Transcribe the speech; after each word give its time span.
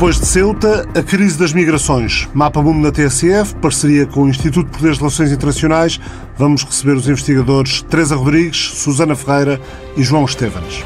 Depois 0.00 0.18
de 0.18 0.24
Ceuta, 0.24 0.88
a 0.94 1.02
crise 1.02 1.38
das 1.38 1.52
migrações. 1.52 2.26
Mapa 2.32 2.62
Mundo 2.62 2.80
na 2.80 2.90
TSF, 2.90 3.54
parceria 3.56 4.06
com 4.06 4.22
o 4.22 4.28
Instituto 4.30 4.70
de 4.70 4.72
Poderes 4.78 4.96
de 4.96 5.02
Relações 5.02 5.30
Internacionais. 5.30 6.00
Vamos 6.38 6.64
receber 6.64 6.92
os 6.92 7.06
investigadores 7.06 7.82
Teresa 7.82 8.16
Rodrigues, 8.16 8.56
Susana 8.56 9.14
Ferreira 9.14 9.60
e 9.98 10.02
João 10.02 10.24
Estevans. 10.24 10.82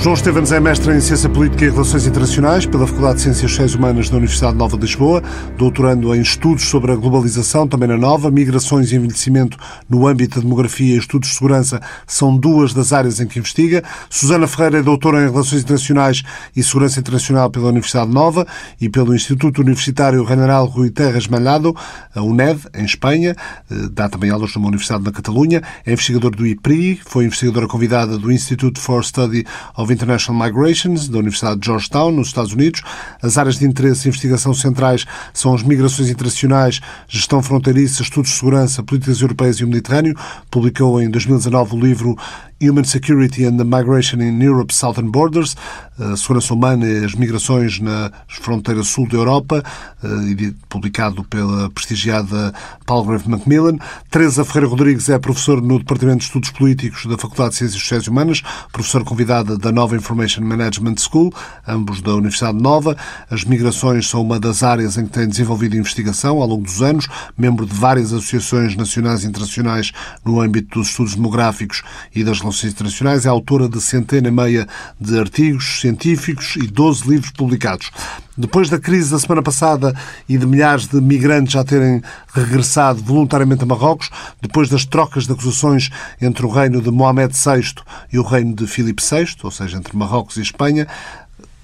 João 0.00 0.14
Estevens 0.14 0.52
é 0.52 0.60
mestre 0.60 0.94
em 0.94 1.00
Ciência 1.00 1.28
Política 1.28 1.64
e 1.64 1.70
Relações 1.70 2.06
Internacionais 2.06 2.64
pela 2.64 2.86
Faculdade 2.86 3.16
de 3.16 3.22
Ciências 3.22 3.50
Sociais 3.50 3.74
Humanas 3.74 4.08
da 4.08 4.16
Universidade 4.16 4.56
Nova 4.56 4.76
de 4.76 4.82
Lisboa, 4.82 5.20
doutorando 5.56 6.14
em 6.14 6.20
estudos 6.20 6.66
sobre 6.66 6.92
a 6.92 6.94
globalização, 6.94 7.66
também 7.66 7.88
na 7.88 7.96
Nova, 7.96 8.30
migrações 8.30 8.92
e 8.92 8.96
envelhecimento 8.96 9.58
no 9.88 10.06
âmbito 10.06 10.36
da 10.36 10.42
demografia 10.42 10.94
e 10.94 10.98
estudos 10.98 11.30
de 11.30 11.34
segurança. 11.34 11.80
São 12.06 12.36
duas 12.36 12.72
das 12.72 12.92
áreas 12.92 13.18
em 13.18 13.26
que 13.26 13.40
investiga. 13.40 13.82
Susana 14.08 14.46
Ferreira 14.46 14.78
é 14.78 14.82
doutora 14.82 15.20
em 15.26 15.30
Relações 15.32 15.62
Internacionais 15.62 16.22
e 16.54 16.62
Segurança 16.62 17.00
Internacional 17.00 17.50
pela 17.50 17.68
Universidade 17.68 18.12
Nova 18.12 18.46
e 18.80 18.88
pelo 18.88 19.16
Instituto 19.16 19.62
Universitário 19.62 20.24
General 20.24 20.64
Rui 20.64 20.90
Terras 20.90 21.26
Malhado, 21.26 21.74
a 22.14 22.22
UNED, 22.22 22.60
em 22.72 22.84
Espanha, 22.84 23.34
eh, 23.68 23.74
dá 23.90 24.08
também 24.08 24.30
aulas 24.30 24.54
numa 24.54 24.68
universidade 24.68 25.02
na 25.02 25.10
Catalunha, 25.10 25.60
é 25.84 25.92
investigador 25.92 26.30
do 26.30 26.46
IPRI, 26.46 27.00
foi 27.04 27.24
investigadora 27.24 27.66
convidada 27.66 28.16
do 28.16 28.30
Institute 28.30 28.78
for 28.78 29.04
Study 29.04 29.44
of 29.76 29.88
International 29.98 30.46
Migrations, 30.46 31.08
da 31.08 31.18
Universidade 31.18 31.60
de 31.60 31.66
Georgetown, 31.66 32.12
nos 32.12 32.28
Estados 32.28 32.52
Unidos. 32.52 32.82
As 33.20 33.36
áreas 33.36 33.58
de 33.58 33.66
interesse 33.66 34.06
e 34.06 34.08
investigação 34.08 34.54
centrais 34.54 35.04
são 35.34 35.52
as 35.52 35.62
migrações 35.62 36.08
internacionais, 36.08 36.80
gestão 37.08 37.42
fronteiriça, 37.42 38.02
estudos 38.02 38.30
de 38.30 38.36
segurança, 38.36 38.82
políticas 38.82 39.20
europeias 39.20 39.56
e 39.56 39.64
o 39.64 39.68
Mediterrâneo. 39.68 40.14
Publicou 40.50 41.02
em 41.02 41.10
2019 41.10 41.74
o 41.74 41.80
livro 41.80 42.16
Human 42.60 42.84
Security 42.84 43.44
and 43.44 43.56
the 43.56 43.64
Migration 43.64 44.20
in 44.20 44.42
Europe's 44.42 44.76
Southern 44.76 45.10
Borders, 45.10 45.54
a 45.98 46.16
segurança 46.16 46.54
humana 46.54 46.86
e 46.86 47.04
as 47.04 47.14
migrações 47.14 47.80
na 47.80 48.10
fronteira 48.28 48.82
sul 48.82 49.08
da 49.08 49.16
Europa, 49.16 49.62
eh, 50.02 50.52
publicado 50.68 51.24
pela 51.24 51.70
prestigiada 51.70 52.52
Palgrave 52.86 53.28
Macmillan. 53.28 53.78
Teresa 54.10 54.44
Ferreira 54.44 54.68
Rodrigues 54.68 55.08
é 55.08 55.18
professor 55.18 55.60
no 55.60 55.78
Departamento 55.78 56.18
de 56.18 56.24
Estudos 56.24 56.50
Políticos 56.50 57.06
da 57.06 57.16
Faculdade 57.16 57.50
de 57.50 57.56
Ciências 57.56 57.80
Sociais 57.80 58.08
Humanas, 58.08 58.42
professora 58.72 59.04
convidada 59.04 59.56
da 59.56 59.70
Nova 59.70 59.96
Information 59.96 60.42
Management 60.42 60.96
School, 60.98 61.32
ambos 61.66 62.00
da 62.00 62.14
Universidade 62.14 62.60
Nova. 62.60 62.96
As 63.30 63.44
migrações 63.44 64.08
são 64.08 64.22
uma 64.22 64.38
das 64.38 64.62
áreas 64.62 64.96
em 64.96 65.04
que 65.04 65.12
tem 65.12 65.28
desenvolvido 65.28 65.76
investigação 65.76 66.40
ao 66.40 66.48
longo 66.48 66.64
dos 66.64 66.82
anos, 66.82 67.08
membro 67.36 67.66
de 67.66 67.74
várias 67.74 68.12
associações 68.12 68.76
nacionais 68.76 69.24
e 69.24 69.26
internacionais 69.26 69.92
no 70.24 70.40
âmbito 70.40 70.78
dos 70.78 70.90
estudos 70.90 71.14
demográficos 71.14 71.82
e 72.14 72.24
das 72.24 72.40
relações 72.48 72.72
internacionais. 72.72 73.26
É 73.26 73.28
autora 73.28 73.68
de 73.68 73.80
centena 73.80 74.28
e 74.28 74.30
meia 74.30 74.66
de 75.00 75.18
artigos 75.18 75.80
científicos 75.80 76.56
e 76.56 76.66
12 76.66 77.08
livros 77.08 77.30
publicados. 77.30 77.90
Depois 78.36 78.68
da 78.68 78.78
crise 78.78 79.10
da 79.10 79.18
semana 79.18 79.42
passada 79.42 79.94
e 80.28 80.38
de 80.38 80.46
milhares 80.46 80.86
de 80.86 81.00
migrantes 81.00 81.52
já 81.52 81.64
terem 81.64 82.00
regressado 82.32 83.02
voluntariamente 83.02 83.64
a 83.64 83.66
Marrocos, 83.66 84.10
depois 84.40 84.68
das 84.68 84.84
trocas 84.84 85.26
de 85.26 85.32
acusações 85.32 85.90
entre 86.20 86.46
o 86.46 86.48
reino 86.48 86.80
de 86.80 86.90
Mohamed 86.90 87.34
VI 87.34 87.74
e 88.12 88.18
o 88.18 88.22
reino 88.22 88.54
de 88.54 88.66
Filipe 88.66 89.02
VI, 89.02 89.36
ou 89.42 89.50
seja, 89.50 89.76
entre 89.76 89.96
Marrocos 89.96 90.36
e 90.36 90.42
Espanha, 90.42 90.86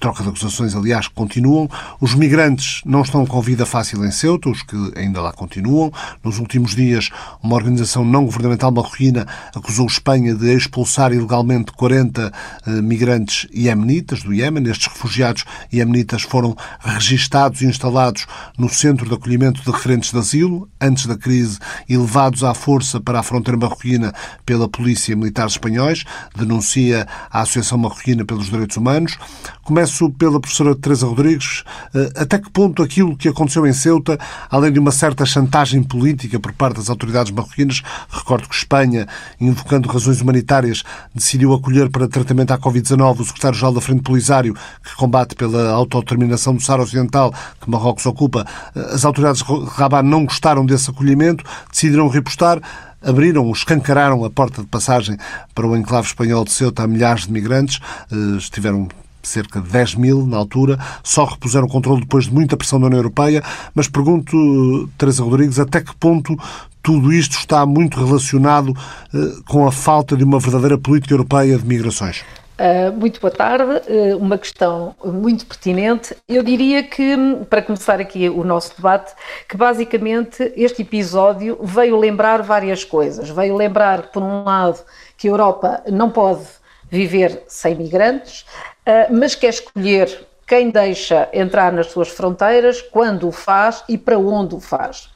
troca 0.04 0.22
de 0.22 0.28
acusações, 0.28 0.74
aliás, 0.74 1.08
continuam. 1.08 1.66
Os 1.98 2.14
migrantes 2.14 2.82
não 2.84 3.00
estão 3.00 3.24
com 3.24 3.40
vida 3.40 3.64
fácil 3.64 4.04
em 4.04 4.10
Ceuta, 4.10 4.50
os 4.50 4.62
que 4.62 4.76
ainda 4.96 5.18
lá 5.22 5.32
continuam. 5.32 5.90
Nos 6.22 6.38
últimos 6.38 6.74
dias, 6.74 7.08
uma 7.42 7.54
organização 7.54 8.04
não 8.04 8.26
governamental 8.26 8.70
marroquina 8.70 9.26
acusou 9.54 9.86
Espanha 9.86 10.34
de 10.34 10.54
expulsar 10.54 11.14
ilegalmente 11.14 11.72
40 11.72 12.30
eh, 12.66 12.70
migrantes 12.82 13.48
iemenitas 13.50 14.22
do 14.22 14.34
Iémen. 14.34 14.68
Estes 14.68 14.88
refugiados 14.88 15.46
iemenitas 15.72 16.20
foram 16.20 16.54
registados 16.80 17.62
e 17.62 17.64
instalados 17.64 18.26
no 18.58 18.68
centro 18.68 19.08
de 19.08 19.14
acolhimento 19.14 19.62
de 19.62 19.70
referentes 19.70 20.12
de 20.12 20.18
asilo, 20.18 20.68
antes 20.78 21.06
da 21.06 21.16
crise, 21.16 21.58
e 21.88 21.96
levados 21.96 22.44
à 22.44 22.52
força 22.52 23.00
para 23.00 23.20
a 23.20 23.22
fronteira 23.22 23.58
marroquina 23.58 24.12
pela 24.44 24.68
polícia 24.68 25.16
militar 25.16 25.46
espanhóis, 25.46 26.04
denuncia 26.36 27.08
a 27.30 27.40
Associação 27.40 27.78
Marroquina 27.78 28.22
pelos 28.22 28.50
Direitos 28.50 28.76
Humanos. 28.76 29.16
Começa 29.62 29.93
Começo 29.94 30.10
pela 30.10 30.40
professora 30.40 30.74
Teresa 30.74 31.06
Rodrigues. 31.06 31.62
Eh, 31.94 32.12
até 32.16 32.36
que 32.36 32.50
ponto 32.50 32.82
aquilo 32.82 33.16
que 33.16 33.28
aconteceu 33.28 33.64
em 33.64 33.72
Ceuta, 33.72 34.18
além 34.50 34.72
de 34.72 34.80
uma 34.80 34.90
certa 34.90 35.24
chantagem 35.24 35.84
política 35.84 36.40
por 36.40 36.52
parte 36.52 36.78
das 36.78 36.90
autoridades 36.90 37.30
marroquinas, 37.30 37.80
recordo 38.10 38.48
que 38.48 38.54
Espanha, 38.56 39.06
invocando 39.40 39.88
razões 39.88 40.20
humanitárias, 40.20 40.82
decidiu 41.14 41.54
acolher 41.54 41.90
para 41.90 42.08
tratamento 42.08 42.50
à 42.50 42.58
Covid-19 42.58 43.20
o 43.20 43.24
secretário-geral 43.24 43.72
da 43.72 43.80
Frente 43.80 44.02
Polisário, 44.02 44.54
que 44.82 44.96
combate 44.96 45.36
pela 45.36 45.70
autodeterminação 45.70 46.56
do 46.56 46.60
Saara 46.60 46.82
Ocidental, 46.82 47.32
que 47.60 47.70
Marrocos 47.70 48.04
ocupa. 48.04 48.44
Eh, 48.74 48.94
as 48.94 49.04
autoridades 49.04 49.44
de 49.44 49.64
Rabat 49.76 50.04
não 50.04 50.24
gostaram 50.24 50.66
desse 50.66 50.90
acolhimento, 50.90 51.44
decidiram 51.70 52.08
repostar 52.08 52.60
abriram, 53.00 53.50
escancararam 53.52 54.24
a 54.24 54.30
porta 54.30 54.62
de 54.62 54.68
passagem 54.68 55.18
para 55.54 55.66
o 55.66 55.76
enclave 55.76 56.06
espanhol 56.06 56.42
de 56.42 56.52
Ceuta 56.52 56.84
a 56.84 56.86
milhares 56.86 57.26
de 57.26 57.32
migrantes. 57.32 57.78
Eh, 58.10 58.38
estiveram 58.38 58.88
cerca 59.28 59.60
de 59.60 59.68
10 59.68 59.94
mil 59.96 60.26
na 60.26 60.36
altura, 60.36 60.78
só 61.02 61.24
repuseram 61.24 61.66
o 61.66 61.70
controle 61.70 62.00
depois 62.00 62.24
de 62.24 62.32
muita 62.32 62.56
pressão 62.56 62.80
da 62.80 62.86
União 62.86 62.98
Europeia, 62.98 63.42
mas 63.74 63.88
pergunto, 63.88 64.88
Teresa 64.98 65.22
Rodrigues, 65.22 65.58
até 65.58 65.80
que 65.80 65.94
ponto 65.96 66.36
tudo 66.82 67.12
isto 67.12 67.36
está 67.38 67.64
muito 67.64 67.98
relacionado 68.04 68.68
uh, 68.68 69.42
com 69.48 69.66
a 69.66 69.72
falta 69.72 70.16
de 70.16 70.22
uma 70.22 70.38
verdadeira 70.38 70.76
política 70.76 71.14
europeia 71.14 71.56
de 71.56 71.64
migrações? 71.64 72.22
Uh, 72.56 72.92
muito 72.92 73.20
boa 73.20 73.32
tarde, 73.32 73.64
uh, 73.64 74.16
uma 74.16 74.38
questão 74.38 74.94
muito 75.04 75.44
pertinente. 75.44 76.14
Eu 76.28 76.42
diria 76.42 76.84
que, 76.84 77.16
para 77.50 77.62
começar 77.62 77.98
aqui 78.00 78.28
o 78.28 78.44
nosso 78.44 78.76
debate, 78.76 79.12
que 79.48 79.56
basicamente 79.56 80.52
este 80.54 80.82
episódio 80.82 81.58
veio 81.62 81.98
lembrar 81.98 82.42
várias 82.42 82.84
coisas. 82.84 83.28
Veio 83.28 83.56
lembrar, 83.56 84.12
por 84.12 84.22
um 84.22 84.44
lado, 84.44 84.78
que 85.16 85.26
a 85.26 85.30
Europa 85.32 85.82
não 85.90 86.10
pode 86.10 86.44
viver 86.90 87.42
sem 87.46 87.74
migrantes, 87.74 88.44
ah, 88.86 89.08
mas 89.10 89.34
quer 89.34 89.50
escolher 89.50 90.26
quem 90.46 90.70
deixa 90.70 91.28
entrar 91.32 91.72
nas 91.72 91.86
suas 91.86 92.08
fronteiras, 92.08 92.82
quando 92.82 93.28
o 93.28 93.32
faz 93.32 93.82
e 93.88 93.96
para 93.96 94.18
onde 94.18 94.54
o 94.54 94.60
faz. 94.60 95.10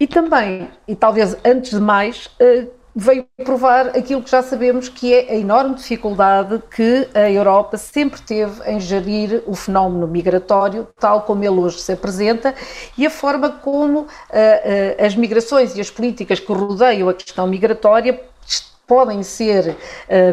E 0.00 0.06
também, 0.06 0.68
e 0.86 0.94
talvez 0.94 1.36
antes 1.44 1.72
de 1.72 1.80
mais, 1.80 2.30
ah, 2.40 2.66
veio 2.98 3.24
provar 3.44 3.88
aquilo 3.96 4.20
que 4.20 4.30
já 4.30 4.42
sabemos 4.42 4.88
que 4.88 5.14
é 5.14 5.30
a 5.30 5.36
enorme 5.36 5.76
dificuldade 5.76 6.60
que 6.74 7.08
a 7.14 7.30
Europa 7.30 7.76
sempre 7.76 8.20
teve 8.20 8.68
em 8.68 8.80
gerir 8.80 9.42
o 9.46 9.54
fenómeno 9.54 10.08
migratório, 10.08 10.88
tal 10.98 11.22
como 11.22 11.44
ele 11.44 11.60
hoje 11.60 11.78
se 11.78 11.92
apresenta, 11.92 12.52
e 12.96 13.06
a 13.06 13.10
forma 13.10 13.50
como 13.50 14.00
uh, 14.00 14.04
uh, 14.04 15.06
as 15.06 15.14
migrações 15.14 15.76
e 15.76 15.80
as 15.80 15.90
políticas 15.90 16.40
que 16.40 16.52
rodeiam 16.52 17.08
a 17.08 17.14
questão 17.14 17.46
migratória 17.46 18.20
podem 18.88 19.22
ser 19.22 19.76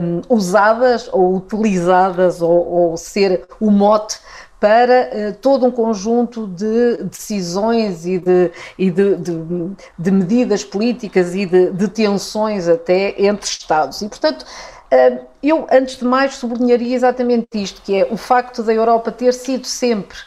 um, 0.02 0.22
usadas 0.34 1.10
ou 1.12 1.36
utilizadas 1.36 2.42
ou, 2.42 2.66
ou, 2.66 2.98
ser 2.98 3.46
o 3.60 3.70
mote 3.70 4.18
para 4.62 5.12
uh, 5.12 5.34
todo 5.42 5.66
um 5.66 5.72
conjunto 5.72 6.48
de 6.48 7.04
decisões 7.04 8.06
e 8.06 8.18
de, 8.18 8.50
e 8.80 8.90
de, 8.90 9.18
de, 9.18 9.34
de 10.00 10.12
medidas 10.12 10.64
políticas 10.64 11.36
e 11.36 11.46
de, 11.46 11.88
tensões 11.90 12.70
até 12.70 13.14
entre 13.22 13.46
Estados. 13.46 14.02
E, 14.02 14.08
portanto, 14.08 14.44
uh, 14.44 15.26
eu, 15.44 15.68
antes 15.70 15.98
de 15.98 16.06
mais, 16.06 16.36
sublinharia 16.36 16.96
exatamente 16.96 17.48
isto, 17.56 17.82
que 17.82 17.94
é 17.94 18.08
o 18.10 18.16
facto 18.16 18.64
da 18.64 18.74
Europa 18.74 19.12
ter 19.12 19.34
sido 19.34 19.68
sempre 19.68 20.18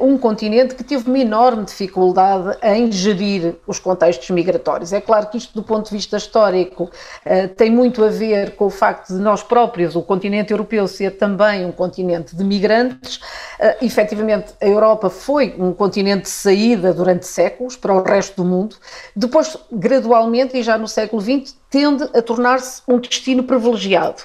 um 0.00 0.16
continente 0.16 0.74
que 0.74 0.82
teve 0.82 1.06
uma 1.08 1.18
enorme 1.18 1.64
dificuldade 1.64 2.56
em 2.62 2.90
gerir 2.90 3.56
os 3.66 3.78
contextos 3.78 4.30
migratórios. 4.30 4.92
É 4.92 5.00
claro 5.00 5.26
que 5.28 5.36
isto, 5.36 5.54
do 5.54 5.62
ponto 5.62 5.86
de 5.86 5.94
vista 5.94 6.16
histórico, 6.16 6.90
eh, 7.24 7.46
tem 7.46 7.70
muito 7.70 8.02
a 8.02 8.08
ver 8.08 8.56
com 8.56 8.66
o 8.66 8.70
facto 8.70 9.08
de 9.08 9.20
nós 9.20 9.42
próprios, 9.42 9.94
o 9.94 10.02
continente 10.02 10.52
europeu, 10.52 10.88
ser 10.88 11.16
também 11.18 11.64
um 11.64 11.72
continente 11.72 12.34
de 12.34 12.42
migrantes. 12.42 13.16
Uh, 13.16 13.84
efetivamente, 13.84 14.52
a 14.60 14.66
Europa 14.66 15.08
foi 15.08 15.54
um 15.58 15.72
continente 15.72 16.22
de 16.22 16.28
saída 16.28 16.92
durante 16.92 17.26
séculos 17.26 17.76
para 17.76 17.94
o 17.94 18.02
resto 18.02 18.42
do 18.42 18.48
mundo. 18.48 18.76
Depois, 19.14 19.56
gradualmente, 19.72 20.56
e 20.56 20.62
já 20.62 20.76
no 20.76 20.86
século 20.86 21.22
XX, 21.22 21.56
tende 21.70 22.04
a 22.14 22.22
tornar-se 22.22 22.82
um 22.86 22.98
destino 22.98 23.42
privilegiado 23.42 24.22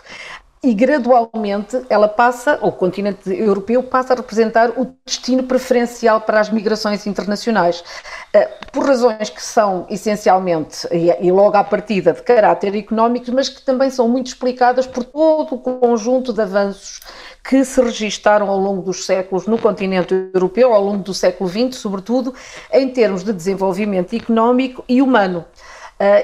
e 0.63 0.75
gradualmente 0.75 1.81
ela 1.89 2.07
passa, 2.07 2.59
o 2.61 2.71
continente 2.71 3.31
europeu 3.31 3.81
passa 3.81 4.13
a 4.13 4.15
representar 4.15 4.69
o 4.79 4.95
destino 5.03 5.41
preferencial 5.41 6.21
para 6.21 6.39
as 6.39 6.51
migrações 6.51 7.07
internacionais, 7.07 7.83
eh, 8.31 8.45
por 8.71 8.85
razões 8.85 9.31
que 9.31 9.41
são 9.41 9.87
essencialmente 9.89 10.87
e 10.91 11.31
logo 11.31 11.57
à 11.57 11.63
partida 11.63 12.13
de 12.13 12.21
caráter 12.21 12.75
económico, 12.75 13.31
mas 13.31 13.49
que 13.49 13.63
também 13.63 13.89
são 13.89 14.07
muito 14.07 14.27
explicadas 14.27 14.85
por 14.85 15.03
todo 15.03 15.55
o 15.55 15.59
conjunto 15.59 16.31
de 16.31 16.41
avanços 16.41 16.99
que 17.43 17.65
se 17.65 17.81
registaram 17.81 18.47
ao 18.47 18.59
longo 18.59 18.83
dos 18.83 19.03
séculos 19.03 19.47
no 19.47 19.57
continente 19.57 20.13
europeu, 20.31 20.75
ao 20.75 20.83
longo 20.83 21.03
do 21.03 21.13
século 21.13 21.49
XX, 21.49 21.75
sobretudo 21.75 22.35
em 22.71 22.87
termos 22.87 23.23
de 23.23 23.33
desenvolvimento 23.33 24.15
económico 24.15 24.83
e 24.87 25.01
humano. 25.01 25.43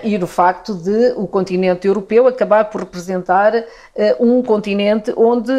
E 0.04 0.18
do 0.18 0.28
facto 0.28 0.74
de 0.74 1.14
o 1.16 1.28
continente 1.28 1.88
europeu 1.88 2.28
acabar 2.28 2.66
por 2.66 2.82
representar 2.82 3.54
um 4.20 4.42
continente 4.42 5.14
onde 5.16 5.52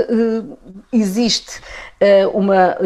existe 0.93 1.61
uma 2.33 2.77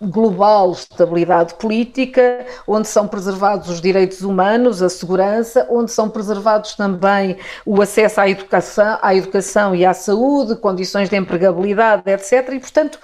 global 0.00 0.72
estabilidade 0.72 1.54
política, 1.54 2.44
onde 2.66 2.88
são 2.88 3.06
preservados 3.08 3.68
os 3.68 3.80
direitos 3.80 4.22
humanos, 4.22 4.82
a 4.82 4.88
segurança, 4.88 5.66
onde 5.70 5.90
são 5.90 6.08
preservados 6.08 6.74
também 6.74 7.36
o 7.64 7.80
acesso 7.80 8.20
à 8.20 8.28
educação, 8.28 8.98
à 9.00 9.14
educação 9.14 9.74
e 9.74 9.84
à 9.84 9.94
saúde, 9.94 10.56
condições 10.56 11.08
de 11.08 11.16
empregabilidade, 11.16 12.10
etc. 12.10 12.50
E, 12.52 12.60
portanto, 12.60 12.98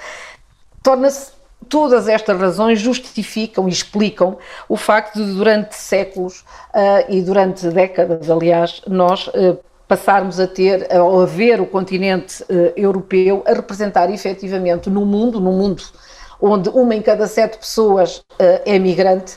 torna-se 0.82 1.39
todas 1.70 2.08
estas 2.08 2.38
razões 2.38 2.81
justificam 2.81 3.69
e 3.69 3.72
explicam 3.72 4.37
o 4.69 4.76
facto 4.76 5.25
de 5.25 5.32
durante 5.32 5.76
séculos 5.76 6.40
uh, 6.75 7.06
e 7.08 7.22
durante 7.22 7.69
décadas, 7.69 8.28
aliás, 8.28 8.82
nós 8.88 9.28
uh, 9.28 9.56
passarmos 9.87 10.40
a 10.40 10.49
ter, 10.49 10.88
a 10.93 11.25
ver 11.25 11.61
o 11.61 11.67
continente 11.67 12.43
uh, 12.43 12.72
europeu 12.76 13.44
a 13.46 13.52
representar 13.52 14.11
efetivamente 14.11 14.90
no 14.90 15.06
mundo, 15.06 15.40
no 15.40 15.52
mundo 15.52 15.84
onde 16.43 16.69
uma 16.70 16.94
em 16.94 17.02
cada 17.02 17.26
sete 17.26 17.58
pessoas 17.58 18.25
é 18.64 18.78
migrante, 18.78 19.37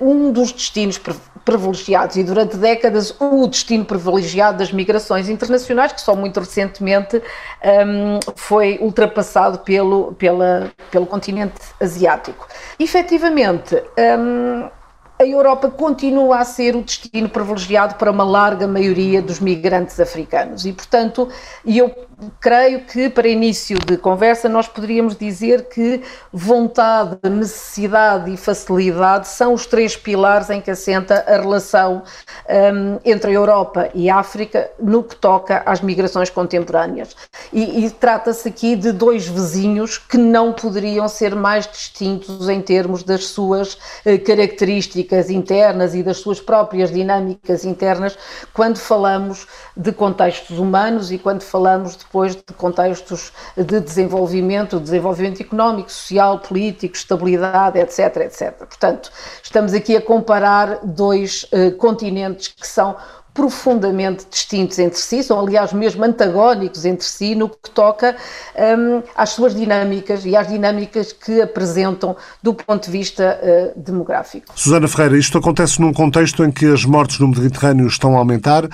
um 0.00 0.30
dos 0.32 0.52
destinos 0.52 1.00
privilegiados 1.46 2.16
e 2.16 2.24
durante 2.24 2.56
décadas 2.56 3.14
o 3.20 3.46
destino 3.46 3.84
privilegiado 3.84 4.58
das 4.58 4.72
migrações 4.72 5.28
internacionais, 5.28 5.92
que 5.92 6.00
só 6.00 6.14
muito 6.14 6.40
recentemente 6.40 7.16
um, 7.16 7.22
ehm, 7.62 8.20
foi 8.34 8.78
ultrapassado 8.80 9.60
pelo, 9.60 10.12
pela, 10.14 10.72
pelo 10.90 11.06
continente 11.06 11.54
asiático. 11.80 12.48
Efetivamente, 12.78 13.76
um, 13.76 13.80
ehm, 13.96 14.70
a 15.18 15.24
Europa 15.24 15.70
continua 15.70 16.38
a 16.38 16.44
ser 16.44 16.76
o 16.76 16.82
destino 16.82 17.28
privilegiado 17.28 17.94
para 17.94 18.10
uma 18.10 18.24
larga 18.24 18.66
maioria 18.66 19.22
dos 19.22 19.40
migrantes 19.40 19.98
africanos 19.98 20.66
e, 20.66 20.72
portanto, 20.72 21.28
eu 21.64 21.94
creio 22.40 22.80
que 22.80 23.08
para 23.08 23.28
início 23.28 23.78
de 23.78 23.96
conversa 23.96 24.48
nós 24.48 24.68
poderíamos 24.68 25.16
dizer 25.16 25.68
que 25.68 26.02
vontade, 26.32 27.18
necessidade 27.30 28.32
e 28.32 28.36
facilidade 28.36 29.28
são 29.28 29.54
os 29.54 29.66
três 29.66 29.96
pilares 29.96 30.50
em 30.50 30.60
que 30.60 30.70
assenta 30.70 31.24
a 31.26 31.40
relação 31.40 32.02
um, 32.48 32.98
entre 33.04 33.30
a 33.30 33.34
Europa 33.34 33.90
e 33.94 34.08
a 34.08 34.16
África 34.16 34.70
no 34.78 35.02
que 35.02 35.16
toca 35.16 35.62
às 35.66 35.80
migrações 35.80 36.30
contemporâneas. 36.30 37.14
E, 37.52 37.84
e 37.84 37.90
trata-se 37.90 38.48
aqui 38.48 38.76
de 38.76 38.92
dois 38.92 39.26
vizinhos 39.26 39.98
que 39.98 40.16
não 40.16 40.52
poderiam 40.52 41.08
ser 41.08 41.34
mais 41.34 41.66
distintos 41.66 42.48
em 42.48 42.60
termos 42.60 43.02
das 43.02 43.26
suas 43.26 43.78
eh, 44.04 44.18
características 44.18 45.05
internas 45.30 45.94
e 45.94 46.02
das 46.02 46.18
suas 46.18 46.40
próprias 46.40 46.90
dinâmicas 46.90 47.64
internas 47.64 48.18
quando 48.52 48.78
falamos 48.78 49.46
de 49.76 49.92
contextos 49.92 50.58
humanos 50.58 51.12
e 51.12 51.18
quando 51.18 51.42
falamos 51.42 51.96
depois 51.96 52.34
de 52.34 52.42
contextos 52.56 53.32
de 53.56 53.80
desenvolvimento, 53.80 54.80
desenvolvimento 54.80 55.40
económico, 55.40 55.90
social, 55.90 56.38
político, 56.38 56.94
estabilidade, 56.94 57.78
etc, 57.78 58.16
etc. 58.16 58.52
Portanto, 58.58 59.10
estamos 59.42 59.72
aqui 59.74 59.96
a 59.96 60.00
comparar 60.00 60.80
dois 60.84 61.44
uh, 61.44 61.76
continentes 61.76 62.48
que 62.48 62.66
são 62.66 62.96
profundamente 63.36 64.26
distintos 64.30 64.78
entre 64.78 64.98
si, 64.98 65.22
são 65.22 65.38
aliás 65.38 65.74
mesmo 65.74 66.02
antagónicos 66.02 66.86
entre 66.86 67.06
si 67.06 67.34
no 67.34 67.50
que 67.50 67.70
toca 67.70 68.16
um, 68.56 69.02
às 69.14 69.30
suas 69.30 69.54
dinâmicas 69.54 70.24
e 70.24 70.34
às 70.34 70.48
dinâmicas 70.48 71.12
que 71.12 71.42
apresentam 71.42 72.16
do 72.42 72.54
ponto 72.54 72.86
de 72.86 72.90
vista 72.90 73.38
uh, 73.42 73.78
demográfico. 73.78 74.46
Susana 74.54 74.88
Ferreira, 74.88 75.18
isto 75.18 75.36
acontece 75.36 75.78
num 75.82 75.92
contexto 75.92 76.42
em 76.42 76.50
que 76.50 76.64
as 76.64 76.86
mortes 76.86 77.18
no 77.18 77.28
Mediterrâneo 77.28 77.86
estão 77.86 78.16
a 78.16 78.18
aumentar, 78.18 78.64
uh, 78.64 78.70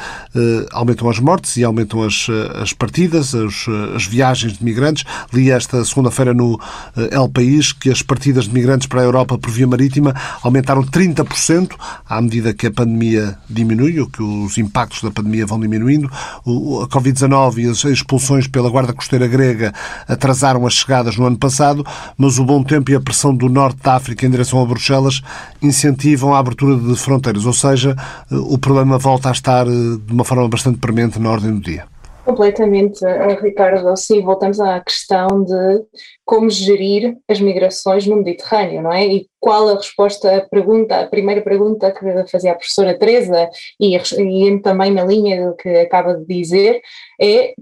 aumentam 0.70 1.10
as 1.10 1.18
mortes 1.18 1.56
e 1.56 1.64
aumentam 1.64 2.04
as, 2.04 2.28
eh, 2.28 2.62
as 2.62 2.72
partidas, 2.72 3.34
as, 3.34 3.66
as 3.96 4.06
viagens 4.06 4.58
de 4.58 4.64
migrantes. 4.64 5.04
Li 5.32 5.50
esta 5.50 5.84
segunda-feira 5.84 6.32
no 6.32 6.60
El 6.96 7.28
País 7.28 7.72
que 7.72 7.90
as 7.90 8.00
partidas 8.00 8.44
de 8.44 8.54
migrantes 8.54 8.86
para 8.86 9.00
a 9.00 9.04
Europa 9.04 9.36
por 9.36 9.50
via 9.50 9.66
marítima 9.66 10.14
aumentaram 10.42 10.84
30% 10.84 11.72
à 12.08 12.20
medida 12.20 12.54
que 12.54 12.68
a 12.68 12.70
pandemia 12.70 13.36
diminui, 13.48 14.00
o 14.00 14.08
que 14.08 14.22
os 14.22 14.51
os 14.52 14.58
impactos 14.58 15.02
da 15.02 15.10
pandemia 15.10 15.46
vão 15.46 15.58
diminuindo. 15.58 16.06
a 16.08 16.86
Covid-19 16.88 17.58
e 17.58 17.68
as 17.68 17.84
expulsões 17.84 18.46
pela 18.46 18.70
Guarda 18.70 18.92
Costeira 18.92 19.26
grega 19.26 19.72
atrasaram 20.06 20.66
as 20.66 20.74
chegadas 20.74 21.16
no 21.16 21.26
ano 21.26 21.38
passado, 21.38 21.84
mas 22.16 22.38
o 22.38 22.44
bom 22.44 22.62
tempo 22.62 22.90
e 22.90 22.94
a 22.94 23.00
pressão 23.00 23.34
do 23.34 23.48
norte 23.48 23.82
da 23.82 23.94
África 23.94 24.26
em 24.26 24.30
direção 24.30 24.60
a 24.60 24.66
Bruxelas 24.66 25.22
incentivam 25.60 26.34
a 26.34 26.38
abertura 26.38 26.76
de 26.76 26.96
fronteiras, 26.96 27.46
ou 27.46 27.52
seja, 27.52 27.96
o 28.30 28.58
problema 28.58 28.98
volta 28.98 29.28
a 29.28 29.32
estar 29.32 29.66
eh, 29.66 29.70
de 29.70 30.12
uma 30.12 30.24
forma 30.24 30.48
bastante 30.48 30.78
premente 30.78 31.18
na 31.18 31.30
ordem 31.30 31.52
do 31.52 31.60
dia. 31.60 31.91
Completamente, 32.24 33.04
Ricardo. 33.40 33.96
Sim, 33.96 34.22
voltamos 34.22 34.60
à 34.60 34.80
questão 34.80 35.42
de 35.42 35.84
como 36.24 36.48
gerir 36.48 37.18
as 37.28 37.40
migrações 37.40 38.06
no 38.06 38.16
Mediterrâneo, 38.16 38.80
não 38.80 38.92
é? 38.92 39.06
E 39.06 39.28
qual 39.40 39.68
a 39.68 39.74
resposta 39.74 40.36
à 40.36 40.40
pergunta, 40.40 41.00
a 41.00 41.06
primeira 41.06 41.42
pergunta 41.42 41.90
que 41.90 42.30
fazia 42.30 42.52
a 42.52 42.54
professora 42.54 42.96
Teresa, 42.96 43.50
e, 43.80 43.96
e 43.96 44.60
também 44.60 44.92
na 44.92 45.04
linha 45.04 45.48
do 45.48 45.56
que 45.56 45.68
acaba 45.68 46.14
de 46.14 46.24
dizer, 46.24 46.80
é 47.20 47.54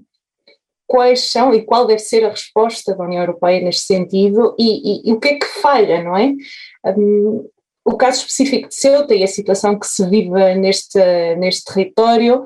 quais 0.86 1.30
são 1.30 1.54
e 1.54 1.62
qual 1.62 1.86
deve 1.86 2.00
ser 2.00 2.24
a 2.24 2.30
resposta 2.30 2.94
da 2.94 3.04
União 3.04 3.22
Europeia 3.22 3.62
neste 3.62 3.82
sentido 3.82 4.54
e, 4.58 5.08
e, 5.08 5.10
e 5.10 5.12
o 5.12 5.20
que 5.20 5.28
é 5.28 5.38
que 5.38 5.46
falha, 5.46 6.02
não 6.02 6.16
é? 6.16 6.34
Um, 6.84 7.48
o 7.84 7.96
caso 7.96 8.18
específico 8.20 8.68
de 8.68 8.74
Ceuta 8.74 9.14
e 9.14 9.22
a 9.22 9.28
situação 9.28 9.78
que 9.78 9.86
se 9.86 10.04
vive 10.08 10.54
neste, 10.56 10.98
neste 11.36 11.64
território 11.64 12.44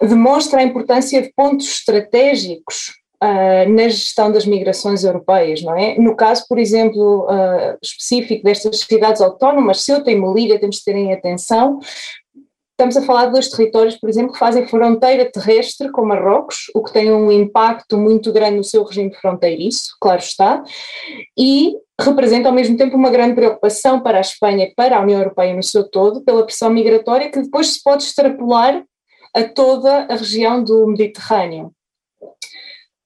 demonstra 0.00 0.60
a 0.60 0.62
importância 0.62 1.22
de 1.22 1.32
pontos 1.34 1.66
estratégicos 1.66 2.92
uh, 3.22 3.68
na 3.70 3.88
gestão 3.88 4.30
das 4.30 4.46
migrações 4.46 5.04
europeias, 5.04 5.62
não 5.62 5.76
é? 5.76 5.96
No 5.98 6.16
caso, 6.16 6.46
por 6.48 6.58
exemplo, 6.58 7.26
uh, 7.26 7.78
específico 7.82 8.44
destas 8.44 8.80
cidades 8.80 9.20
autónomas, 9.20 9.82
Ceuta 9.82 10.10
e 10.10 10.14
Melilla, 10.14 10.58
temos 10.58 10.76
de 10.76 10.84
ter 10.84 10.96
em 10.96 11.12
atenção, 11.12 11.78
Estamos 12.72 12.96
a 12.96 13.02
falar 13.02 13.26
de 13.26 13.32
dois 13.32 13.48
territórios, 13.48 13.96
por 13.96 14.08
exemplo, 14.08 14.32
que 14.32 14.38
fazem 14.38 14.66
fronteira 14.66 15.30
terrestre 15.30 15.88
com 15.92 16.04
Marrocos, 16.04 16.64
o 16.74 16.82
que 16.82 16.92
tem 16.92 17.12
um 17.12 17.30
impacto 17.30 17.96
muito 17.96 18.32
grande 18.32 18.56
no 18.56 18.64
seu 18.64 18.82
regime 18.82 19.14
fronteiriço, 19.14 19.94
claro 20.00 20.18
está, 20.18 20.64
e 21.38 21.76
representa 22.00 22.48
ao 22.48 22.54
mesmo 22.54 22.76
tempo 22.76 22.96
uma 22.96 23.10
grande 23.10 23.34
preocupação 23.34 24.00
para 24.00 24.18
a 24.18 24.20
Espanha 24.22 24.64
e 24.64 24.74
para 24.74 24.96
a 24.96 25.00
União 25.00 25.20
Europeia 25.20 25.54
no 25.54 25.62
seu 25.62 25.88
todo, 25.88 26.22
pela 26.22 26.44
pressão 26.44 26.70
migratória 26.70 27.30
que 27.30 27.42
depois 27.42 27.68
se 27.68 27.82
pode 27.84 28.02
extrapolar 28.02 28.82
a 29.34 29.44
toda 29.44 30.04
a 30.04 30.16
região 30.16 30.62
do 30.62 30.86
Mediterrâneo. 30.86 31.72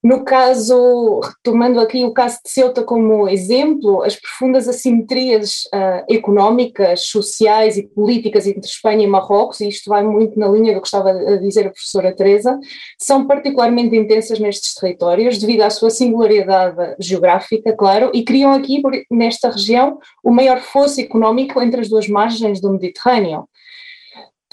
No 0.03 0.23
caso, 0.23 1.19
retomando 1.19 1.79
aqui 1.79 2.05
o 2.05 2.13
caso 2.13 2.37
de 2.45 2.51
Ceuta 2.51 2.83
como 2.83 3.27
exemplo, 3.27 4.03
as 4.03 4.15
profundas 4.15 4.67
assimetrias 4.67 5.63
uh, 5.65 6.05
económicas, 6.07 7.01
sociais 7.01 7.77
e 7.77 7.83
políticas 7.83 8.45
entre 8.45 8.69
Espanha 8.69 9.03
e 9.03 9.07
Marrocos, 9.07 9.59
e 9.59 9.67
isto 9.67 9.89
vai 9.89 10.03
muito 10.03 10.39
na 10.39 10.47
linha 10.47 10.75
do 10.75 10.81
que 10.81 10.87
estava 10.87 11.09
a 11.09 11.37
dizer 11.37 11.67
a 11.67 11.71
professora 11.71 12.15
Teresa, 12.15 12.57
são 12.97 13.25
particularmente 13.25 13.97
intensas 13.97 14.39
nestes 14.39 14.75
territórios, 14.75 15.39
devido 15.39 15.63
à 15.63 15.69
sua 15.69 15.89
singularidade 15.89 16.95
geográfica, 16.99 17.75
claro, 17.75 18.11
e 18.13 18.23
criam 18.23 18.53
aqui, 18.53 18.81
nesta 19.11 19.49
região, 19.49 19.99
o 20.23 20.31
maior 20.31 20.61
fosso 20.61 21.01
económico 21.01 21.59
entre 21.61 21.81
as 21.81 21.89
duas 21.89 22.07
margens 22.07 22.61
do 22.61 22.71
Mediterrâneo. 22.71 23.49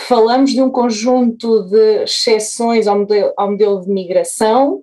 Falamos 0.01 0.53
de 0.53 0.61
um 0.61 0.71
conjunto 0.71 1.63
de 1.65 2.05
exceções 2.05 2.87
ao 2.87 2.99
modelo, 2.99 3.33
ao 3.37 3.51
modelo 3.51 3.81
de 3.81 3.91
migração, 3.91 4.83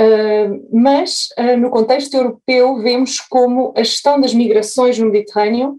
uh, 0.00 0.68
mas 0.72 1.28
uh, 1.38 1.56
no 1.56 1.70
contexto 1.70 2.14
europeu 2.14 2.78
vemos 2.78 3.20
como 3.20 3.72
a 3.76 3.82
gestão 3.82 4.20
das 4.20 4.32
migrações 4.32 4.98
no 4.98 5.10
Mediterrâneo 5.10 5.76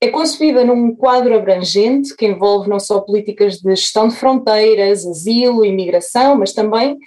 é 0.00 0.08
concebida 0.08 0.64
num 0.64 0.94
quadro 0.94 1.34
abrangente 1.34 2.14
que 2.14 2.26
envolve 2.26 2.68
não 2.68 2.78
só 2.78 3.00
políticas 3.00 3.58
de 3.58 3.74
gestão 3.74 4.08
de 4.08 4.16
fronteiras, 4.16 5.06
asilo, 5.06 5.64
imigração, 5.64 6.36
mas 6.36 6.52
também 6.52 6.98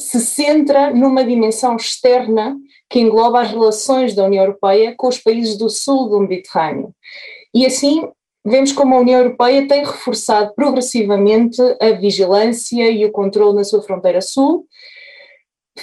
se 0.00 0.20
centra 0.20 0.92
numa 0.94 1.24
dimensão 1.24 1.76
externa 1.76 2.56
que 2.88 3.00
engloba 3.00 3.42
as 3.42 3.50
relações 3.50 4.14
da 4.14 4.24
União 4.24 4.44
Europeia 4.44 4.94
com 4.96 5.08
os 5.08 5.18
países 5.18 5.58
do 5.58 5.68
sul 5.68 6.08
do 6.08 6.20
Mediterrâneo. 6.20 6.94
E 7.52 7.66
assim 7.66 8.08
vemos 8.48 8.72
como 8.72 8.94
a 8.94 9.00
União 9.00 9.20
Europeia 9.20 9.66
tem 9.68 9.84
reforçado 9.84 10.52
progressivamente 10.54 11.60
a 11.80 11.90
vigilância 11.92 12.90
e 12.90 13.04
o 13.04 13.12
controle 13.12 13.56
na 13.56 13.64
sua 13.64 13.82
fronteira 13.82 14.20
sul, 14.20 14.66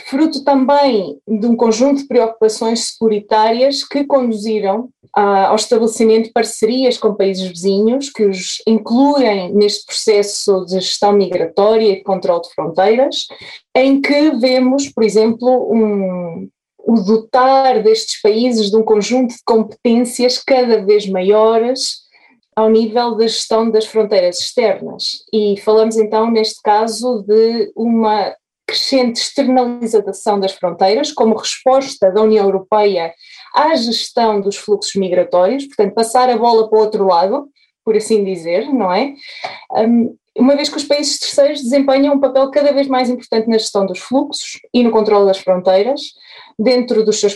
fruto 0.08 0.44
também 0.44 1.18
de 1.28 1.48
um 1.48 1.56
conjunto 1.56 2.02
de 2.02 2.08
preocupações 2.08 2.92
securitárias 2.92 3.84
que 3.84 4.04
conduziram 4.04 4.90
ao 5.14 5.56
estabelecimento 5.56 6.26
de 6.26 6.34
parcerias 6.34 6.98
com 6.98 7.16
países 7.16 7.48
vizinhos 7.48 8.10
que 8.10 8.26
os 8.26 8.62
incluem 8.68 9.54
neste 9.54 9.86
processo 9.86 10.66
de 10.66 10.74
gestão 10.74 11.14
migratória 11.14 11.94
e 11.94 11.96
de 11.96 12.04
controle 12.04 12.42
de 12.42 12.54
fronteiras, 12.54 13.28
em 13.74 14.02
que 14.02 14.32
vemos, 14.32 14.90
por 14.90 15.06
exemplo, 15.06 15.72
um, 15.72 16.50
o 16.80 16.96
dotar 17.02 17.82
destes 17.82 18.22
países 18.22 18.70
de 18.70 18.76
um 18.76 18.84
conjunto 18.84 19.34
de 19.34 19.42
competências 19.46 20.38
cada 20.38 20.84
vez 20.84 21.08
maiores 21.08 22.05
ao 22.56 22.70
nível 22.70 23.16
da 23.16 23.28
gestão 23.28 23.70
das 23.70 23.86
fronteiras 23.86 24.40
externas. 24.40 25.24
E 25.34 25.60
falamos 25.60 25.98
então, 25.98 26.32
neste 26.32 26.62
caso, 26.62 27.24
de 27.28 27.72
uma 27.76 28.34
crescente 28.66 29.18
externalização 29.18 30.40
das 30.40 30.54
fronteiras 30.54 31.12
como 31.12 31.36
resposta 31.36 32.12
da 32.12 32.22
União 32.22 32.46
Europeia 32.46 33.14
à 33.54 33.76
gestão 33.76 34.42
dos 34.42 34.56
fluxos 34.56 34.96
migratórios, 34.96 35.66
portanto, 35.66 35.94
passar 35.94 36.30
a 36.30 36.38
bola 36.38 36.70
para 36.70 36.80
o 36.80 36.82
outro 36.82 37.06
lado, 37.06 37.48
por 37.84 37.96
assim 37.96 38.24
dizer, 38.24 38.74
não 38.74 38.92
é? 38.92 39.14
Um, 39.72 40.18
uma 40.38 40.56
vez 40.56 40.68
que 40.68 40.78
os 40.78 40.84
países 40.84 41.20
terceiros 41.20 41.62
desempenham 41.62 42.16
um 42.16 42.20
papel 42.20 42.50
cada 42.52 42.74
vez 42.74 42.88
mais 42.88 43.10
importante 43.10 43.48
na 43.48 43.58
gestão 43.58 43.86
dos 43.86 44.00
fluxos 44.00 44.60
e 44.74 44.84
no 44.84 44.92
controle 44.92 45.28
das 45.28 45.38
fronteiras 45.38 46.02
dentro 46.60 47.06
dos 47.06 47.20
seus 47.20 47.36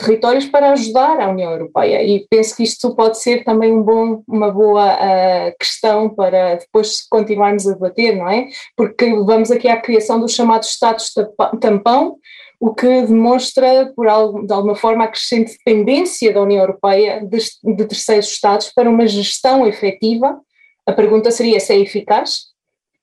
territórios 0.00 0.46
para 0.46 0.72
ajudar 0.72 1.20
a 1.20 1.30
União 1.30 1.52
Europeia 1.52 2.02
e 2.02 2.26
penso 2.28 2.56
que 2.56 2.62
isto 2.62 2.94
pode 2.94 3.18
ser 3.18 3.44
também 3.44 3.72
um 3.72 3.82
bom, 3.82 4.22
uma 4.26 4.50
boa 4.50 4.94
uh, 4.94 5.54
questão 5.58 6.08
para 6.08 6.56
depois 6.56 7.06
continuarmos 7.08 7.66
a 7.68 7.72
debater, 7.72 8.16
não 8.16 8.28
é? 8.28 8.48
Porque 8.76 9.14
vamos 9.22 9.50
aqui 9.50 9.68
à 9.68 9.80
criação 9.80 10.18
dos 10.18 10.34
chamados 10.34 10.70
Estados 10.70 11.12
tampão, 11.60 12.16
o 12.58 12.74
que 12.74 13.02
demonstra, 13.02 13.92
por 13.94 14.08
algo, 14.08 14.46
de 14.46 14.52
alguma 14.52 14.74
forma, 14.74 15.04
a 15.04 15.08
crescente 15.08 15.52
dependência 15.52 16.32
da 16.32 16.42
União 16.42 16.60
Europeia 16.60 17.24
de, 17.24 17.38
de 17.38 17.84
terceiros 17.86 18.26
Estados 18.26 18.70
para 18.74 18.88
uma 18.88 19.06
gestão 19.06 19.66
efetiva. 19.66 20.38
A 20.86 20.92
pergunta 20.92 21.30
seria 21.30 21.60
se 21.60 21.72
é 21.72 21.78
eficaz 21.78 22.50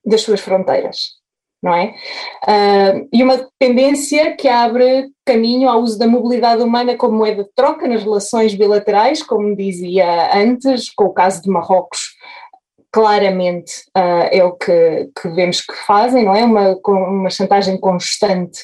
das 0.04 0.20
suas 0.20 0.40
fronteiras 0.40 1.17
não 1.62 1.74
é? 1.74 1.94
Uh, 2.44 3.08
e 3.12 3.22
uma 3.22 3.36
dependência 3.36 4.36
que 4.36 4.48
abre 4.48 5.10
caminho 5.24 5.68
ao 5.68 5.80
uso 5.80 5.98
da 5.98 6.06
mobilidade 6.06 6.62
humana 6.62 6.96
como 6.96 7.18
moeda 7.18 7.44
de 7.44 7.50
troca 7.54 7.86
nas 7.88 8.02
relações 8.02 8.54
bilaterais, 8.54 9.22
como 9.22 9.56
dizia 9.56 10.36
antes, 10.36 10.90
com 10.94 11.04
o 11.04 11.12
caso 11.12 11.42
de 11.42 11.50
Marrocos, 11.50 12.16
claramente 12.92 13.82
uh, 13.96 14.28
é 14.30 14.42
o 14.44 14.52
que, 14.52 15.10
que, 15.20 15.28
vemos 15.28 15.60
que 15.60 15.74
fazem, 15.74 16.24
não 16.24 16.34
é? 16.34 16.44
Uma, 16.44 16.76
uma 16.86 17.30
chantagem 17.30 17.78
constante 17.78 18.62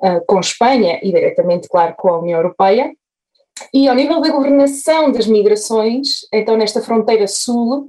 uh, 0.00 0.24
com 0.26 0.38
Espanha 0.38 1.00
e 1.02 1.10
diretamente, 1.10 1.68
claro, 1.68 1.94
com 1.96 2.08
a 2.08 2.18
União 2.18 2.38
Europeia. 2.38 2.92
E 3.74 3.88
ao 3.88 3.94
nível 3.94 4.20
da 4.20 4.30
governação 4.30 5.10
das 5.10 5.26
migrações, 5.26 6.20
então 6.32 6.56
nesta 6.56 6.80
fronteira 6.80 7.26
sul, 7.26 7.88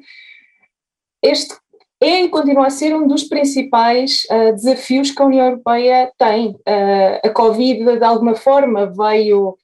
este 1.21 1.53
é 2.01 2.21
e 2.23 2.29
continua 2.29 2.67
a 2.67 2.69
ser 2.69 2.95
um 2.95 3.07
dos 3.07 3.23
principais 3.23 4.25
uh, 4.31 4.53
desafios 4.53 5.11
que 5.11 5.21
a 5.21 5.25
União 5.25 5.45
Europeia 5.47 6.11
tem. 6.17 6.49
Uh, 6.49 7.19
a 7.23 7.29
Covid, 7.29 7.97
de 7.97 8.03
alguma 8.03 8.35
forma, 8.35 8.85
veio 8.85 9.57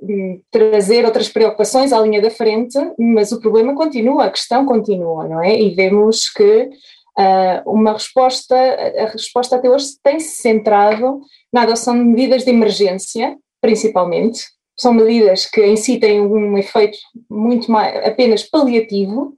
um, 0.00 0.40
trazer 0.50 1.04
outras 1.04 1.28
preocupações 1.28 1.92
à 1.92 2.00
linha 2.00 2.22
da 2.22 2.30
frente, 2.30 2.78
mas 2.98 3.32
o 3.32 3.40
problema 3.40 3.74
continua, 3.74 4.24
a 4.24 4.30
questão 4.30 4.64
continua, 4.64 5.28
não 5.28 5.42
é? 5.42 5.60
E 5.60 5.74
vemos 5.74 6.30
que 6.30 6.70
uh, 7.18 7.70
uma 7.70 7.92
resposta, 7.92 8.56
a 8.56 9.06
resposta 9.06 9.56
até 9.56 9.68
hoje 9.68 9.88
tem-se 10.02 10.40
centrado 10.40 11.20
na 11.52 11.62
adoção 11.62 11.96
de 11.96 12.04
medidas 12.04 12.44
de 12.44 12.50
emergência, 12.50 13.36
principalmente. 13.60 14.42
São 14.76 14.92
medidas 14.92 15.46
que 15.46 15.64
em 15.64 15.76
si 15.76 15.98
têm 15.98 16.20
um 16.20 16.58
efeito 16.58 16.98
muito 17.30 17.70
mais 17.70 18.04
apenas 18.04 18.42
paliativo, 18.42 19.36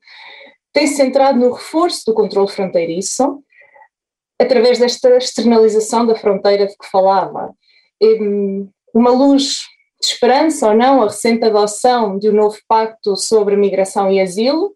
tem 0.76 0.86
se 0.86 0.96
centrado 0.96 1.38
no 1.38 1.54
reforço 1.54 2.02
do 2.06 2.12
controle 2.12 2.50
fronteiriço, 2.50 3.42
através 4.38 4.78
desta 4.78 5.16
externalização 5.16 6.04
da 6.04 6.14
fronteira 6.14 6.66
de 6.66 6.76
que 6.76 6.90
falava. 6.90 7.54
Uma 8.92 9.10
luz 9.10 9.62
de 9.98 10.06
esperança 10.06 10.68
ou 10.68 10.76
não, 10.76 11.00
a 11.00 11.06
recente 11.06 11.46
adoção 11.46 12.18
de 12.18 12.28
um 12.28 12.34
novo 12.34 12.58
pacto 12.68 13.16
sobre 13.16 13.56
migração 13.56 14.12
e 14.12 14.20
asilo, 14.20 14.74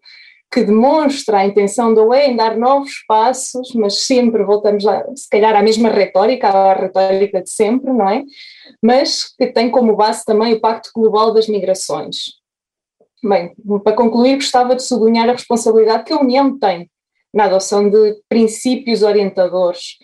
que 0.51 0.63
demonstra 0.63 1.37
a 1.37 1.45
intenção 1.45 1.93
da 1.93 2.01
UE 2.01 2.29
em 2.29 2.35
dar 2.35 2.57
novos 2.57 3.05
passos, 3.07 3.71
mas 3.75 4.01
sempre 4.01 4.43
voltamos, 4.43 4.87
a, 4.87 5.05
se 5.15 5.29
calhar, 5.29 5.55
à 5.55 5.61
mesma 5.61 5.89
retórica, 5.89 6.49
à 6.49 6.73
retórica 6.73 7.43
de 7.43 7.49
sempre, 7.51 7.93
não 7.93 8.09
é? 8.09 8.23
Mas 8.81 9.35
que 9.37 9.53
tem 9.53 9.69
como 9.69 9.95
base 9.95 10.25
também 10.25 10.55
o 10.55 10.59
Pacto 10.59 10.89
Global 10.95 11.31
das 11.31 11.47
Migrações. 11.47 12.40
Bem, 13.23 13.53
para 13.83 13.95
concluir, 13.95 14.35
gostava 14.35 14.75
de 14.75 14.83
sublinhar 14.83 15.29
a 15.29 15.33
responsabilidade 15.33 16.05
que 16.05 16.13
a 16.13 16.19
União 16.19 16.57
tem 16.57 16.89
na 17.33 17.45
adoção 17.45 17.89
de 17.89 18.17
princípios 18.27 19.03
orientadores 19.03 19.97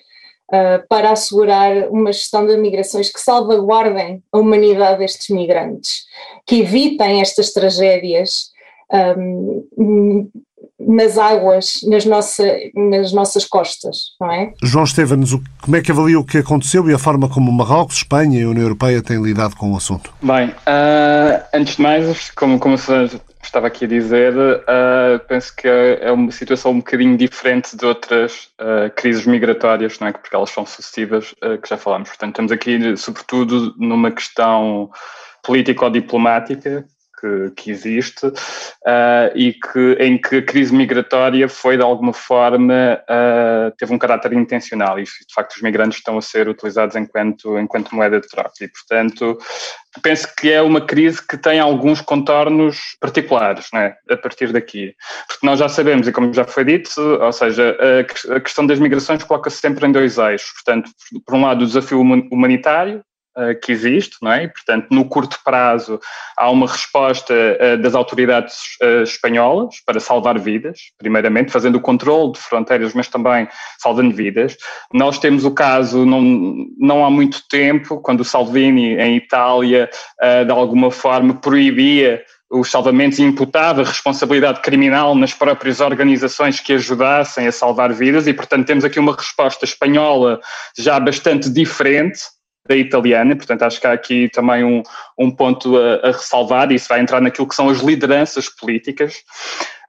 uh, 0.52 0.88
para 0.88 1.12
assegurar 1.12 1.90
uma 1.90 2.14
gestão 2.14 2.46
de 2.46 2.56
migrações 2.58 3.10
que 3.12 3.20
salvaguardem 3.20 4.24
a 4.32 4.38
humanidade 4.38 5.00
destes 5.00 5.30
migrantes, 5.30 6.06
que 6.46 6.62
evitem 6.62 7.22
estas 7.22 7.52
tragédias 7.52 8.52
um, 9.78 10.30
nas 10.80 11.18
águas, 11.18 11.80
nas, 11.84 12.06
nossa, 12.06 12.44
nas 12.76 13.12
nossas 13.12 13.46
costas, 13.46 13.98
não 14.20 14.32
é? 14.32 14.54
João 14.64 14.86
Estevens, 14.86 15.32
como 15.62 15.76
é 15.76 15.82
que 15.82 15.92
avalia 15.92 16.20
o 16.20 16.26
que 16.26 16.38
aconteceu 16.38 16.90
e 16.90 16.94
a 16.94 17.00
forma 17.00 17.28
como 17.28 17.52
Marrocos, 17.52 17.98
Espanha 17.98 18.40
e 18.40 18.44
a 18.44 18.50
União 18.50 18.64
Europeia 18.64 19.02
têm 19.02 19.22
lidado 19.22 19.56
com 19.56 19.74
o 19.74 19.78
assunto? 19.78 20.14
Bem, 20.22 20.50
uh, 20.50 21.44
antes 21.54 21.76
de 21.76 21.82
mais, 21.82 22.32
como, 22.32 22.60
como 22.60 22.76
estava 22.76 23.68
aqui 23.68 23.86
a 23.86 23.88
dizer, 23.88 24.34
uh, 24.36 25.20
penso 25.28 25.56
que 25.56 25.68
é 25.68 26.12
uma 26.12 26.32
situação 26.32 26.72
um 26.72 26.78
bocadinho 26.78 27.18
diferente 27.18 27.76
de 27.76 27.86
outras 27.86 28.50
uh, 28.60 28.94
crises 28.96 29.26
migratórias, 29.26 30.00
não 30.00 30.08
é? 30.08 30.12
porque 30.12 30.36
elas 30.36 30.52
são 30.52 30.66
sucessivas, 30.66 31.34
que 31.62 31.70
já 31.70 31.78
falámos. 31.78 32.10
Portanto, 32.10 32.32
estamos 32.32 32.52
aqui, 32.52 32.96
sobretudo, 32.98 33.74
numa 33.78 34.12
questão 34.12 34.90
político-diplomática, 35.44 36.86
que, 37.20 37.52
que 37.56 37.72
existe 37.72 38.28
uh, 38.28 39.32
e 39.36 39.54
que, 39.54 39.98
em 40.00 40.18
que 40.18 40.38
a 40.38 40.42
crise 40.42 40.74
migratória 40.74 41.50
foi 41.50 41.78
de 41.78 41.84
alguma 41.84 42.14
forma 42.14 43.02
uh, 43.04 43.72
teve 43.78 43.94
um 43.94 43.98
caráter 43.98 44.34
intencional. 44.34 45.00
E 45.00 45.04
de 45.04 45.34
facto 45.34 45.56
os 45.56 45.62
migrantes 45.62 45.98
estão 45.98 46.18
a 46.18 46.22
ser 46.22 46.48
utilizados 46.48 46.96
enquanto, 46.96 47.58
enquanto 47.60 47.96
moeda 47.96 48.20
de 48.20 48.28
troca. 48.28 48.52
E 48.62 48.68
portanto 48.68 49.38
penso 50.02 50.28
que 50.36 50.52
é 50.52 50.62
uma 50.62 50.82
crise 50.82 51.26
que 51.26 51.38
tem 51.38 51.60
alguns 51.60 52.02
contornos 52.02 52.78
particulares 53.00 53.68
né, 53.74 53.96
a 54.10 54.18
partir 54.18 54.52
daqui. 54.52 54.94
Porque 55.28 55.46
nós 55.46 55.60
já 55.60 55.68
sabemos 55.68 56.08
e 56.08 56.12
como 56.12 56.34
já 56.34 56.46
foi 56.46 56.64
dito 56.64 57.02
ou 57.02 57.34
seja 57.34 57.76
a, 58.30 58.40
questão 58.40 58.66
das 58.66 58.80
migrações 58.80 59.24
coloca-se 59.24 59.58
sempre 59.58 59.88
em 59.88 59.92
dois 59.92 60.18
eixos. 60.18 60.52
Portanto 60.54 60.92
por 61.26 61.36
um 61.36 61.42
lado 61.42 61.64
o 61.64 61.68
desafio 61.68 62.00
humanitário 62.00 63.04
que 63.62 63.72
existe, 63.72 64.18
não 64.22 64.32
é? 64.32 64.44
E, 64.44 64.48
portanto, 64.48 64.88
no 64.92 65.06
curto 65.06 65.40
prazo 65.44 66.00
há 66.36 66.50
uma 66.50 66.68
resposta 66.68 67.34
uh, 67.34 67.82
das 67.82 67.94
autoridades 67.96 68.78
uh, 68.82 69.04
espanholas 69.04 69.76
para 69.86 70.00
salvar 70.00 70.40
vidas, 70.40 70.80
primeiramente 70.98 71.52
fazendo 71.52 71.76
o 71.76 71.82
controle 71.82 72.34
de 72.34 72.40
fronteiras, 72.40 72.94
mas 72.94 73.08
também 73.08 73.48
salvando 73.80 74.16
vidas. 74.16 74.58
Nós 74.94 75.20
temos 75.20 75.46
o 75.46 75.52
caso, 75.52 76.06
não, 76.06 76.22
não 76.78 77.06
há 77.06 77.10
muito 77.10 77.48
tempo, 77.48 78.02
quando 78.02 78.22
o 78.22 78.26
Salvini, 78.26 78.96
em 78.96 79.16
Itália, 79.18 79.90
uh, 80.22 80.46
de 80.46 80.52
alguma 80.52 80.92
forma 80.92 81.36
proibia 81.36 82.24
os 82.50 82.72
salvamentos 82.72 83.20
e 83.20 83.24
imputava 83.24 83.84
responsabilidade 83.84 84.62
criminal 84.62 85.14
nas 85.14 85.34
próprias 85.34 85.82
organizações 85.82 86.60
que 86.60 86.74
ajudassem 86.74 87.46
a 87.46 87.52
salvar 87.52 87.92
vidas 87.94 88.26
e, 88.26 88.34
portanto, 88.34 88.66
temos 88.66 88.86
aqui 88.86 89.00
uma 89.00 89.14
resposta 89.14 89.66
espanhola 89.66 90.40
já 90.78 90.98
bastante 91.00 91.50
diferente 91.50 92.22
da 92.68 92.76
italiana, 92.76 93.36
portanto 93.36 93.64
acho 93.64 93.80
que 93.80 93.88
há 93.88 93.94
aqui 93.94 94.30
também 94.30 94.64
um, 94.64 94.84
um 95.18 95.32
ponto 95.32 95.78
a, 95.78 96.08
a 96.08 96.12
ressalvar, 96.12 96.72
e 96.72 96.76
isso 96.76 96.88
vai 96.90 97.00
entrar 97.00 97.22
naquilo 97.22 97.48
que 97.48 97.56
são 97.56 97.70
as 97.70 97.80
lideranças 97.80 98.50
políticas. 98.50 99.24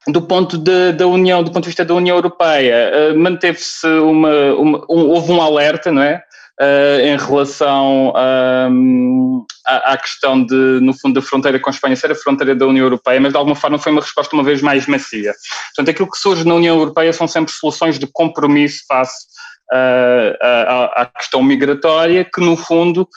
Do 0.06 0.22
ponto 0.22 0.56
de, 0.56 0.92
da 0.92 1.06
União, 1.06 1.42
do 1.42 1.50
ponto 1.50 1.64
de 1.64 1.68
vista 1.68 1.84
da 1.84 1.94
União 1.94 2.16
Europeia, 2.16 3.12
uh, 3.12 3.18
manteve-se 3.18 3.86
uma, 3.86 4.54
uma 4.54 4.78
um, 4.88 5.10
houve 5.10 5.32
um 5.32 5.42
alerta, 5.42 5.92
não 5.92 6.02
é? 6.02 6.22
Uh, 6.60 7.00
em 7.02 7.16
relação 7.16 8.12
à, 8.16 9.92
à, 9.92 9.96
questão 9.96 10.44
de, 10.44 10.80
no 10.80 10.92
fundo, 10.92 11.20
da 11.20 11.22
fronteira 11.22 11.60
com 11.60 11.70
a 11.70 11.72
Espanha 11.72 11.94
ser 11.94 12.10
a 12.10 12.16
fronteira 12.16 12.52
da 12.52 12.66
União 12.66 12.84
Europeia, 12.84 13.20
mas 13.20 13.32
de 13.32 13.38
alguma 13.38 13.54
forma 13.54 13.78
foi 13.78 13.92
uma 13.92 14.00
resposta 14.00 14.34
uma 14.34 14.42
vez 14.42 14.60
mais 14.60 14.86
macia. 14.88 15.32
Portanto, 15.68 15.90
aquilo 15.90 16.10
que 16.10 16.18
surge 16.18 16.44
na 16.44 16.54
União 16.54 16.76
Europeia 16.76 17.12
são 17.12 17.28
sempre 17.28 17.52
soluções 17.52 17.96
de 17.96 18.08
compromisso 18.08 18.82
face 18.88 19.26
à, 19.70 21.10
questão 21.16 21.42
migratória, 21.42 22.24
que 22.24 22.40
no 22.40 22.56
fundo 22.56 23.08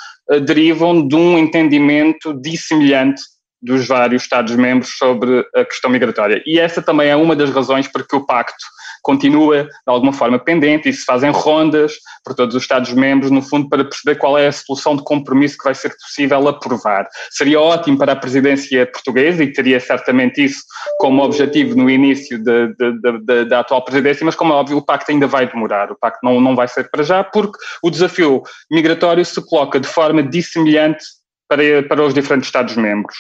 derivam 0.45 1.07
de 1.07 1.15
um 1.15 1.37
entendimento 1.37 2.33
dissemelhante 2.41 3.21
dos 3.61 3.87
vários 3.87 4.23
Estados-membros 4.23 4.97
sobre 4.97 5.45
a 5.55 5.63
questão 5.65 5.89
migratória. 5.89 6.41
E 6.45 6.59
essa 6.59 6.81
também 6.81 7.09
é 7.09 7.15
uma 7.15 7.35
das 7.35 7.51
razões 7.51 7.87
por 7.87 8.07
que 8.07 8.15
o 8.15 8.25
pacto 8.25 8.65
continua 9.01 9.63
de 9.63 9.69
alguma 9.87 10.13
forma 10.13 10.37
pendente 10.37 10.89
e 10.89 10.93
se 10.93 11.03
fazem 11.03 11.31
rondas 11.31 11.93
por 12.23 12.35
todos 12.35 12.55
os 12.55 12.61
Estados-membros, 12.61 13.31
no 13.31 13.41
fundo, 13.41 13.67
para 13.69 13.83
perceber 13.83 14.15
qual 14.15 14.37
é 14.37 14.47
a 14.47 14.51
solução 14.51 14.95
de 14.95 15.03
compromisso 15.03 15.57
que 15.57 15.63
vai 15.63 15.75
ser 15.75 15.89
possível 15.97 16.47
aprovar. 16.47 17.07
Seria 17.31 17.59
ótimo 17.59 17.97
para 17.97 18.13
a 18.13 18.15
presidência 18.15 18.85
portuguesa 18.85 19.43
e 19.43 19.51
teria 19.51 19.79
certamente 19.79 20.43
isso 20.43 20.61
como 20.99 21.23
objetivo 21.23 21.75
no 21.75 21.89
início 21.89 22.37
de, 22.37 22.67
de, 22.75 23.19
de, 23.23 23.45
da 23.45 23.59
atual 23.59 23.83
presidência, 23.83 24.25
mas 24.25 24.35
como 24.35 24.53
é 24.53 24.55
óbvio, 24.55 24.77
o 24.77 24.85
pacto 24.85 25.11
ainda 25.11 25.27
vai 25.27 25.47
demorar. 25.47 25.91
O 25.91 25.97
pacto 25.99 26.19
não, 26.23 26.39
não 26.39 26.55
vai 26.55 26.67
ser 26.67 26.89
para 26.89 27.03
já, 27.03 27.23
porque 27.23 27.57
o 27.83 27.89
desafio 27.89 28.43
migratório 28.69 29.25
se 29.25 29.41
coloca 29.47 29.79
de 29.79 29.87
forma 29.87 30.21
dissemelhante 30.23 31.03
para, 31.47 31.83
para 31.83 32.03
os 32.03 32.13
diferentes 32.13 32.47
Estados-membros. 32.47 33.17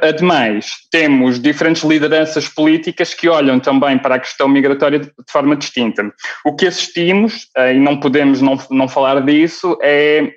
Ademais, 0.00 0.76
temos 0.92 1.40
diferentes 1.40 1.82
lideranças 1.82 2.48
políticas 2.48 3.14
que 3.14 3.28
olham 3.28 3.58
também 3.58 3.98
para 3.98 4.14
a 4.14 4.18
questão 4.20 4.48
migratória 4.48 5.00
de, 5.00 5.10
forma 5.28 5.56
distinta. 5.56 6.08
O 6.44 6.54
que 6.54 6.68
assistimos, 6.68 7.48
e 7.56 7.80
não 7.80 7.98
podemos 7.98 8.40
não, 8.40 8.56
não 8.70 8.86
falar 8.86 9.20
disso, 9.22 9.76
é 9.82 10.34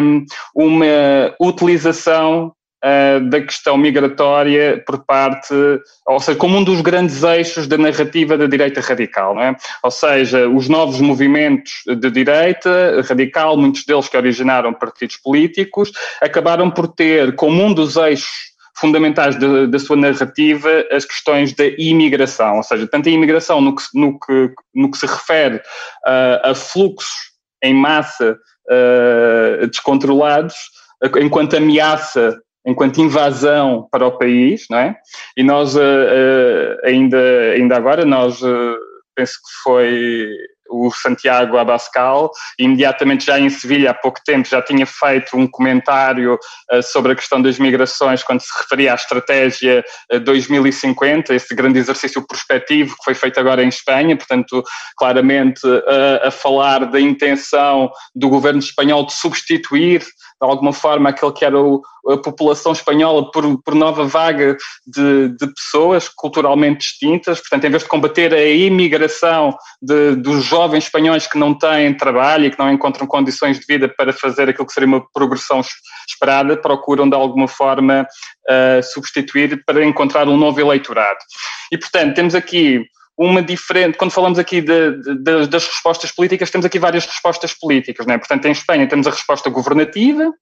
um, 0.00 0.24
uma 0.54 1.34
utilização 1.38 2.54
uh, 2.82 3.28
da 3.28 3.42
questão 3.42 3.76
migratória 3.76 4.82
por 4.86 5.04
parte, 5.04 5.52
ou 6.06 6.18
seja, 6.18 6.38
como 6.38 6.56
um 6.56 6.64
dos 6.64 6.80
grandes 6.80 7.22
eixos 7.22 7.66
da 7.66 7.76
narrativa 7.76 8.38
da 8.38 8.46
direita 8.46 8.80
radical, 8.80 9.34
não 9.34 9.42
é? 9.42 9.56
Ou 9.82 9.90
seja, 9.90 10.48
os 10.48 10.66
novos 10.66 10.98
movimentos 11.00 11.72
de 11.86 12.10
direita 12.10 13.02
radical, 13.02 13.54
muitos 13.56 13.84
deles 13.84 14.08
que 14.08 14.16
originaram 14.16 14.72
partidos 14.72 15.18
políticos, 15.18 15.92
acabaram 16.22 16.70
por 16.70 16.88
ter 16.88 17.34
como 17.34 17.62
um 17.62 17.74
dos 17.74 17.96
eixos 17.96 18.48
fundamentais 18.78 19.36
da 19.36 19.78
sua 19.78 19.96
narrativa 19.96 20.84
as 20.90 21.04
questões 21.04 21.52
da 21.54 21.66
imigração, 21.66 22.56
ou 22.56 22.62
seja, 22.62 22.86
tanto 22.86 23.08
a 23.08 23.12
imigração 23.12 23.60
no 23.60 23.74
que, 23.74 23.82
no 23.94 24.18
que, 24.18 24.52
no 24.74 24.90
que 24.90 24.98
se 24.98 25.06
refere 25.06 25.56
uh, 25.56 26.50
a 26.50 26.54
fluxos 26.54 27.08
em 27.62 27.74
massa 27.74 28.38
uh, 28.70 29.66
descontrolados, 29.66 30.54
enquanto 31.20 31.56
ameaça 31.56 32.38
enquanto 32.66 33.00
invasão 33.00 33.88
para 33.90 34.06
o 34.06 34.18
país, 34.18 34.66
não 34.68 34.78
é? 34.78 34.94
E 35.34 35.42
nós 35.42 35.74
uh, 35.74 35.80
ainda, 36.84 37.18
ainda 37.54 37.76
agora, 37.76 38.04
nós 38.04 38.40
penso 39.16 39.34
que 39.34 39.62
foi 39.62 40.28
o 40.68 40.90
Santiago 40.90 41.56
Abascal, 41.56 42.30
imediatamente 42.58 43.26
já 43.26 43.38
em 43.38 43.48
Sevilha, 43.50 43.90
há 43.90 43.94
pouco 43.94 44.20
tempo, 44.24 44.48
já 44.48 44.62
tinha 44.62 44.86
feito 44.86 45.36
um 45.36 45.46
comentário 45.46 46.34
uh, 46.34 46.82
sobre 46.82 47.12
a 47.12 47.16
questão 47.16 47.40
das 47.40 47.58
migrações, 47.58 48.22
quando 48.22 48.40
se 48.40 48.50
referia 48.58 48.92
à 48.92 48.94
estratégia 48.94 49.84
uh, 50.12 50.20
2050, 50.20 51.34
esse 51.34 51.54
grande 51.54 51.78
exercício 51.78 52.26
prospectivo 52.26 52.96
que 52.96 53.04
foi 53.04 53.14
feito 53.14 53.38
agora 53.40 53.62
em 53.62 53.68
Espanha, 53.68 54.16
portanto, 54.16 54.62
claramente 54.96 55.66
uh, 55.66 56.26
a 56.26 56.30
falar 56.30 56.86
da 56.86 57.00
intenção 57.00 57.90
do 58.14 58.28
governo 58.28 58.60
espanhol 58.60 59.06
de 59.06 59.12
substituir 59.12 60.04
de 60.40 60.48
alguma 60.48 60.72
forma 60.72 61.10
aquele 61.10 61.32
que 61.32 61.44
era 61.44 61.58
o, 61.58 61.82
a 62.08 62.16
população 62.16 62.72
espanhola 62.72 63.30
por, 63.30 63.60
por 63.62 63.74
nova 63.74 64.04
vaga 64.04 64.56
de, 64.86 65.28
de, 65.36 65.52
pessoas 65.52 66.08
culturalmente 66.08 66.78
distintas. 66.78 67.40
Portanto, 67.40 67.64
em 67.64 67.70
vez 67.70 67.82
de 67.82 67.88
combater 67.88 68.32
a 68.32 68.44
imigração 68.44 69.56
de, 69.82 70.14
dos 70.14 70.44
jovens 70.44 70.84
espanhóis 70.84 71.26
que 71.26 71.38
não 71.38 71.52
têm 71.52 71.96
trabalho 71.96 72.46
e 72.46 72.50
que 72.50 72.58
não 72.58 72.72
encontram 72.72 73.06
condições 73.06 73.58
de 73.58 73.66
vida 73.66 73.88
para 73.88 74.12
fazer 74.12 74.48
aquilo 74.48 74.66
que 74.66 74.72
seria 74.72 74.88
uma 74.88 75.04
progressão 75.12 75.60
esperada, 76.08 76.56
procuram 76.56 77.08
de 77.08 77.16
alguma 77.16 77.48
forma 77.48 78.06
uh, 78.48 78.82
substituir 78.82 79.62
para 79.66 79.84
encontrar 79.84 80.28
um 80.28 80.36
novo 80.36 80.60
eleitorado. 80.60 81.18
E, 81.72 81.76
portanto, 81.76 82.14
temos 82.14 82.34
aqui 82.34 82.84
uma 83.18 83.42
diferente. 83.42 83.98
Quando 83.98 84.12
falamos 84.12 84.38
aqui 84.38 84.60
de, 84.60 84.92
de, 84.92 85.46
das 85.48 85.66
respostas 85.66 86.12
políticas, 86.12 86.50
temos 86.50 86.64
aqui 86.64 86.78
várias 86.78 87.04
respostas 87.04 87.52
políticas, 87.52 88.06
não 88.06 88.14
é? 88.14 88.18
Portanto, 88.18 88.46
em 88.46 88.52
Espanha 88.52 88.88
temos 88.88 89.08
a 89.08 89.10
resposta 89.10 89.50
governativa, 89.50 90.32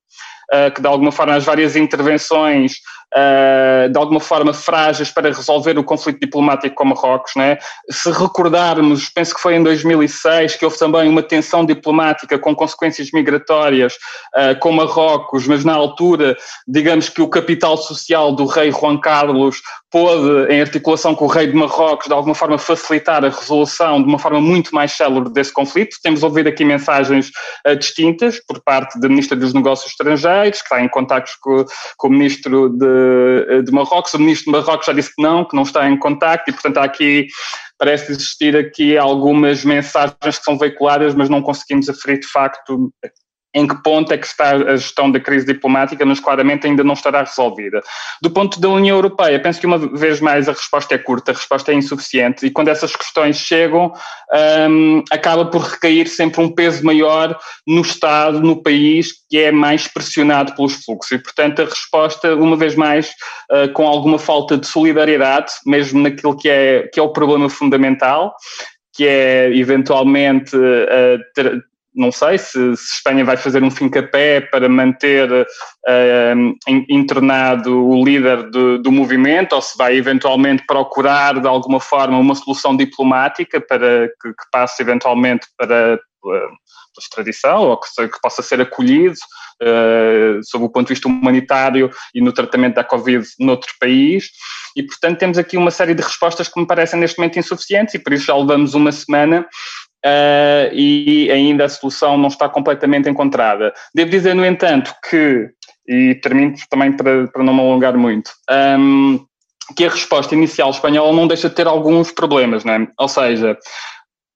uh, 0.52 0.70
que 0.74 0.80
de 0.80 0.86
alguma 0.86 1.12
forma 1.12 1.34
as 1.34 1.44
várias 1.44 1.76
intervenções 1.76 2.76
uh, 3.14 3.88
de 3.88 3.98
alguma 3.98 4.20
forma 4.20 4.52
frágeis 4.52 5.10
para 5.10 5.28
resolver 5.28 5.78
o 5.78 5.84
conflito 5.84 6.20
diplomático 6.20 6.74
com 6.74 6.84
Marrocos. 6.84 7.32
Né? 7.36 7.58
Se 7.90 8.10
recordarmos, 8.10 9.08
penso 9.08 9.34
que 9.34 9.40
foi 9.40 9.56
em 9.56 9.62
2006 9.62 10.56
que 10.56 10.64
houve 10.64 10.78
também 10.78 11.08
uma 11.08 11.22
tensão 11.22 11.64
diplomática 11.64 12.38
com 12.38 12.54
consequências 12.54 13.10
migratórias 13.12 13.94
uh, 13.94 14.58
com 14.60 14.72
Marrocos, 14.72 15.46
mas 15.46 15.64
na 15.64 15.74
altura, 15.74 16.36
digamos 16.66 17.08
que 17.08 17.22
o 17.22 17.28
capital 17.28 17.76
social 17.76 18.32
do 18.32 18.46
rei 18.46 18.70
Juan 18.70 18.98
Carlos 18.98 19.60
pôde, 19.90 20.52
em 20.52 20.60
articulação 20.60 21.14
com 21.14 21.24
o 21.24 21.28
rei 21.28 21.46
de 21.46 21.54
Marrocos, 21.54 22.06
de 22.06 22.12
alguma 22.12 22.34
forma 22.34 22.58
facilitar 22.58 23.24
a 23.24 23.28
resolução 23.28 24.02
de 24.02 24.08
uma 24.08 24.18
forma 24.18 24.40
muito 24.40 24.74
mais 24.74 24.92
célere 24.92 25.30
desse 25.30 25.52
conflito. 25.52 25.96
Temos 26.02 26.22
ouvido 26.22 26.48
aqui 26.48 26.64
mensagens 26.64 27.30
uh, 27.66 27.76
distintas 27.76 28.40
por 28.46 28.60
parte 28.62 28.98
da 29.00 29.08
Ministra 29.08 29.36
dos 29.36 29.54
Negócios 29.54 29.90
Estrangeiros, 29.90 30.35
que 30.42 30.56
está 30.56 30.80
em 30.80 30.88
contactos 30.88 31.34
com, 31.36 31.64
com 31.96 32.08
o 32.08 32.10
Ministro 32.10 32.70
de 32.70 33.36
de, 33.62 33.72
Marrocos. 33.72 34.14
O 34.14 34.18
ministro 34.18 34.52
de 34.52 34.58
Marrocos 34.58 34.86
já 34.86 34.92
disse 34.92 35.14
que 35.14 35.22
não, 35.22 35.44
que 35.44 35.54
não 35.54 35.62
está 35.62 35.88
em 35.88 35.98
contacto 35.98 36.50
e, 36.50 36.52
portanto, 36.52 36.78
há 36.78 36.84
aqui, 36.84 37.26
parece 37.78 38.12
existir 38.12 38.56
aqui 38.56 38.96
algumas 38.96 39.64
mensagens 39.64 40.38
que 40.38 40.44
são 40.44 40.58
veiculadas, 40.58 41.14
mas 41.14 41.28
não 41.28 41.42
conseguimos 41.42 41.88
aferir 41.88 42.20
de 42.20 42.28
facto 42.28 42.92
em 43.56 43.66
que 43.66 43.82
ponto 43.82 44.12
é 44.12 44.18
que 44.18 44.26
está 44.26 44.50
a 44.50 44.76
gestão 44.76 45.10
da 45.10 45.18
crise 45.18 45.46
diplomática, 45.46 46.04
mas 46.04 46.20
claramente 46.20 46.66
ainda 46.66 46.84
não 46.84 46.92
estará 46.92 47.20
resolvida. 47.20 47.82
Do 48.20 48.30
ponto 48.30 48.60
da 48.60 48.68
União 48.68 48.98
Europeia, 48.98 49.40
penso 49.40 49.58
que 49.58 49.66
uma 49.66 49.78
vez 49.78 50.20
mais 50.20 50.46
a 50.46 50.52
resposta 50.52 50.94
é 50.94 50.98
curta, 50.98 51.30
a 51.30 51.34
resposta 51.34 51.72
é 51.72 51.74
insuficiente, 51.74 52.44
e 52.44 52.50
quando 52.50 52.68
essas 52.68 52.94
questões 52.94 53.38
chegam, 53.38 53.94
um, 54.68 55.02
acaba 55.10 55.46
por 55.46 55.62
recair 55.62 56.06
sempre 56.06 56.42
um 56.42 56.54
peso 56.54 56.84
maior 56.84 57.38
no 57.66 57.80
Estado, 57.80 58.42
no 58.42 58.62
país, 58.62 59.14
que 59.30 59.38
é 59.38 59.50
mais 59.50 59.88
pressionado 59.88 60.54
pelos 60.54 60.84
fluxos. 60.84 61.12
E, 61.12 61.18
portanto, 61.18 61.62
a 61.62 61.64
resposta, 61.64 62.34
uma 62.34 62.56
vez 62.56 62.74
mais, 62.74 63.08
uh, 63.50 63.72
com 63.72 63.86
alguma 63.86 64.18
falta 64.18 64.58
de 64.58 64.66
solidariedade, 64.66 65.50
mesmo 65.64 66.02
naquilo 66.02 66.36
que 66.36 66.50
é, 66.50 66.90
que 66.92 67.00
é 67.00 67.02
o 67.02 67.08
problema 67.08 67.48
fundamental, 67.48 68.34
que 68.94 69.06
é 69.06 69.50
eventualmente 69.56 70.54
uh, 70.54 71.18
não 71.96 72.12
sei 72.12 72.36
se, 72.36 72.76
se, 72.76 72.94
Espanha 72.96 73.24
vai 73.24 73.38
fazer 73.38 73.62
um 73.62 73.70
fim-capé 73.70 74.42
para 74.42 74.68
manter 74.68 75.32
uh, 75.32 76.54
internado 76.88 77.88
o 77.88 78.04
líder 78.04 78.50
do, 78.50 78.78
do, 78.78 78.92
movimento 78.92 79.54
ou 79.54 79.62
se 79.62 79.76
vai 79.78 79.96
eventualmente 79.96 80.64
procurar 80.66 81.40
de 81.40 81.48
alguma 81.48 81.80
forma 81.80 82.18
uma 82.18 82.34
solução 82.34 82.76
diplomática 82.76 83.60
para 83.60 84.08
que, 84.20 84.28
que 84.28 84.44
passe 84.52 84.82
eventualmente 84.82 85.46
para 85.56 85.98
uh, 86.24 87.00
extradição 87.00 87.62
ou 87.62 87.80
que, 87.80 87.88
que, 88.08 88.20
possa 88.22 88.42
ser 88.42 88.60
acolhido 88.60 89.16
uh, 89.62 90.40
sob 90.42 90.66
o 90.66 90.68
ponto 90.68 90.88
de 90.88 90.94
vista 90.94 91.08
humanitário 91.08 91.90
e 92.14 92.20
no 92.20 92.32
tratamento 92.32 92.74
da 92.74 92.84
Covid 92.84 93.26
noutro 93.40 93.72
país. 93.80 94.28
E, 94.76 94.82
portanto, 94.82 95.18
temos 95.18 95.38
aqui 95.38 95.56
uma 95.56 95.70
série 95.70 95.94
de 95.94 96.02
respostas 96.02 96.48
que 96.48 96.60
me 96.60 96.66
parecem 96.66 97.00
neste 97.00 97.18
momento 97.18 97.38
insuficientes 97.38 97.94
e 97.94 97.98
por 97.98 98.12
isso 98.12 98.26
já 98.26 98.36
levamos 98.36 98.74
uma 98.74 98.92
semana 98.92 99.46
uh, 100.06 100.72
e 100.72 101.30
ainda 101.30 101.64
a 101.64 101.68
solução 101.68 102.16
não 102.16 102.28
está 102.28 102.48
completamente 102.48 103.08
encontrada. 103.08 103.74
Devo 103.94 104.10
dizer, 104.10 104.34
no 104.34 104.46
entanto, 104.46 104.94
que, 105.10 105.48
e 105.88 106.14
termino 106.16 106.54
também 106.70 106.92
para, 106.92 107.26
para 107.28 107.42
não 107.42 107.54
me 107.54 107.60
alongar 107.60 107.96
muito, 107.96 108.30
um, 108.78 109.24
que 109.76 109.84
a 109.84 109.90
resposta 109.90 110.34
inicial 110.34 110.70
espanhola 110.70 111.12
não 111.12 111.26
deixa 111.26 111.48
de 111.48 111.54
ter 111.56 111.66
alguns 111.66 112.12
problemas, 112.12 112.64
não 112.64 112.74
é? 112.74 112.88
Ou 112.98 113.08
seja, 113.08 113.58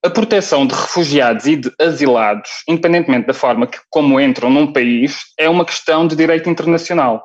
a 0.04 0.10
proteção 0.10 0.66
de 0.66 0.74
refugiados 0.74 1.46
e 1.46 1.56
de 1.56 1.70
asilados, 1.80 2.50
independentemente 2.66 3.26
da 3.26 3.34
forma 3.34 3.66
que 3.66 3.78
como 3.90 4.20
entram 4.20 4.50
num 4.50 4.72
país, 4.72 5.20
é 5.38 5.48
uma 5.48 5.64
questão 5.64 6.06
de 6.06 6.16
direito 6.16 6.48
internacional. 6.48 7.22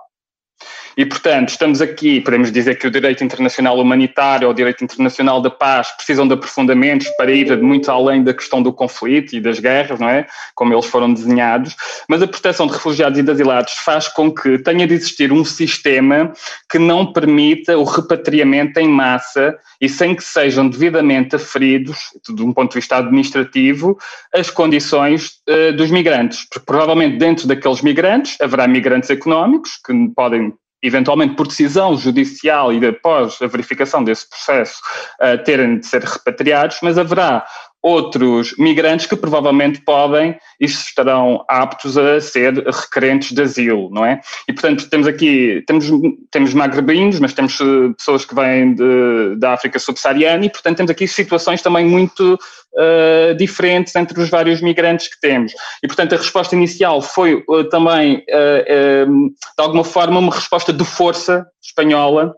E, 0.98 1.06
portanto, 1.06 1.50
estamos 1.50 1.82
aqui, 1.82 2.22
podemos 2.22 2.52
dizer 2.52 2.76
que 2.76 2.88
o 2.88 2.92
direito 2.92 3.24
internacional 3.24 3.78
humanitário 3.78 4.48
ou 4.48 4.54
o 4.54 4.56
direito 4.56 4.84
internacional 4.84 5.42
da 5.42 5.50
paz 5.50 5.92
precisam 5.92 6.26
de 6.26 6.34
aprofundamentos 6.34 7.08
para 7.18 7.32
ir 7.32 7.62
muito 7.62 7.92
além 7.92 8.24
da 8.24 8.34
questão 8.34 8.64
do 8.64 8.72
conflito 8.72 9.36
e 9.36 9.42
das 9.42 9.60
guerras, 9.60 10.00
não 10.00 10.08
é? 10.08 10.26
Como 10.54 10.74
eles 10.74 10.86
foram 10.86 11.14
desenhados, 11.14 11.76
mas 12.08 12.22
a 12.22 12.28
proteção 12.28 12.66
de 12.66 12.74
refugiados 12.74 13.20
e 13.20 13.24
de 13.24 13.30
asilados 13.30 13.74
faz 13.84 14.08
com 14.08 14.32
que 14.32 14.58
tenha 14.60 14.88
de 14.88 14.94
existir 14.94 15.34
um 15.34 15.44
sistema 15.44 16.32
que 16.70 16.80
não 16.80 17.12
permita 17.12 17.78
o 17.78 17.84
repatriamento 17.84 18.80
em 18.80 18.88
massa 18.88 19.58
e 19.82 19.90
sem 19.90 20.16
que 20.16 20.24
sejam 20.24 20.70
devidamente 20.70 21.36
aferidos, 21.36 21.98
de 22.28 22.42
um 22.42 22.54
ponto 22.54 22.72
de 22.72 22.80
vista 22.80 22.98
administrativo, 22.98 23.98
as 24.34 24.50
condições 24.50 25.42
uh, 25.50 25.74
dos 25.76 25.92
migrantes. 25.92 26.48
Porque 26.50 26.66
provavelmente 26.66 27.18
dentro 27.18 27.48
daqueles 27.48 27.82
migrantes 27.82 28.40
haverá 28.40 28.68
migrantes 28.68 29.10
económicos 29.10 29.72
que 29.86 29.94
podem 30.16 30.54
eventualmente 30.86 31.36
por 31.36 31.48
decisão 31.48 31.98
judicial 31.98 32.72
e 32.72 32.86
após 32.86 33.42
a 33.42 33.48
verificação 33.48 34.04
desse 34.04 34.30
processo, 34.30 34.80
uh, 35.22 35.44
terem 35.44 35.80
de 35.80 35.86
ser 35.86 36.04
repatriados, 36.04 36.78
mas 36.82 36.98
haverá 36.98 37.46
outros 37.86 38.56
migrantes 38.58 39.06
que 39.06 39.16
provavelmente 39.16 39.80
podem 39.80 40.36
e 40.60 40.66
estarão 40.66 41.46
aptos 41.48 41.96
a 41.96 42.20
ser 42.20 42.56
requerentes 42.66 43.32
de 43.32 43.40
asilo, 43.40 43.92
não 43.92 44.04
é? 44.04 44.20
E 44.50 44.54
portanto 44.54 44.90
temos 44.90 45.06
aqui, 45.06 45.64
temos, 45.68 45.86
temos 46.32 46.52
magrebinos, 46.56 47.20
mas 47.20 47.34
temos 47.34 47.62
eh, 47.62 47.94
pessoas 47.96 48.26
que 48.26 48.34
vêm 48.34 48.74
de, 48.74 49.36
da 49.38 49.54
África 49.54 49.78
subsaariana 49.78 50.46
e 50.46 50.50
portanto 50.50 50.78
temos 50.78 50.90
aqui 50.90 51.08
situações 51.08 51.62
também 51.62 51.86
muito 51.86 52.34
uh, 52.34 53.36
diferentes 53.36 53.96
entre 53.96 54.20
os 54.20 54.32
vários 54.32 54.62
migrantes 54.62 55.08
que 55.08 55.20
temos. 55.22 55.54
E 55.84 55.88
portanto 55.88 56.16
a 56.16 56.18
resposta 56.18 56.56
inicial 56.56 57.04
foi 57.04 57.36
uh, 57.48 57.70
também, 57.70 58.16
uh, 58.16 59.30
de 59.30 59.64
alguma 59.64 59.84
forma, 59.84 60.18
uma 60.20 60.34
resposta 60.34 60.74
de 60.74 60.84
força 60.84 61.46
espanhola 61.64 62.34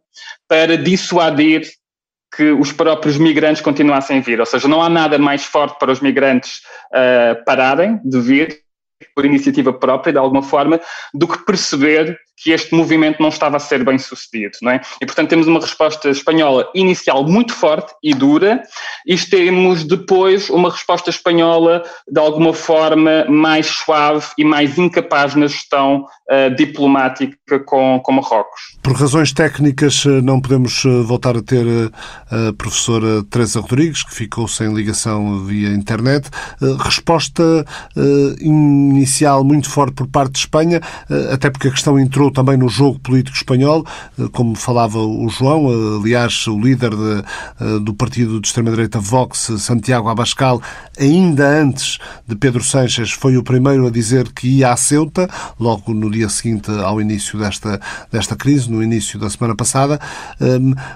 para 0.45 0.77
dissuadir 0.77 1.61
que 2.37 2.51
os 2.51 2.71
próprios 2.71 3.17
migrantes 3.17 3.63
continuassem 3.63 4.19
a 4.19 4.21
vir. 4.21 4.39
Ou 4.39 4.45
seja, 4.45 4.67
não 4.67 4.79
há 4.79 4.87
nada 4.87 5.17
mais 5.17 5.43
forte 5.43 5.79
para 5.79 5.91
os 5.91 5.99
migrantes 5.99 6.61
uh, 6.91 7.43
pararem 7.43 7.99
de 8.05 8.21
vir 8.21 8.66
por 9.15 9.25
iniciativa 9.25 9.73
própria, 9.73 10.13
de 10.13 10.19
alguma 10.19 10.43
forma, 10.43 10.79
do 11.13 11.27
que 11.27 11.45
perceber 11.45 12.17
que 12.37 12.51
este 12.51 12.75
movimento 12.75 13.19
não 13.19 13.29
estava 13.29 13.57
a 13.57 13.59
ser 13.59 13.83
bem 13.83 13.97
sucedido, 13.97 14.57
não 14.61 14.71
é? 14.71 14.81
E, 15.01 15.05
portanto, 15.05 15.29
temos 15.29 15.47
uma 15.47 15.59
resposta 15.59 16.09
espanhola 16.09 16.69
inicial 16.75 17.23
muito 17.23 17.51
forte 17.51 17.93
e 18.03 18.13
dura, 18.13 18.61
e 19.07 19.17
temos 19.17 19.83
depois 19.83 20.49
uma 20.49 20.69
resposta 20.69 21.09
espanhola, 21.09 21.83
de 22.07 22.19
alguma 22.19 22.53
forma, 22.53 23.25
mais 23.27 23.65
suave 23.65 24.27
e 24.37 24.45
mais 24.45 24.77
incapaz 24.77 25.33
na 25.33 25.47
gestão 25.47 26.05
uh, 26.29 26.55
diplomática 26.55 27.59
com, 27.65 27.99
com 28.03 28.11
Marrocos. 28.11 28.77
Por 28.83 28.93
razões 28.93 29.33
técnicas, 29.33 30.03
eh, 30.05 30.21
não 30.21 30.39
podemos 30.39 30.85
eh, 30.85 31.01
voltar 31.03 31.35
a 31.35 31.41
ter 31.41 31.65
a 32.31 32.53
professora 32.53 33.23
Teresa 33.23 33.59
Rodrigues, 33.59 34.03
que 34.03 34.13
ficou 34.13 34.47
sem 34.47 34.73
ligação 34.73 35.43
via 35.43 35.69
internet. 35.69 36.29
Resposta 36.79 37.65
inicial 38.91 39.43
muito 39.43 39.69
forte 39.69 39.93
por 39.93 40.07
parte 40.07 40.33
de 40.33 40.39
Espanha, 40.39 40.81
até 41.31 41.49
porque 41.49 41.67
a 41.67 41.71
questão 41.71 41.99
entrou 41.99 42.31
também 42.31 42.57
no 42.57 42.69
jogo 42.69 42.99
político 42.99 43.35
espanhol, 43.35 43.85
eh, 44.19 44.27
como 44.31 44.55
falava 44.55 44.99
o 44.99 45.27
João, 45.29 45.69
eh, 45.69 45.99
aliás, 46.01 46.45
o 46.47 46.59
líder 46.59 46.91
de, 46.91 47.23
eh, 47.59 47.79
do 47.79 47.93
partido 47.93 48.39
de 48.39 48.47
extrema-direita 48.47 48.99
Vox, 48.99 49.51
Santiago 49.57 50.09
Abascal, 50.09 50.61
ainda 50.99 51.47
antes 51.47 51.97
de 52.27 52.35
Pedro 52.35 52.63
Sánchez, 52.63 53.11
foi 53.11 53.37
o 53.37 53.43
primeiro 53.43 53.87
a 53.87 53.89
dizer 53.89 54.31
que 54.33 54.47
ia 54.47 54.71
a 54.71 54.77
Ceuta, 54.77 55.29
logo 55.59 55.93
no 55.93 56.11
dia 56.11 56.29
seguinte 56.29 56.69
ao 56.69 57.01
início 57.01 57.39
desta, 57.39 57.79
desta 58.11 58.35
crise, 58.35 58.69
no 58.69 58.83
início 58.83 59.19
da 59.19 59.29
semana 59.29 59.55
passada. 59.55 59.99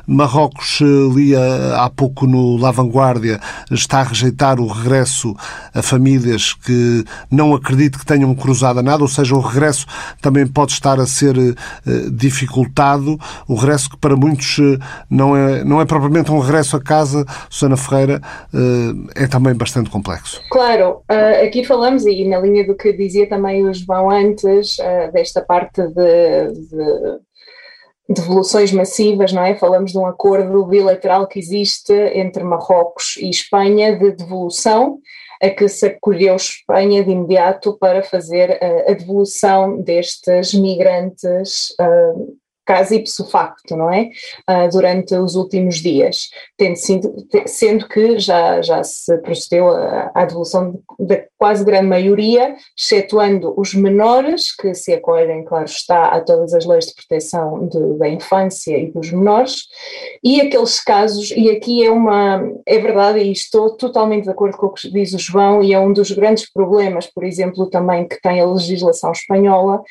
Marrocos, 0.06 0.80
lia 1.16 1.76
há 1.78 1.90
pouco 1.90 2.28
no 2.28 2.58
La 2.58 2.72
Vanguardia, 2.72 3.40
está 3.70 4.02
a 4.02 4.04
rejeitar 4.04 4.60
o 4.60 4.68
regresso 4.68 5.36
a 5.74 5.82
famílias 5.82 6.54
que 6.54 7.04
não 7.30 7.54
acredito 7.82 8.00
que 8.00 8.06
tenham 8.06 8.34
cruzado 8.36 8.82
nada, 8.84 9.02
ou 9.02 9.10
seja, 9.10 9.36
o 9.36 9.39
regresso 9.39 9.86
também 10.22 10.46
pode 10.46 10.74
estar 10.74 11.00
a 11.00 11.06
ser 11.06 11.32
ser 11.32 11.38
eh, 11.38 12.10
dificultado, 12.12 13.17
o 13.48 13.56
regresso 13.56 13.89
que 13.89 13.98
para 13.98 14.15
muitos 14.15 14.58
eh, 14.60 14.78
não 15.10 15.36
é, 15.36 15.63
não 15.63 15.80
é 15.80 15.86
propriamente 15.86 16.32
um 16.32 16.39
regresso 16.39 16.76
a 16.76 16.84
casa, 16.84 17.26
Susana 17.50 17.78
Ferreira, 17.78 18.22
eh, 18.54 19.24
é 19.24 19.28
também 19.28 19.54
bastante 19.54 19.89
complexo. 19.89 20.41
Claro, 20.50 21.04
aqui 21.46 21.63
falamos, 21.63 22.06
e 22.06 22.26
na 22.28 22.39
linha 22.39 22.65
do 22.65 22.76
que 22.76 22.94
dizia 22.94 23.28
também 23.28 23.63
o 23.63 23.74
João 23.74 24.10
antes, 24.10 24.78
desta 25.13 25.41
parte 25.41 25.82
de, 25.82 26.54
de 26.54 27.20
devoluções 28.10 28.72
massivas, 28.72 29.32
não 29.32 29.44
é? 29.44 29.56
Falamos 29.56 29.91
de 29.91 29.98
um 29.98 30.06
acordo 30.06 30.65
bilateral 30.65 31.28
que 31.28 31.39
existe 31.39 31.94
entre 31.94 32.44
Marrocos 32.44 33.17
e 33.17 33.30
Espanha 33.30 33.98
de 33.98 34.12
devolução 34.12 35.00
a 35.42 35.50
que 35.50 35.68
se 35.68 35.88
acolheu 35.88 36.36
Espanha 36.36 37.04
de 37.04 37.12
imediato 37.12 37.78
para 37.78 38.04
fazer 38.04 38.64
a, 38.64 38.92
a 38.92 38.94
devolução 38.94 39.82
destes 39.82 40.54
migrantes 40.54 41.76
caso 42.72 42.94
ipso 42.94 43.26
facto, 43.26 43.76
não 43.76 43.92
é? 43.92 44.10
Uh, 44.50 44.70
durante 44.72 45.14
os 45.14 45.36
últimos 45.36 45.76
dias, 45.76 46.30
tendo 46.58 46.78
sido, 46.78 47.14
sendo 47.46 47.86
que 47.90 48.18
já, 48.18 48.62
já 48.62 48.82
se 48.82 49.18
procedeu 49.18 49.68
à, 49.68 50.24
devolução 50.24 50.80
da 50.98 51.22
quase 51.38 51.66
grande 51.66 51.88
maioria, 51.88 52.56
excetuando 52.78 53.54
os 53.60 53.74
menores, 53.74 54.56
que 54.56 54.74
se 54.74 54.94
acolhem, 54.94 55.44
claro 55.44 55.66
está, 55.66 56.06
a 56.06 56.22
todas 56.22 56.54
as 56.54 56.66
leis 56.66 56.86
de 56.86 56.96
proteção 56.96 57.68
de, 57.68 57.98
da 57.98 58.08
infância 58.08 58.78
e 58.78 58.90
dos 58.90 59.12
menores, 59.12 59.66
e 60.24 60.40
aqueles 60.40 60.80
casos, 60.80 61.32
e 61.32 61.50
aqui 61.50 61.84
é 61.84 61.92
uma, 61.92 62.42
é 62.66 62.80
verdade, 62.80 63.20
e 63.20 63.34
estou 63.34 63.76
totalmente 63.76 64.24
de 64.24 64.30
acordo 64.30 64.56
com 64.56 64.68
o 64.68 64.74
que 64.74 64.90
diz 64.90 65.14
o 65.14 65.20
João, 65.20 65.62
e 65.62 65.74
é 65.74 65.80
um 65.80 65.92
dos 65.92 66.12
grandes 66.12 66.50
problemas, 66.50 67.06
por 67.06 67.26
exemplo, 67.26 67.70
também 67.70 68.08
que 68.08 68.22
tem 68.22 68.40
a 68.40 68.46
legislação 68.46 69.12
espanhola, 69.12 69.82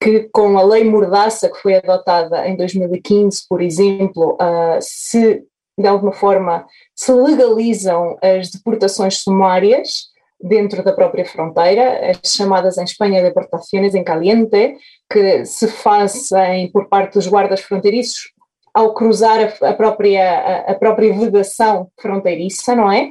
que 0.00 0.28
com 0.32 0.58
a 0.58 0.62
lei 0.62 0.84
Mordaça, 0.84 1.48
que 1.48 1.60
foi 1.60 1.74
adotada 1.74 2.46
em 2.46 2.56
2015, 2.56 3.46
por 3.48 3.60
exemplo, 3.60 4.36
uh, 4.40 4.78
se 4.80 5.44
de 5.78 5.86
alguma 5.86 6.12
forma 6.12 6.66
se 6.94 7.12
legalizam 7.12 8.16
as 8.20 8.50
deportações 8.50 9.18
sumárias 9.18 10.08
dentro 10.40 10.82
da 10.82 10.92
própria 10.92 11.24
fronteira, 11.24 12.10
as 12.10 12.32
chamadas 12.32 12.78
em 12.78 12.84
Espanha 12.84 13.22
deportações 13.22 13.94
em 13.94 14.04
caliente, 14.04 14.76
que 15.10 15.44
se 15.44 15.68
fazem 15.68 16.70
por 16.70 16.88
parte 16.88 17.14
dos 17.14 17.26
guardas 17.26 17.60
fronteiriços 17.60 18.32
ao 18.72 18.94
cruzar 18.94 19.54
a, 19.62 19.72
própria, 19.72 20.40
a, 20.40 20.72
a 20.72 20.74
própria 20.74 21.12
vedação 21.12 21.88
fronteiriça, 22.00 22.76
não 22.76 22.90
é? 22.90 23.10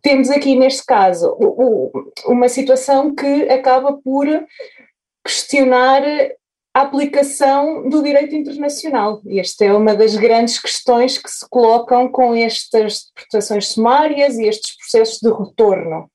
Temos 0.00 0.30
aqui 0.30 0.56
neste 0.56 0.84
caso 0.84 1.36
uma 2.26 2.48
situação 2.48 3.14
que 3.14 3.48
acaba 3.48 3.98
por 4.02 4.26
questionar 5.24 6.02
a 6.74 6.80
aplicação 6.80 7.88
do 7.88 8.02
direito 8.02 8.34
internacional. 8.34 9.20
E 9.26 9.38
esta 9.38 9.64
é 9.64 9.72
uma 9.72 9.94
das 9.94 10.16
grandes 10.16 10.58
questões 10.58 11.18
que 11.18 11.30
se 11.30 11.46
colocam 11.48 12.08
com 12.10 12.34
estas 12.34 13.04
deportações 13.14 13.68
sumárias 13.68 14.38
e 14.38 14.46
estes 14.46 14.76
processos 14.76 15.18
de 15.20 15.30
retorno. 15.30 16.10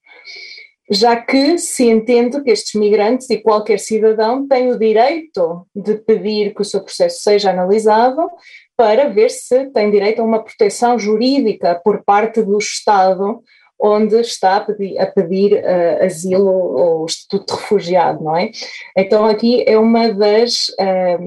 Já 0.89 1.17
que 1.17 1.57
se 1.57 1.85
entende 1.85 2.41
que 2.41 2.49
estes 2.49 2.73
migrantes 2.73 3.29
e 3.29 3.37
qualquer 3.37 3.77
cidadão 3.77 4.47
têm 4.47 4.71
o 4.71 4.79
direito 4.79 5.67
de 5.75 5.95
pedir 5.95 6.55
que 6.55 6.61
o 6.61 6.65
seu 6.65 6.81
processo 6.81 7.21
seja 7.21 7.51
analisado 7.51 8.29
para 8.75 9.09
ver 9.09 9.29
se 9.29 9.65
tem 9.71 9.91
direito 9.91 10.21
a 10.21 10.25
uma 10.25 10.43
proteção 10.43 10.97
jurídica 10.97 11.75
por 11.83 12.03
parte 12.03 12.41
do 12.41 12.57
Estado 12.57 13.43
onde 13.79 14.19
está 14.21 14.57
a 14.57 14.61
pedir, 14.61 14.99
a 14.99 15.05
pedir 15.05 15.53
uh, 15.53 16.05
asilo 16.05 16.51
ou 16.51 17.05
estatuto 17.05 17.55
de 17.55 17.61
refugiado, 17.61 18.23
não 18.23 18.35
é? 18.35 18.51
Então 18.95 19.25
aqui 19.25 19.63
é 19.67 19.77
uma 19.77 20.11
das, 20.11 20.71
eh, 20.79 21.19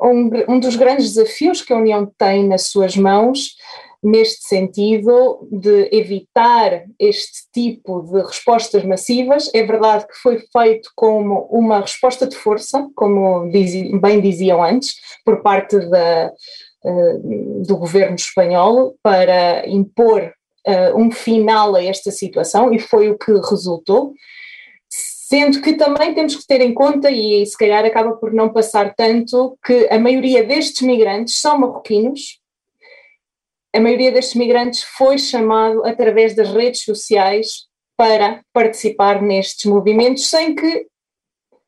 um, 0.00 0.30
um 0.48 0.60
dos 0.60 0.76
grandes 0.76 1.14
desafios 1.14 1.62
que 1.62 1.72
a 1.72 1.76
União 1.76 2.10
tem 2.16 2.46
nas 2.46 2.66
suas 2.66 2.96
mãos 2.96 3.56
neste 4.02 4.48
sentido 4.48 5.48
de 5.50 5.88
evitar 5.92 6.84
este 6.98 7.48
tipo 7.52 8.02
de 8.02 8.22
respostas 8.22 8.84
massivas. 8.84 9.50
É 9.52 9.64
verdade 9.64 10.06
que 10.06 10.14
foi 10.14 10.38
feito 10.52 10.90
como 10.94 11.48
uma 11.50 11.80
resposta 11.80 12.26
de 12.26 12.36
força, 12.36 12.88
como 12.94 13.50
bem 14.00 14.20
diziam 14.20 14.62
antes, 14.62 14.94
por 15.24 15.42
parte 15.42 15.78
da, 15.90 16.32
eh, 16.84 17.18
do 17.66 17.76
governo 17.76 18.14
espanhol 18.14 18.94
para 19.02 19.68
impor 19.68 20.32
uh, 20.68 20.96
um 20.96 21.10
final 21.10 21.74
a 21.74 21.82
esta 21.82 22.10
situação 22.10 22.72
e 22.72 22.78
foi 22.78 23.10
o 23.10 23.18
que 23.18 23.32
resultou. 23.32 24.12
Sendo 24.90 25.60
que 25.60 25.74
também 25.74 26.14
temos 26.14 26.36
que 26.36 26.46
ter 26.46 26.60
em 26.60 26.72
conta, 26.72 27.10
e 27.10 27.44
se 27.44 27.56
calhar 27.56 27.84
acaba 27.84 28.12
por 28.16 28.32
não 28.32 28.50
passar 28.50 28.94
tanto, 28.94 29.58
que 29.64 29.86
a 29.90 29.98
maioria 29.98 30.42
destes 30.42 30.82
migrantes 30.82 31.34
são 31.34 31.58
marroquinos, 31.58 32.40
a 33.74 33.80
maioria 33.80 34.10
destes 34.10 34.34
migrantes 34.34 34.82
foi 34.82 35.18
chamado 35.18 35.84
através 35.84 36.34
das 36.34 36.50
redes 36.50 36.82
sociais 36.82 37.66
para 37.96 38.42
participar 38.52 39.20
nestes 39.20 39.66
movimentos 39.66 40.28
sem 40.28 40.54
que 40.54 40.86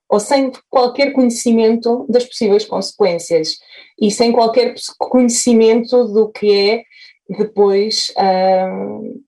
ou 0.09 0.19
sem 0.19 0.51
qualquer 0.69 1.13
conhecimento 1.13 2.05
das 2.09 2.25
possíveis 2.25 2.65
consequências 2.65 3.59
e 4.01 4.11
sem 4.11 4.33
qualquer 4.33 4.75
conhecimento 4.99 6.05
do 6.09 6.33
que 6.33 6.53
é 6.53 6.83
depois 7.37 8.13
uh, 8.17 9.23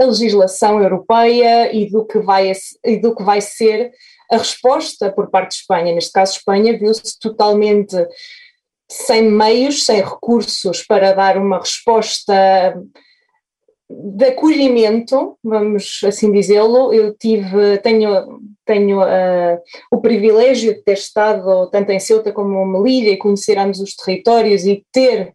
a 0.00 0.04
legislação 0.04 0.80
europeia 0.82 1.74
e 1.74 1.90
do, 1.90 2.04
que 2.04 2.18
vai, 2.20 2.52
e 2.84 2.96
do 2.98 3.14
que 3.14 3.22
vai 3.22 3.40
ser 3.40 3.92
a 4.30 4.36
resposta 4.36 5.10
por 5.10 5.30
parte 5.30 5.50
de 5.50 5.56
Espanha. 5.56 5.94
Neste 5.94 6.12
caso, 6.12 6.36
Espanha 6.36 6.78
viu-se 6.78 7.18
totalmente 7.18 7.96
sem 8.90 9.22
meios, 9.22 9.84
sem 9.84 10.02
recursos 10.02 10.82
para 10.82 11.12
dar 11.12 11.36
uma 11.36 11.58
resposta 11.58 12.34
de 13.90 14.26
acolhimento, 14.26 15.38
vamos 15.42 16.00
assim 16.04 16.30
dizê-lo. 16.30 16.92
Eu 16.92 17.14
tive, 17.14 17.78
tenho, 17.78 18.40
tenho 18.64 19.00
uh, 19.00 19.58
o 19.90 20.00
privilégio 20.00 20.74
de 20.74 20.82
ter 20.82 20.92
estado 20.92 21.68
tanto 21.70 21.90
em 21.90 21.98
Ceuta 21.98 22.32
como 22.32 22.62
em 22.62 22.72
Melilla 22.72 23.10
e 23.10 23.16
conhecer 23.16 23.58
ambos 23.58 23.80
os 23.80 23.96
territórios 23.96 24.66
e 24.66 24.84
ter 24.92 25.34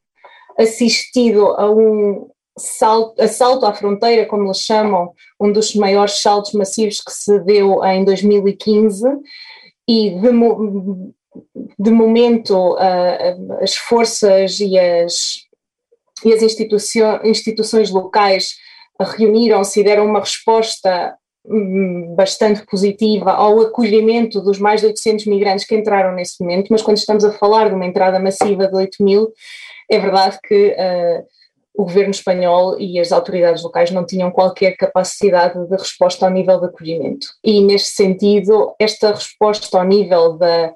assistido 0.58 1.48
a 1.48 1.70
um 1.72 2.30
salto, 2.58 3.22
assalto 3.22 3.66
à 3.66 3.74
fronteira, 3.74 4.26
como 4.26 4.46
eles 4.46 4.60
chamam, 4.60 5.14
um 5.40 5.52
dos 5.52 5.76
maiores 5.76 6.22
saltos 6.22 6.54
massivos 6.54 7.02
que 7.02 7.12
se 7.12 7.40
deu 7.40 7.84
em 7.84 8.04
2015, 8.04 9.04
e 9.88 10.12
de, 10.12 10.30
de 11.80 11.92
momento 11.92 12.74
uh, 12.74 13.62
as 13.62 13.76
forças 13.76 14.60
e 14.60 14.78
as, 14.78 15.42
e 16.24 16.34
as 16.34 16.42
instituições, 16.42 17.92
locais 17.92 18.56
reuniram-se 19.00 19.80
e 19.80 19.84
deram 19.84 20.06
uma 20.06 20.20
resposta 20.20 21.16
hum, 21.46 22.14
bastante 22.16 22.66
positiva 22.66 23.32
ao 23.32 23.60
acolhimento 23.60 24.40
dos 24.40 24.60
mais 24.60 24.80
de 24.80 24.88
800 24.88 25.26
migrantes 25.26 25.66
que 25.66 25.76
entraram 25.76 26.16
nesse 26.16 26.42
momento, 26.42 26.68
mas 26.70 26.82
quando 26.82 26.98
estamos 26.98 27.26
a 27.26 27.32
falar 27.32 27.70
de 27.70 27.76
uma 27.76 27.86
entrada 27.86 28.20
massiva 28.20 28.68
de 28.68 28.76
8 28.76 29.04
mil, 29.04 29.34
é 29.96 30.00
verdade 30.00 30.40
que 30.44 30.70
uh, 30.70 31.26
o 31.76 31.84
governo 31.84 32.12
espanhol 32.12 32.80
e 32.80 33.00
as 33.00 33.12
autoridades 33.12 33.64
locais 33.64 33.92
não 33.92 34.06
tinham 34.06 34.32
qualquer 34.32 34.78
capacidade 34.78 35.68
de 35.68 35.76
resposta 35.76 36.26
ao 36.26 36.32
nível 36.32 36.60
de 36.60 36.68
acolhimento. 36.68 37.28
E, 37.44 37.62
neste 37.62 37.90
sentido, 37.90 38.76
esta 38.80 39.12
resposta 39.12 39.78
ao 39.78 39.84
nível 39.84 40.38
da, 40.38 40.74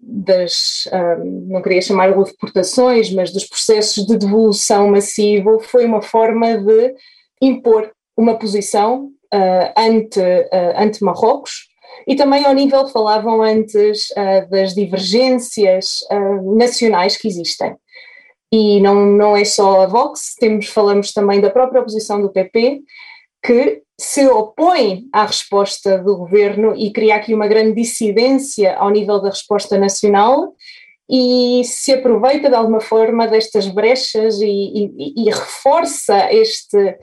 das, 0.00 0.88
um, 0.92 1.48
não 1.48 1.62
queria 1.62 1.82
chamar 1.82 2.12
de 2.12 2.24
deportações, 2.24 3.12
mas 3.12 3.32
dos 3.32 3.44
processos 3.44 4.06
de 4.06 4.16
devolução 4.16 4.90
massivo, 4.90 5.60
foi 5.60 5.84
uma 5.86 6.02
forma 6.02 6.56
de 6.56 6.94
impor 7.40 7.90
uma 8.16 8.38
posição 8.38 9.10
uh, 9.32 9.80
ante, 9.80 10.20
uh, 10.20 10.74
ante 10.76 11.02
Marrocos 11.02 11.68
e 12.06 12.14
também 12.14 12.44
ao 12.44 12.54
nível, 12.54 12.86
falavam 12.88 13.42
antes, 13.42 14.10
uh, 14.10 14.48
das 14.50 14.74
divergências 14.74 16.00
nacionais 16.56 17.16
que 17.16 17.28
existem. 17.28 17.76
E 18.52 18.80
não, 18.80 19.06
não 19.06 19.34
é 19.34 19.44
só 19.44 19.80
a 19.80 19.86
Vox, 19.86 20.34
temos, 20.38 20.68
falamos 20.68 21.12
também 21.12 21.40
da 21.40 21.48
própria 21.48 21.80
oposição 21.80 22.20
do 22.20 22.30
PP, 22.30 22.82
que 23.42 23.82
se 23.98 24.26
opõe 24.28 25.04
à 25.12 25.24
resposta 25.24 25.98
do 25.98 26.16
governo 26.16 26.74
e 26.76 26.92
cria 26.92 27.16
aqui 27.16 27.32
uma 27.32 27.48
grande 27.48 27.74
dissidência 27.74 28.76
ao 28.76 28.90
nível 28.90 29.20
da 29.20 29.30
resposta 29.30 29.78
nacional 29.78 30.54
e 31.08 31.62
se 31.64 31.92
aproveita 31.92 32.48
de 32.48 32.54
alguma 32.54 32.80
forma 32.80 33.26
destas 33.26 33.66
brechas 33.68 34.40
e, 34.40 34.46
e, 34.46 35.24
e 35.24 35.30
reforça 35.30 36.32
este, 36.32 36.96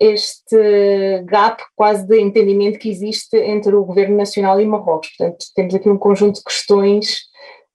este 0.00 1.22
gap 1.24 1.62
quase 1.76 2.06
de 2.06 2.20
entendimento 2.20 2.78
que 2.78 2.88
existe 2.88 3.36
entre 3.36 3.74
o 3.74 3.84
governo 3.84 4.16
nacional 4.16 4.60
e 4.60 4.66
Marrocos. 4.66 5.10
Portanto, 5.16 5.46
temos 5.54 5.74
aqui 5.74 5.88
um 5.88 5.98
conjunto 5.98 6.36
de 6.36 6.44
questões 6.44 7.22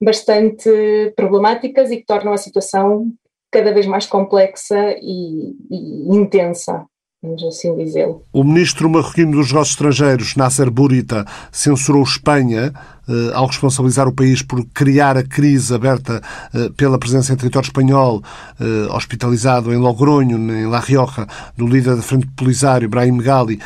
bastante 0.00 1.12
problemáticas 1.14 1.90
e 1.90 1.98
que 1.98 2.06
tornam 2.06 2.32
a 2.32 2.38
situação 2.38 3.12
cada 3.50 3.72
vez 3.72 3.86
mais 3.86 4.06
complexa 4.06 4.94
e, 5.00 5.56
e 5.70 6.16
intensa 6.16 6.86
vamos 7.22 7.44
assim 7.44 7.76
dizê-lo. 7.76 8.24
O 8.32 8.42
ministro 8.42 8.88
marroquino 8.88 9.32
dos 9.32 9.48
negócios 9.48 9.74
estrangeiros, 9.74 10.36
Nasser 10.36 10.70
Bourita, 10.70 11.26
censurou 11.52 12.02
Espanha 12.02 12.72
eh, 13.08 13.30
ao 13.34 13.46
responsabilizar 13.46 14.08
o 14.08 14.12
país 14.12 14.40
por 14.40 14.64
criar 14.66 15.18
a 15.18 15.22
crise 15.22 15.74
aberta 15.74 16.22
eh, 16.54 16.70
pela 16.76 16.98
presença 16.98 17.32
em 17.32 17.36
território 17.36 17.66
espanhol, 17.66 18.22
eh, 18.58 18.86
hospitalizado 18.90 19.72
em 19.72 19.76
Logronho, 19.76 20.38
em 20.50 20.66
La 20.66 20.80
Rioja, 20.80 21.26
do 21.56 21.66
líder 21.66 21.96
da 21.96 22.02
Frente 22.02 22.26
Polisário, 22.36 22.88
Brahim 22.88 23.18
Gali, 23.18 23.60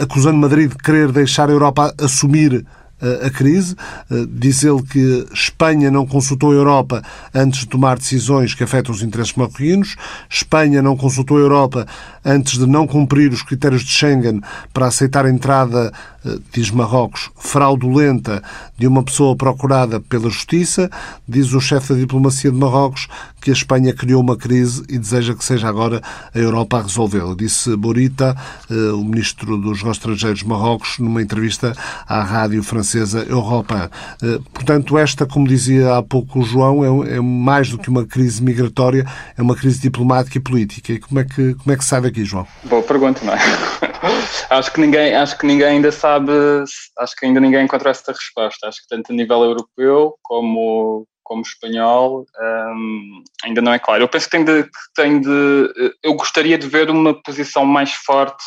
acusando 0.00 0.38
Madrid 0.38 0.70
de 0.70 0.78
querer 0.78 1.12
deixar 1.12 1.48
a 1.48 1.52
Europa 1.52 1.94
assumir 2.00 2.66
a 3.24 3.30
crise. 3.30 3.76
Diz 4.28 4.62
ele 4.64 4.82
que 4.82 5.26
Espanha 5.32 5.90
não 5.90 6.06
consultou 6.06 6.50
a 6.52 6.54
Europa 6.54 7.02
antes 7.34 7.60
de 7.60 7.68
tomar 7.68 7.98
decisões 7.98 8.54
que 8.54 8.64
afetam 8.64 8.94
os 8.94 9.02
interesses 9.02 9.34
marroquinos. 9.34 9.96
Espanha 10.30 10.80
não 10.82 10.96
consultou 10.96 11.36
a 11.36 11.40
Europa 11.40 11.86
antes 12.24 12.58
de 12.58 12.66
não 12.66 12.86
cumprir 12.86 13.32
os 13.32 13.42
critérios 13.42 13.82
de 13.82 13.90
Schengen 13.90 14.40
para 14.72 14.86
aceitar 14.86 15.26
a 15.26 15.30
entrada 15.30 15.92
eh, 16.24 16.38
diz 16.52 16.70
Marrocos, 16.70 17.30
fraudulenta 17.36 18.42
de 18.76 18.86
uma 18.86 19.02
pessoa 19.02 19.36
procurada 19.36 20.00
pela 20.00 20.30
justiça. 20.30 20.90
Diz 21.28 21.52
o 21.52 21.60
chefe 21.60 21.92
da 21.92 22.00
diplomacia 22.00 22.50
de 22.50 22.56
Marrocos 22.56 23.06
que 23.40 23.50
a 23.50 23.52
Espanha 23.52 23.94
criou 23.94 24.20
uma 24.20 24.36
crise 24.36 24.82
e 24.88 24.98
deseja 24.98 25.34
que 25.34 25.44
seja 25.44 25.68
agora 25.68 26.02
a 26.34 26.38
Europa 26.38 26.78
a 26.78 26.82
resolvê-la. 26.82 27.34
Disse 27.36 27.76
Borita, 27.76 28.36
eh, 28.70 28.74
o 28.92 29.04
ministro 29.04 29.56
dos 29.56 29.78
negócios 29.78 29.98
estrangeiros 29.98 30.40
de 30.40 30.48
Marrocos, 30.48 30.98
numa 30.98 31.22
entrevista 31.22 31.72
à 32.08 32.22
rádio 32.22 32.62
francesa 32.62 32.85
Europa. 32.94 33.90
Eh, 34.22 34.38
portanto, 34.52 34.98
esta, 34.98 35.26
como 35.26 35.48
dizia 35.48 35.96
há 35.96 36.02
pouco 36.02 36.40
o 36.40 36.42
João, 36.42 37.04
é, 37.04 37.16
é 37.16 37.20
mais 37.20 37.70
do 37.70 37.78
que 37.78 37.88
uma 37.88 38.06
crise 38.06 38.42
migratória, 38.42 39.04
é 39.36 39.42
uma 39.42 39.56
crise 39.56 39.80
diplomática 39.80 40.38
e 40.38 40.40
política. 40.40 40.92
E 40.92 40.98
como 40.98 41.20
é 41.20 41.24
que, 41.24 41.54
como 41.54 41.72
é 41.72 41.76
que 41.76 42.24
João? 42.24 42.46
Boa 42.64 42.82
pergunta, 42.82 43.24
não 43.24 43.32
é? 43.32 43.38
acho 44.50 44.72
que 44.72 44.80
ninguém, 44.80 45.14
acho 45.14 45.38
que 45.38 45.46
ninguém 45.46 45.66
ainda 45.66 45.90
sabe, 45.90 46.32
acho 46.98 47.16
que 47.16 47.26
ainda 47.26 47.40
ninguém 47.40 47.64
encontrou 47.64 47.90
essa 47.90 48.12
resposta. 48.12 48.68
Acho 48.68 48.82
que 48.82 48.88
tanto 48.88 49.12
a 49.12 49.14
nível 49.14 49.42
europeu 49.42 50.14
como 50.22 51.06
como 51.26 51.42
espanhol 51.42 52.24
um, 52.40 53.24
ainda 53.44 53.60
não 53.60 53.72
é 53.72 53.80
claro. 53.80 54.04
Eu 54.04 54.08
penso 54.08 54.26
que 54.26 54.36
tem 54.36 54.44
de, 54.44 54.68
tem 54.94 55.20
de, 55.20 55.94
eu 56.00 56.14
gostaria 56.14 56.56
de 56.56 56.68
ver 56.68 56.88
uma 56.88 57.20
posição 57.20 57.64
mais 57.64 57.92
forte 57.92 58.44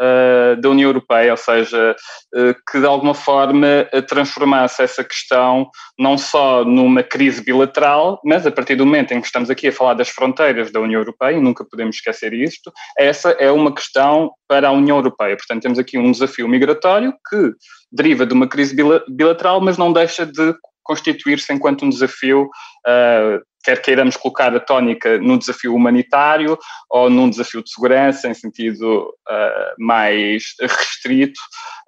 uh, 0.00 0.60
da 0.60 0.68
União 0.68 0.88
Europeia, 0.88 1.32
ou 1.32 1.36
seja, 1.36 1.96
uh, 2.34 2.54
que 2.70 2.80
de 2.80 2.86
alguma 2.86 3.14
forma 3.14 3.88
transformasse 4.08 4.82
essa 4.82 5.04
questão 5.04 5.68
não 5.98 6.18
só 6.18 6.64
numa 6.64 7.02
crise 7.02 7.42
bilateral, 7.42 8.20
mas 8.24 8.46
a 8.46 8.50
partir 8.50 8.76
do 8.76 8.86
momento 8.86 9.12
em 9.12 9.20
que 9.20 9.26
estamos 9.26 9.50
aqui 9.50 9.68
a 9.68 9.72
falar 9.72 9.94
das 9.94 10.08
fronteiras 10.08 10.70
da 10.70 10.80
União 10.80 11.00
Europeia, 11.00 11.36
e 11.36 11.40
nunca 11.40 11.64
podemos 11.64 11.96
esquecer 11.96 12.32
isto, 12.32 12.72
essa 12.98 13.30
é 13.32 13.50
uma 13.50 13.74
questão 13.74 14.32
para 14.48 14.68
a 14.68 14.72
União 14.72 14.96
Europeia. 14.96 15.36
Portanto, 15.36 15.62
temos 15.62 15.78
aqui 15.78 15.98
um 15.98 16.10
desafio 16.10 16.48
migratório 16.48 17.12
que 17.28 17.52
deriva 17.92 18.26
de 18.26 18.34
uma 18.34 18.48
crise 18.48 18.74
bilateral, 19.08 19.60
mas 19.60 19.78
não 19.78 19.92
deixa 19.92 20.26
de 20.26 20.54
constituir-se 20.82 21.52
enquanto 21.52 21.84
um 21.84 21.88
desafio 21.88 22.42
uh, 22.86 23.40
quer 23.64 23.80
queiramos 23.80 24.16
colocar 24.16 24.54
a 24.54 24.60
tónica 24.60 25.18
num 25.18 25.38
desafio 25.38 25.74
humanitário 25.74 26.58
ou 26.90 27.08
num 27.08 27.30
desafio 27.30 27.62
de 27.62 27.70
segurança, 27.70 28.28
em 28.28 28.34
sentido 28.34 29.08
uh, 29.28 29.74
mais 29.82 30.54
restrito, 30.60 31.40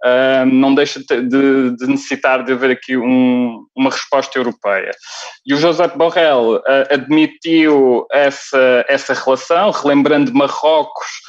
uh, 0.05 0.47
não 0.47 0.75
deixa 0.75 1.01
de, 1.01 1.77
de, 1.77 1.87
necessitar 1.87 2.43
de 2.43 2.53
haver 2.53 2.71
aqui 2.71 2.97
um, 2.97 3.67
uma 3.77 3.91
resposta 3.91 4.39
europeia. 4.39 4.91
E 5.45 5.53
o 5.53 5.59
José 5.59 5.87
Borrell 5.89 6.57
uh, 6.57 6.63
admitiu 6.91 8.07
essa, 8.11 8.85
essa 8.89 9.13
relação, 9.13 9.71
relembrando 9.71 10.33
Marrocos. 10.35 11.27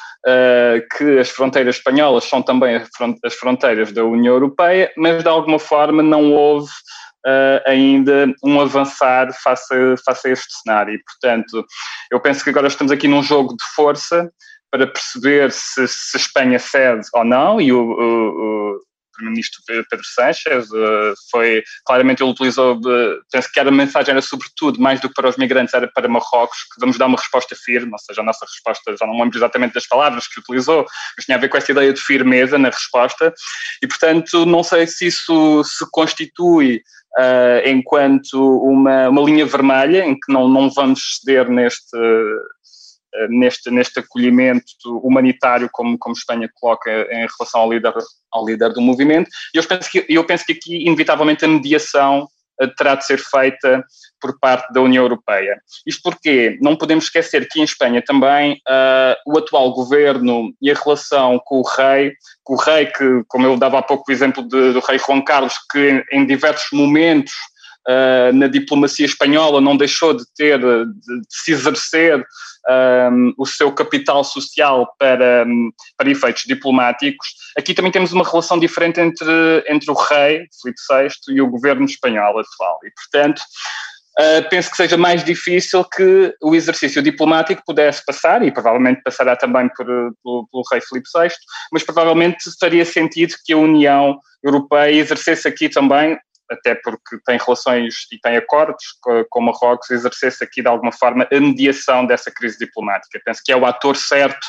que 0.97 1.19
as 1.19 1.29
fronteiras 1.29 1.77
espanholas 1.77 2.25
são 2.25 2.41
também 2.41 2.75
as 3.23 3.33
fronteiras 3.33 3.93
da 3.93 4.03
União 4.03 4.33
Europeia, 4.33 4.91
mas 4.97 5.23
de 5.23 5.29
alguma 5.29 5.59
forma 5.59 6.03
não 6.03 6.33
houve 6.33 6.69
uh, 7.25 7.61
ainda 7.65 8.33
um 8.43 8.59
avançar 8.59 9.31
face, 9.33 9.73
face 10.03 10.27
a 10.27 10.31
este 10.31 10.53
cenário. 10.61 10.93
E, 10.93 11.03
portanto, 11.03 11.65
eu 12.11 12.19
penso 12.19 12.43
que 12.43 12.49
agora 12.49 12.67
estamos 12.67 12.91
aqui 12.91 13.07
num 13.07 13.23
jogo 13.23 13.55
de 13.55 13.63
força 13.75 14.31
para 14.71 14.87
perceber 14.87 15.51
se, 15.51 15.87
se 15.87 16.17
Espanha 16.17 16.59
cede 16.59 17.07
ou 17.13 17.23
não, 17.23 17.61
e 17.61 17.71
o, 17.71 17.79
o, 17.79 18.73
o 18.73 18.79
Primeiro-Ministro 19.17 19.61
Pedro 19.65 20.05
Sánchez 20.05 20.69
uh, 20.69 21.13
foi, 21.31 21.63
claramente 21.85 22.21
ele 22.21 22.31
utilizou, 22.31 22.75
uh, 22.75 23.19
penso 23.31 23.49
que 23.51 23.59
a 23.59 23.71
mensagem 23.71 24.11
era 24.11 24.21
sobretudo, 24.21 24.79
mais 24.79 24.99
do 24.99 25.09
que 25.09 25.15
para 25.15 25.29
os 25.29 25.37
migrantes, 25.37 25.73
era 25.73 25.87
para 25.87 26.07
Marrocos, 26.07 26.63
que 26.63 26.79
vamos 26.79 26.97
dar 26.97 27.07
uma 27.07 27.17
resposta 27.17 27.55
firme, 27.55 27.91
ou 27.91 27.99
seja, 27.99 28.21
a 28.21 28.23
nossa 28.23 28.45
resposta, 28.45 28.95
já 28.97 29.07
não 29.07 29.19
lembro 29.19 29.37
exatamente 29.37 29.73
das 29.73 29.87
palavras 29.87 30.27
que 30.27 30.39
utilizou, 30.39 30.85
mas 31.15 31.25
tinha 31.25 31.37
a 31.37 31.41
ver 31.41 31.49
com 31.49 31.57
essa 31.57 31.71
ideia 31.71 31.91
de 31.91 32.01
firmeza 32.01 32.57
na 32.57 32.69
resposta, 32.69 33.33
e 33.81 33.87
portanto 33.87 34.45
não 34.45 34.63
sei 34.63 34.85
se 34.85 35.07
isso 35.07 35.63
se 35.63 35.85
constitui 35.91 36.81
uh, 37.17 37.67
enquanto 37.67 38.35
uma, 38.61 39.09
uma 39.09 39.21
linha 39.21 39.45
vermelha 39.45 40.05
em 40.05 40.13
que 40.13 40.31
não, 40.31 40.47
não 40.47 40.69
vamos 40.69 41.19
ceder 41.19 41.49
neste, 41.49 41.97
uh, 41.97 43.27
neste, 43.29 43.71
neste 43.71 43.99
acolhimento 43.99 44.65
humanitário 45.03 45.69
como, 45.71 45.97
como 45.97 46.15
Espanha 46.15 46.49
coloca 46.55 46.89
em 46.89 47.27
relação 47.37 47.61
ao 47.61 47.71
líder, 47.71 47.93
ao 48.31 48.45
líder 48.45 48.73
do 48.73 48.81
movimento. 48.81 49.29
E 49.53 49.57
eu 49.57 49.63
penso 49.63 49.89
que, 49.89 50.05
eu 50.07 50.23
penso 50.23 50.45
que 50.45 50.53
aqui, 50.53 50.85
inevitavelmente, 50.85 51.43
a 51.43 51.47
mediação 51.47 52.27
terá 52.77 52.95
de 52.95 53.05
ser 53.05 53.19
feita 53.19 53.83
por 54.19 54.39
parte 54.39 54.71
da 54.73 54.81
União 54.81 55.03
Europeia. 55.03 55.61
Isto 55.85 56.01
porque 56.03 56.57
não 56.61 56.75
podemos 56.75 57.05
esquecer 57.05 57.47
que 57.47 57.59
em 57.59 57.63
Espanha 57.63 58.01
também 58.01 58.53
uh, 58.67 59.15
o 59.31 59.37
atual 59.37 59.71
governo 59.73 60.51
e 60.61 60.71
a 60.71 60.73
relação 60.73 61.39
com 61.45 61.59
o 61.59 61.63
rei, 61.63 62.13
com 62.43 62.55
o 62.55 62.57
rei 62.57 62.87
que, 62.87 63.23
como 63.27 63.45
eu 63.45 63.57
dava 63.57 63.79
há 63.79 63.83
pouco 63.83 64.05
o 64.09 64.11
exemplo 64.11 64.41
de, 64.43 64.73
do 64.73 64.79
rei 64.79 64.97
Juan 64.97 65.21
Carlos, 65.21 65.53
que 65.71 66.03
em, 66.11 66.21
em 66.21 66.25
diversos 66.25 66.67
momentos 66.71 67.33
uh, 67.87 68.33
na 68.33 68.47
diplomacia 68.47 69.05
espanhola 69.05 69.61
não 69.61 69.77
deixou 69.77 70.13
de 70.13 70.23
ter, 70.35 70.59
de, 70.59 70.85
de 70.85 71.25
se 71.29 71.51
exercer 71.51 72.25
um, 73.11 73.33
o 73.37 73.45
seu 73.45 73.71
capital 73.71 74.23
social 74.23 74.93
para, 74.99 75.45
para 75.97 76.09
efeitos 76.09 76.43
diplomáticos. 76.45 77.27
Aqui 77.57 77.73
também 77.73 77.91
temos 77.91 78.11
uma 78.11 78.27
relação 78.27 78.59
diferente 78.59 78.99
entre, 78.99 79.63
entre 79.67 79.89
o 79.89 79.93
rei, 79.93 80.45
Filipe 80.61 80.81
VI, 80.89 81.35
e 81.35 81.41
o 81.41 81.49
governo 81.49 81.85
espanhol 81.85 82.39
atual. 82.39 82.79
E, 82.83 82.91
portanto, 82.91 83.41
uh, 84.19 84.49
penso 84.49 84.69
que 84.69 84.77
seja 84.77 84.97
mais 84.97 85.23
difícil 85.23 85.83
que 85.85 86.35
o 86.41 86.53
exercício 86.53 87.01
diplomático 87.01 87.63
pudesse 87.65 88.03
passar, 88.05 88.43
e 88.43 88.51
provavelmente 88.51 89.01
passará 89.01 89.35
também 89.35 89.69
por, 89.69 89.85
por, 90.21 90.47
pelo 90.51 90.63
rei 90.71 90.81
Filipe 90.81 91.07
VI, 91.15 91.33
mas 91.71 91.83
provavelmente 91.83 92.37
faria 92.59 92.85
sentido 92.85 93.35
que 93.45 93.53
a 93.53 93.57
União 93.57 94.19
Europeia 94.43 94.91
exercesse 94.99 95.47
aqui 95.47 95.69
também 95.69 96.17
até 96.49 96.75
porque 96.75 97.17
tem 97.25 97.37
relações 97.37 98.07
e 98.11 98.19
tem 98.19 98.37
acordos 98.37 98.83
com 99.29 99.41
Marrocos, 99.41 99.89
exercesse 99.89 100.43
aqui 100.43 100.61
de 100.61 100.67
alguma 100.67 100.91
forma 100.91 101.27
a 101.31 101.39
mediação 101.39 102.05
dessa 102.05 102.31
crise 102.31 102.57
diplomática. 102.57 103.21
Penso 103.23 103.41
que 103.43 103.51
é 103.51 103.57
o 103.57 103.65
ator 103.65 103.95
certo 103.95 104.47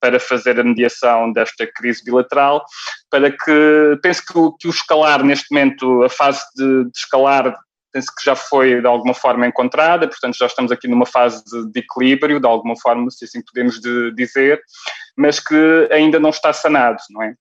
para 0.00 0.20
fazer 0.20 0.58
a 0.60 0.64
mediação 0.64 1.32
desta 1.32 1.66
crise 1.66 2.04
bilateral, 2.04 2.64
para 3.10 3.30
que 3.30 3.98
penso 4.02 4.22
que 4.24 4.38
o, 4.38 4.52
que 4.52 4.68
o 4.68 4.70
escalar 4.70 5.24
neste 5.24 5.52
momento, 5.52 6.04
a 6.04 6.08
fase 6.08 6.40
de, 6.56 6.84
de 6.84 6.98
escalar 6.98 7.56
penso 7.92 8.08
que 8.16 8.24
já 8.24 8.36
foi 8.36 8.80
de 8.80 8.86
alguma 8.86 9.14
forma 9.14 9.46
encontrada, 9.46 10.06
portanto 10.06 10.36
já 10.36 10.46
estamos 10.46 10.70
aqui 10.70 10.86
numa 10.86 11.06
fase 11.06 11.42
de, 11.72 11.80
equilíbrio, 11.80 12.38
de 12.38 12.46
alguma 12.46 12.74
forma, 12.76 13.10
se 13.10 13.24
assim 13.24 13.42
podemos 13.42 13.80
de, 13.80 14.12
dizer, 14.14 14.60
mas 15.16 15.40
que 15.40 15.88
ainda 15.90 16.20
não 16.20 16.30
está 16.30 16.52
sanado, 16.52 16.98
não 17.10 17.22
é? 17.22 17.34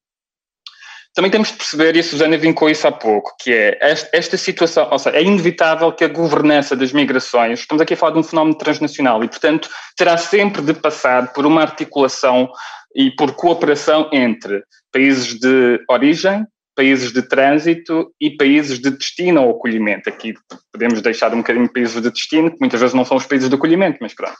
Também 1.17 1.31
temos 1.31 1.47
de 1.47 1.57
perceber, 1.57 1.95
e 1.95 1.99
a 1.99 2.03
Susana 2.03 2.37
vincou 2.37 2.69
isso 2.69 2.87
há 2.87 2.91
pouco, 2.91 3.35
que 3.39 3.51
é 3.51 3.75
esta, 3.81 4.07
esta 4.13 4.37
situação, 4.37 4.87
ou 4.91 4.99
seja, 4.99 5.17
é 5.17 5.23
inevitável 5.23 5.91
que 5.91 6.03
a 6.03 6.07
governança 6.07 6.75
das 6.75 6.93
migrações, 6.93 7.61
estamos 7.61 7.81
aqui 7.81 7.95
a 7.95 7.97
falar 7.97 8.11
de 8.11 8.19
um 8.19 8.23
fenómeno 8.23 8.55
transnacional 8.55 9.23
e, 9.23 9.27
portanto, 9.27 9.67
terá 9.97 10.15
sempre 10.15 10.61
de 10.61 10.75
passar 10.75 11.33
por 11.33 11.43
uma 11.47 11.63
articulação 11.63 12.47
e 12.95 13.09
por 13.09 13.33
cooperação 13.33 14.11
entre 14.13 14.61
países 14.93 15.39
de 15.39 15.83
origem, 15.89 16.45
países 16.75 17.11
de 17.11 17.23
trânsito 17.23 18.13
e 18.21 18.37
países 18.37 18.77
de 18.77 18.91
destino 18.91 19.41
ou 19.41 19.55
acolhimento. 19.55 20.07
Aqui 20.07 20.35
podemos 20.71 21.01
deixar 21.01 21.33
um 21.33 21.37
bocadinho 21.37 21.73
países 21.73 21.99
de 21.99 22.11
destino, 22.11 22.51
que 22.51 22.59
muitas 22.59 22.79
vezes 22.79 22.93
não 22.93 23.03
são 23.03 23.17
os 23.17 23.25
países 23.25 23.49
de 23.49 23.55
acolhimento, 23.55 23.97
mas 24.01 24.13
pronto. 24.13 24.37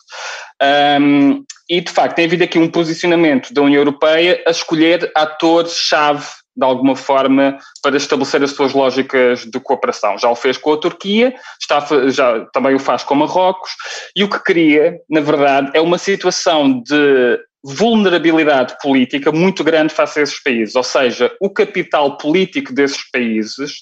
Um, 1.02 1.44
e, 1.68 1.82
de 1.82 1.92
facto, 1.92 2.18
tem 2.18 2.26
havido 2.26 2.44
aqui 2.44 2.60
um 2.60 2.70
posicionamento 2.70 3.52
da 3.52 3.64
União 3.64 3.80
Europeia 3.80 4.44
a 4.46 4.52
escolher 4.52 5.12
atores-chave 5.16 6.28
de 6.58 6.66
alguma 6.66 6.96
forma, 6.96 7.58
para 7.84 7.96
estabelecer 7.96 8.42
as 8.42 8.52
suas 8.52 8.74
lógicas 8.74 9.46
de 9.46 9.60
cooperação. 9.60 10.18
Já 10.18 10.30
o 10.30 10.36
fez 10.36 10.58
com 10.58 10.74
a 10.74 10.78
Turquia, 10.78 11.36
está, 11.62 11.86
já 12.10 12.46
também 12.52 12.74
o 12.74 12.80
faz 12.80 13.04
com 13.04 13.14
Marrocos, 13.14 13.70
e 14.16 14.24
o 14.24 14.30
que 14.30 14.40
cria, 14.40 15.00
na 15.08 15.22
verdade, 15.22 15.70
é 15.76 15.80
uma 15.80 16.00
situação 16.00 16.82
de 16.82 17.40
vulnerabilidade 17.64 18.76
política 18.82 19.32
muito 19.32 19.64
grande 19.64 19.94
face 19.94 20.20
a 20.20 20.24
esses 20.24 20.42
países. 20.42 20.76
Ou 20.76 20.84
seja, 20.84 21.32
o 21.40 21.50
capital 21.50 22.18
político 22.18 22.74
desses 22.74 23.10
países 23.12 23.74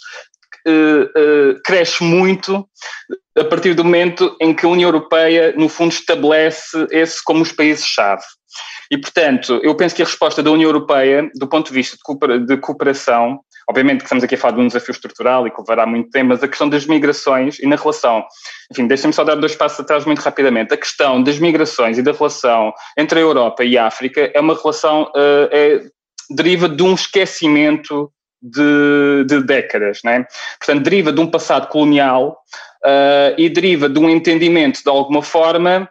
uh, 0.68 1.04
uh, 1.04 1.62
cresce 1.64 2.04
muito 2.04 2.68
a 3.38 3.44
partir 3.44 3.74
do 3.74 3.84
momento 3.84 4.36
em 4.42 4.54
que 4.54 4.66
a 4.66 4.70
União 4.70 4.88
Europeia, 4.88 5.54
no 5.58 5.70
fundo, 5.70 5.92
estabelece 5.92 6.88
esse 6.90 7.24
como 7.24 7.42
os 7.42 7.52
países-chave. 7.52 8.24
E, 8.92 8.98
portanto, 8.98 9.60
eu 9.64 9.76
penso 9.76 9.96
que 9.96 10.02
a 10.02 10.06
resposta 10.06 10.44
da 10.44 10.52
União 10.52 10.70
Europeia, 10.70 11.30
do 11.36 11.48
ponto 11.48 11.68
de 11.68 11.74
vista 11.74 11.98
de 12.46 12.58
cooperação, 12.58 13.40
obviamente 13.70 14.00
que 14.00 14.06
estamos 14.06 14.24
aqui 14.24 14.36
a 14.36 14.38
falar 14.38 14.56
de 14.56 14.62
um 14.62 14.68
desafio 14.68 14.92
estrutural 14.92 15.48
e 15.48 15.52
que 15.52 15.60
levará 15.60 15.86
muito 15.86 16.10
tempo, 16.10 16.30
mas 16.30 16.44
a 16.44 16.48
questão 16.48 16.70
das 16.70 16.86
migrações 16.86 17.60
e 17.60 17.66
na 17.66 17.76
relação, 17.76 18.24
enfim, 18.72 18.88
deixem-me 18.88 19.14
só 19.14 19.24
dar 19.24 19.36
dois 19.36 19.56
passos 19.56 19.80
atrás 19.80 20.06
muito 20.06 20.20
rapidamente. 20.20 20.74
A 20.74 20.78
questão 20.78 21.22
das 21.22 21.40
migrações 21.40 21.98
e 21.98 22.02
da 22.02 22.12
relação 22.12 22.74
entre 22.98 23.20
a 23.20 23.22
Europa 23.22 23.64
e 23.64 23.78
a 23.78 23.88
África 23.88 24.32
é 24.34 24.40
uma 24.40 24.56
relação, 24.56 25.04
uh, 25.04 25.50
é, 25.52 25.82
deriva 26.30 26.70
de 26.70 26.84
um 26.84 26.94
esquecimento 26.94 28.12
de, 28.42 29.26
de 29.28 29.42
décadas, 29.42 30.00
né? 30.04 30.26
Portanto, 30.60 30.84
deriva 30.84 31.12
de 31.12 31.20
um 31.20 31.28
passado 31.28 31.68
colonial 31.68 32.38
uh, 32.86 33.34
e 33.38 33.50
deriva 33.50 33.90
de 33.90 33.98
um 33.98 34.10
entendimento, 34.10 34.84
de 34.84 34.90
alguma 34.90 35.24
forma, 35.24 35.90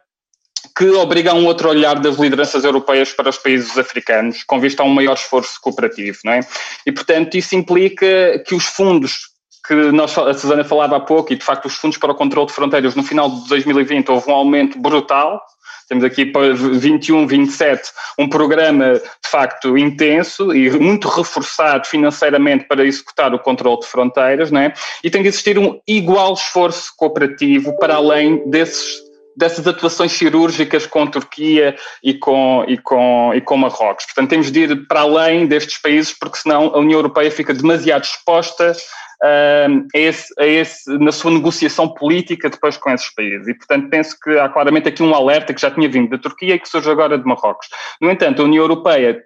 que 0.77 0.91
obriga 0.91 1.31
a 1.31 1.35
um 1.35 1.47
outro 1.47 1.69
olhar 1.69 2.01
das 2.01 2.17
lideranças 2.17 2.65
europeias 2.65 3.13
para 3.13 3.29
os 3.29 3.39
países 3.39 3.79
africanos, 3.79 4.43
com 4.43 4.59
vista 4.59 4.83
a 4.83 4.87
um 4.87 4.91
maior 4.91 5.15
esforço 5.15 5.61
cooperativo, 5.61 6.19
não 6.25 6.33
é? 6.33 6.41
E, 6.85 6.91
portanto, 6.91 7.37
isso 7.37 7.55
implica 7.55 8.43
que 8.47 8.55
os 8.55 8.65
fundos 8.65 9.33
que 9.67 9.75
nós, 9.75 10.17
a 10.19 10.35
Susana 10.35 10.63
falava 10.63 10.97
há 10.97 11.01
pouco, 11.01 11.33
e 11.33 11.37
de 11.37 11.45
facto 11.45 11.67
os 11.67 11.75
fundos 11.75 11.97
para 11.97 12.13
o 12.13 12.15
controle 12.15 12.49
de 12.49 12.53
fronteiras 12.53 12.95
no 12.95 13.03
final 13.03 13.31
de 13.31 13.49
2020 13.49 14.11
houve 14.11 14.31
um 14.31 14.35
aumento 14.35 14.79
brutal, 14.79 15.41
temos 15.89 16.05
aqui 16.05 16.27
para 16.27 16.55
21, 16.55 17.27
27 17.27 17.91
um 18.19 18.29
programa 18.29 18.95
de 18.95 19.31
facto 19.31 19.77
intenso 19.77 20.55
e 20.55 20.71
muito 20.71 21.09
reforçado 21.09 21.87
financeiramente 21.87 22.67
para 22.67 22.85
executar 22.85 23.35
o 23.35 23.39
controle 23.39 23.81
de 23.81 23.87
fronteiras, 23.87 24.51
não 24.51 24.61
é? 24.61 24.73
E 25.03 25.11
tem 25.11 25.23
de 25.23 25.29
existir 25.29 25.59
um 25.59 25.79
igual 25.87 26.35
esforço 26.35 26.93
cooperativo 26.97 27.77
para 27.79 27.97
além 27.97 28.49
desses 28.49 29.03
dessas 29.37 29.67
atuações 29.67 30.13
cirúrgicas 30.13 30.87
com 30.87 31.03
a 31.03 31.07
Turquia 31.07 31.77
e 32.03 32.15
com, 32.15 32.65
e, 32.69 32.79
com, 32.79 33.33
e 33.35 33.41
com 33.41 33.57
Marrocos. 33.57 34.07
Portanto, 34.07 34.31
temos 34.31 34.51
de 34.51 34.61
ir 34.61 34.87
para 34.87 35.01
além 35.01 35.47
destes 35.47 35.81
países, 35.81 36.17
porque 36.19 36.39
senão 36.39 36.75
a 36.75 36.79
União 36.79 36.99
Europeia 36.99 37.31
fica 37.31 37.53
demasiado 37.53 38.05
exposta 38.05 38.73
uh, 38.73 39.87
a 39.95 39.99
esse, 39.99 40.35
a 40.39 40.47
esse, 40.47 40.99
na 40.99 41.13
sua 41.13 41.31
negociação 41.31 41.89
política 41.89 42.49
depois 42.49 42.77
com 42.77 42.91
esses 42.91 43.13
países. 43.15 43.49
E, 43.49 43.55
portanto, 43.55 43.89
penso 43.91 44.17
que 44.23 44.39
há 44.39 44.49
claramente 44.49 44.89
aqui 44.89 45.03
um 45.03 45.15
alerta 45.15 45.55
que 45.55 45.61
já 45.61 45.71
tinha 45.71 45.89
vindo 45.89 46.11
da 46.11 46.19
Turquia 46.19 46.55
e 46.55 46.59
que 46.59 46.69
surge 46.69 46.91
agora 46.91 47.19
de 47.19 47.25
Marrocos. 47.25 47.69
No 48.01 48.11
entanto, 48.11 48.43
a 48.43 48.45
União 48.45 48.63
Europeia 48.63 49.23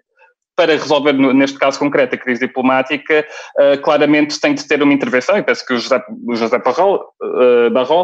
para 0.58 0.72
resolver, 0.72 1.12
neste 1.12 1.56
caso 1.56 1.78
concreto, 1.78 2.16
a 2.16 2.18
crise 2.18 2.40
diplomática, 2.40 3.24
uh, 3.56 3.80
claramente 3.80 4.40
tem 4.40 4.52
de 4.52 4.66
ter 4.66 4.82
uma 4.82 4.92
intervenção, 4.92 5.38
e 5.38 5.42
penso 5.44 5.64
que 5.64 5.72
o 5.72 5.78
José, 5.78 6.02
o 6.26 6.34
José 6.34 6.58
Barrol, 6.58 7.00
uh, 7.22 7.70
Barrol 7.70 8.02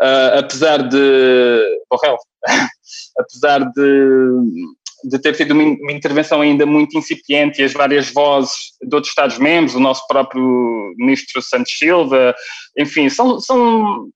uh, 0.00 0.38
apesar 0.38 0.88
de. 0.88 1.80
Borrell, 1.90 2.16
apesar 3.18 3.64
de, 3.64 5.10
de 5.10 5.18
ter 5.18 5.34
tido 5.34 5.54
uma, 5.54 5.64
uma, 5.64 5.92
intervenção 5.92 6.40
ainda 6.40 6.64
muito 6.64 6.96
incipiente 6.96 7.60
e 7.60 7.64
as 7.64 7.72
várias 7.72 8.12
vozes 8.12 8.52
de 8.80 8.94
outros 8.94 9.10
Estados-membros, 9.10 9.74
o 9.74 9.80
nosso 9.80 10.06
próprio 10.06 10.94
ministro 10.98 11.42
Santos 11.42 11.76
Silva, 11.76 12.32
enfim, 12.78 13.08
são, 13.08 13.40
são 13.40 14.06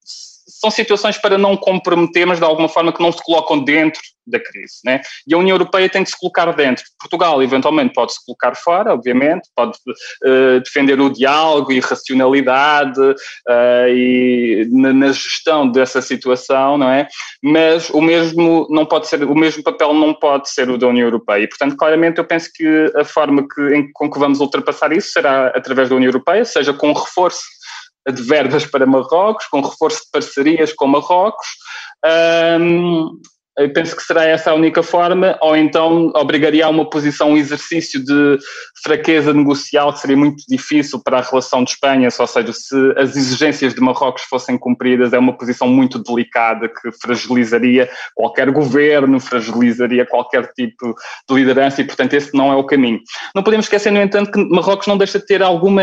são 0.62 0.70
situações 0.70 1.18
para 1.18 1.36
não 1.36 1.56
comprometer, 1.56 2.24
mas 2.24 2.38
de 2.38 2.44
alguma 2.44 2.68
forma 2.68 2.92
que 2.92 3.02
não 3.02 3.10
se 3.10 3.20
colocam 3.20 3.58
dentro 3.58 4.00
da 4.24 4.38
crise. 4.38 4.76
Né? 4.84 5.00
E 5.26 5.34
a 5.34 5.38
União 5.38 5.56
Europeia 5.56 5.88
tem 5.88 6.04
de 6.04 6.10
se 6.10 6.16
colocar 6.16 6.52
dentro. 6.52 6.84
Portugal, 7.00 7.42
eventualmente, 7.42 7.92
pode 7.92 8.12
se 8.12 8.24
colocar 8.24 8.54
fora, 8.54 8.94
obviamente, 8.94 9.48
pode 9.56 9.72
uh, 10.24 10.60
defender 10.60 11.00
o 11.00 11.10
diálogo 11.10 11.72
e 11.72 11.80
racionalidade 11.80 13.00
uh, 13.00 13.88
e 13.88 14.68
na, 14.70 14.92
na, 14.92 15.08
gestão 15.08 15.68
dessa 15.68 16.00
situação, 16.00 16.78
não 16.78 16.88
é? 16.88 17.08
Mas 17.42 17.90
o 17.90 18.00
mesmo 18.00 18.68
não 18.70 18.86
pode 18.86 19.08
ser, 19.08 19.24
o 19.24 19.34
mesmo 19.34 19.64
papel 19.64 19.92
não 19.92 20.14
pode 20.14 20.48
ser 20.48 20.70
o 20.70 20.78
da 20.78 20.86
União 20.86 21.06
Europeia. 21.06 21.42
E, 21.42 21.48
portanto, 21.48 21.76
claramente, 21.76 22.18
eu 22.18 22.24
penso 22.24 22.48
que 22.54 22.92
a 22.94 23.04
forma 23.04 23.44
que, 23.52 23.74
em, 23.74 23.90
com 23.92 24.08
que 24.08 24.20
vamos 24.20 24.38
ultrapassar 24.38 24.92
isso 24.92 25.10
será 25.10 25.48
através 25.48 25.88
da 25.88 25.96
União 25.96 26.08
Europeia, 26.08 26.44
seja 26.44 26.72
com 26.72 26.92
reforço 26.92 27.42
de 28.10 28.22
verbas 28.22 28.66
para 28.66 28.86
Marrocos, 28.86 29.46
com 29.46 29.60
reforço 29.60 30.04
de 30.04 30.10
parcerias 30.10 30.72
com 30.72 30.86
Marrocos. 30.86 31.46
Um, 32.04 33.20
penso 33.74 33.94
que 33.94 34.02
será 34.02 34.24
essa 34.24 34.50
a 34.50 34.54
única 34.54 34.82
forma, 34.82 35.36
ou 35.40 35.54
então 35.54 36.10
obrigaria 36.16 36.64
a 36.64 36.70
uma 36.70 36.88
posição, 36.88 37.32
um 37.32 37.36
exercício 37.36 38.02
de 38.02 38.38
fraqueza 38.82 39.32
negocial 39.32 39.92
que 39.92 40.00
seria 40.00 40.16
muito 40.16 40.42
difícil 40.48 41.00
para 41.04 41.18
a 41.18 41.22
relação 41.22 41.62
de 41.62 41.70
Espanha, 41.70 42.08
ou 42.18 42.26
seja, 42.26 42.52
se 42.52 42.74
as 42.96 43.14
exigências 43.14 43.74
de 43.74 43.80
Marrocos 43.80 44.22
fossem 44.22 44.56
cumpridas, 44.56 45.12
é 45.12 45.18
uma 45.18 45.36
posição 45.36 45.68
muito 45.68 46.02
delicada 46.02 46.68
que 46.68 46.90
fragilizaria 47.00 47.90
qualquer 48.14 48.50
governo, 48.50 49.20
fragilizaria 49.20 50.06
qualquer 50.06 50.50
tipo 50.54 50.94
de 51.28 51.34
liderança 51.34 51.82
e, 51.82 51.84
portanto, 51.84 52.14
esse 52.14 52.34
não 52.34 52.50
é 52.50 52.56
o 52.56 52.64
caminho. 52.64 53.00
Não 53.34 53.42
podemos 53.42 53.66
esquecer, 53.66 53.92
no 53.92 54.00
entanto, 54.00 54.32
que 54.32 54.44
Marrocos 54.48 54.86
não 54.86 54.96
deixa 54.96 55.18
de 55.18 55.26
ter 55.26 55.42
alguma 55.42 55.82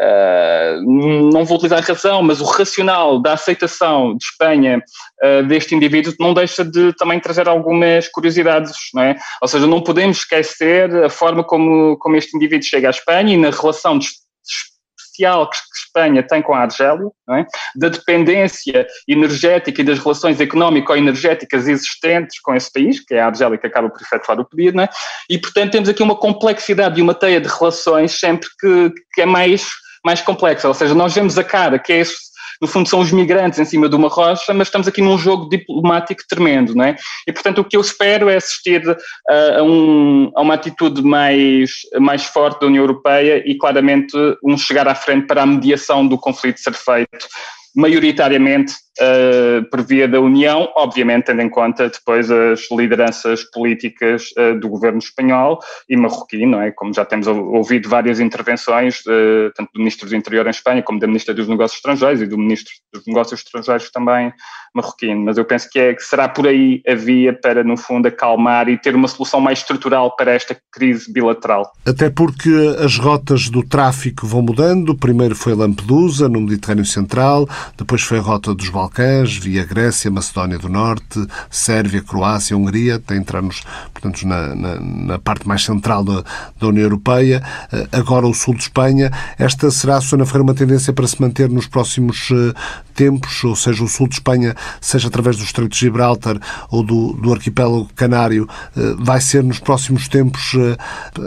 Uh, 0.00 1.30
não 1.32 1.44
vou 1.44 1.56
utilizar 1.56 1.78
a 1.78 1.86
razão, 1.86 2.20
mas 2.20 2.40
o 2.40 2.44
racional 2.44 3.20
da 3.20 3.34
aceitação 3.34 4.16
de 4.16 4.24
Espanha 4.24 4.82
uh, 5.22 5.46
deste 5.46 5.74
indivíduo 5.74 6.12
não 6.18 6.34
deixa 6.34 6.64
de 6.64 6.92
também 6.94 7.20
trazer 7.20 7.48
algumas 7.48 8.08
curiosidades, 8.08 8.72
não 8.92 9.02
é? 9.02 9.16
Ou 9.40 9.46
seja, 9.46 9.66
não 9.66 9.80
podemos 9.80 10.18
esquecer 10.18 11.04
a 11.04 11.08
forma 11.08 11.44
como, 11.44 11.96
como 11.98 12.16
este 12.16 12.36
indivíduo 12.36 12.66
chega 12.66 12.88
à 12.88 12.90
Espanha 12.90 13.34
e 13.34 13.36
na 13.36 13.50
relação 13.50 13.96
de, 13.96 14.08
especial 15.14 15.48
que, 15.48 15.56
Espanha 15.86 16.22
tem 16.24 16.42
com 16.42 16.52
a 16.52 16.62
Argélia, 16.62 17.08
é? 17.30 17.46
da 17.76 17.88
dependência 17.88 18.84
energética 19.06 19.80
e 19.80 19.84
das 19.84 20.00
relações 20.00 20.40
económico-energéticas 20.40 21.68
existentes 21.68 22.40
com 22.40 22.52
esse 22.52 22.72
país, 22.72 22.98
que 22.98 23.14
é 23.14 23.20
a 23.20 23.26
Argélia 23.26 23.56
que 23.56 23.66
acaba 23.66 23.88
por 23.88 24.02
efetuar 24.02 24.40
o 24.40 24.44
pedido, 24.44 24.80
é? 24.80 24.88
e 25.30 25.38
portanto 25.38 25.70
temos 25.70 25.88
aqui 25.88 26.02
uma 26.02 26.16
complexidade 26.16 26.98
e 26.98 27.02
uma 27.02 27.14
teia 27.14 27.40
de 27.40 27.48
relações 27.48 28.18
sempre 28.18 28.48
que, 28.58 28.92
que 29.12 29.22
é 29.22 29.26
mais 29.26 29.68
mais 30.04 30.20
complexa, 30.20 30.68
ou 30.68 30.74
seja, 30.74 30.94
nós 30.94 31.14
vemos 31.14 31.38
a 31.38 31.44
cara, 31.44 31.78
que 31.78 31.92
é 31.92 32.02
no 32.60 32.68
fundo 32.68 32.88
são 32.88 33.00
os 33.00 33.10
migrantes 33.10 33.58
em 33.58 33.64
cima 33.64 33.88
de 33.88 33.96
uma 33.96 34.08
rocha, 34.08 34.52
mas 34.54 34.68
estamos 34.68 34.86
aqui 34.86 35.02
num 35.02 35.18
jogo 35.18 35.48
diplomático 35.48 36.22
tremendo, 36.28 36.74
não 36.74 36.84
é? 36.84 36.96
E 37.26 37.32
portanto 37.32 37.60
o 37.60 37.64
que 37.64 37.76
eu 37.76 37.80
espero 37.80 38.28
é 38.28 38.36
assistir 38.36 38.88
uh, 38.88 39.58
a, 39.58 39.62
um, 39.62 40.30
a, 40.36 40.40
uma 40.40 40.54
atitude 40.54 41.02
mais, 41.02 41.72
mais 41.98 42.24
forte 42.24 42.60
da 42.60 42.66
União 42.66 42.82
Europeia 42.82 43.42
e 43.44 43.56
claramente 43.56 44.16
um 44.42 44.56
chegar 44.56 44.86
à 44.86 44.94
frente 44.94 45.26
para 45.26 45.42
a 45.42 45.46
mediação 45.46 46.06
do 46.06 46.18
conflito 46.18 46.60
ser 46.60 46.74
feito 46.74 47.26
maioritariamente 47.74 48.74
uh, 49.00 49.64
por 49.70 49.82
via 49.82 50.06
da 50.06 50.20
União, 50.20 50.70
obviamente 50.76 51.26
tendo 51.26 51.42
em 51.42 51.48
conta 51.48 51.88
depois 51.88 52.30
as 52.30 52.68
lideranças 52.70 53.44
políticas 53.44 54.30
uh, 54.38 54.58
do 54.58 54.68
governo 54.68 54.98
espanhol 54.98 55.58
e 55.88 55.96
marroquino, 55.96 56.52
não 56.52 56.62
é? 56.62 56.70
Como 56.70 56.92
já 56.92 57.04
temos 57.04 57.26
ouvido 57.26 57.88
várias 57.88 58.20
intervenções, 58.20 59.00
uh, 59.00 59.52
tanto 59.54 59.70
do 59.72 59.78
Ministro 59.78 60.08
do 60.08 60.16
Interior 60.16 60.46
em 60.46 60.50
Espanha, 60.50 60.82
como 60.82 60.98
da 60.98 61.06
Ministra 61.06 61.34
dos 61.34 61.48
Negócios 61.48 61.78
Estrangeiros 61.78 62.22
e 62.22 62.26
do 62.26 62.38
Ministro 62.38 62.72
dos 62.92 63.06
Negócios 63.06 63.40
Estrangeiros 63.40 63.90
também 63.90 64.32
marroquino. 64.74 65.24
Mas 65.24 65.38
eu 65.38 65.44
penso 65.44 65.68
que, 65.70 65.78
é, 65.78 65.94
que 65.94 66.02
será 66.02 66.28
por 66.28 66.46
aí 66.46 66.82
a 66.86 66.94
via 66.94 67.32
para, 67.32 67.62
no 67.62 67.76
fundo, 67.76 68.08
acalmar 68.08 68.68
e 68.68 68.76
ter 68.76 68.94
uma 68.94 69.06
solução 69.06 69.40
mais 69.40 69.60
estrutural 69.60 70.14
para 70.16 70.32
esta 70.32 70.56
crise 70.72 71.10
bilateral. 71.10 71.70
Até 71.86 72.10
porque 72.10 72.50
as 72.84 72.98
rotas 72.98 73.48
do 73.48 73.62
tráfico 73.62 74.26
vão 74.26 74.42
mudando. 74.42 74.96
Primeiro 74.96 75.36
foi 75.36 75.54
Lampedusa, 75.54 76.28
no 76.28 76.40
Mediterrâneo 76.40 76.84
Central, 76.84 77.48
depois 77.78 78.02
foi 78.02 78.18
a 78.18 78.22
rota 78.22 78.54
dos 78.54 78.68
Balcãs, 78.68 78.83
via 79.40 79.64
Grécia, 79.64 80.10
Macedónia 80.10 80.58
do 80.58 80.68
Norte, 80.68 81.26
Sérvia, 81.50 82.02
Croácia, 82.02 82.56
Hungria, 82.56 82.96
até 82.96 83.16
entrarmos, 83.16 83.62
portanto, 83.92 84.26
na, 84.26 84.54
na, 84.54 84.80
na 84.80 85.18
parte 85.18 85.46
mais 85.46 85.64
central 85.64 86.04
da, 86.04 86.24
da, 86.58 86.68
União 86.68 86.84
Europeia. 86.84 87.42
Eh, 87.72 87.88
agora 87.92 88.26
o 88.26 88.34
sul 88.34 88.54
de 88.54 88.62
Espanha. 88.62 89.10
Esta 89.38 89.70
será, 89.70 90.00
Susana 90.00 90.24
Ferreira, 90.24 90.44
uma 90.44 90.54
tendência 90.54 90.92
para 90.92 91.06
se 91.06 91.20
manter 91.20 91.48
nos 91.48 91.66
próximos 91.66 92.28
eh, 92.30 92.52
tempos, 92.94 93.42
ou 93.44 93.56
seja, 93.56 93.82
o 93.82 93.88
sul 93.88 94.08
de 94.08 94.14
Espanha, 94.14 94.54
seja 94.80 95.08
através 95.08 95.36
do 95.36 95.44
Estreito 95.44 95.72
de 95.72 95.78
Gibraltar 95.78 96.38
ou 96.70 96.82
do, 96.82 97.12
do 97.14 97.32
arquipélago 97.32 97.88
canário, 97.94 98.48
eh, 98.76 98.94
vai 98.98 99.20
ser 99.20 99.42
nos 99.42 99.58
próximos 99.58 100.08
tempos 100.08 100.54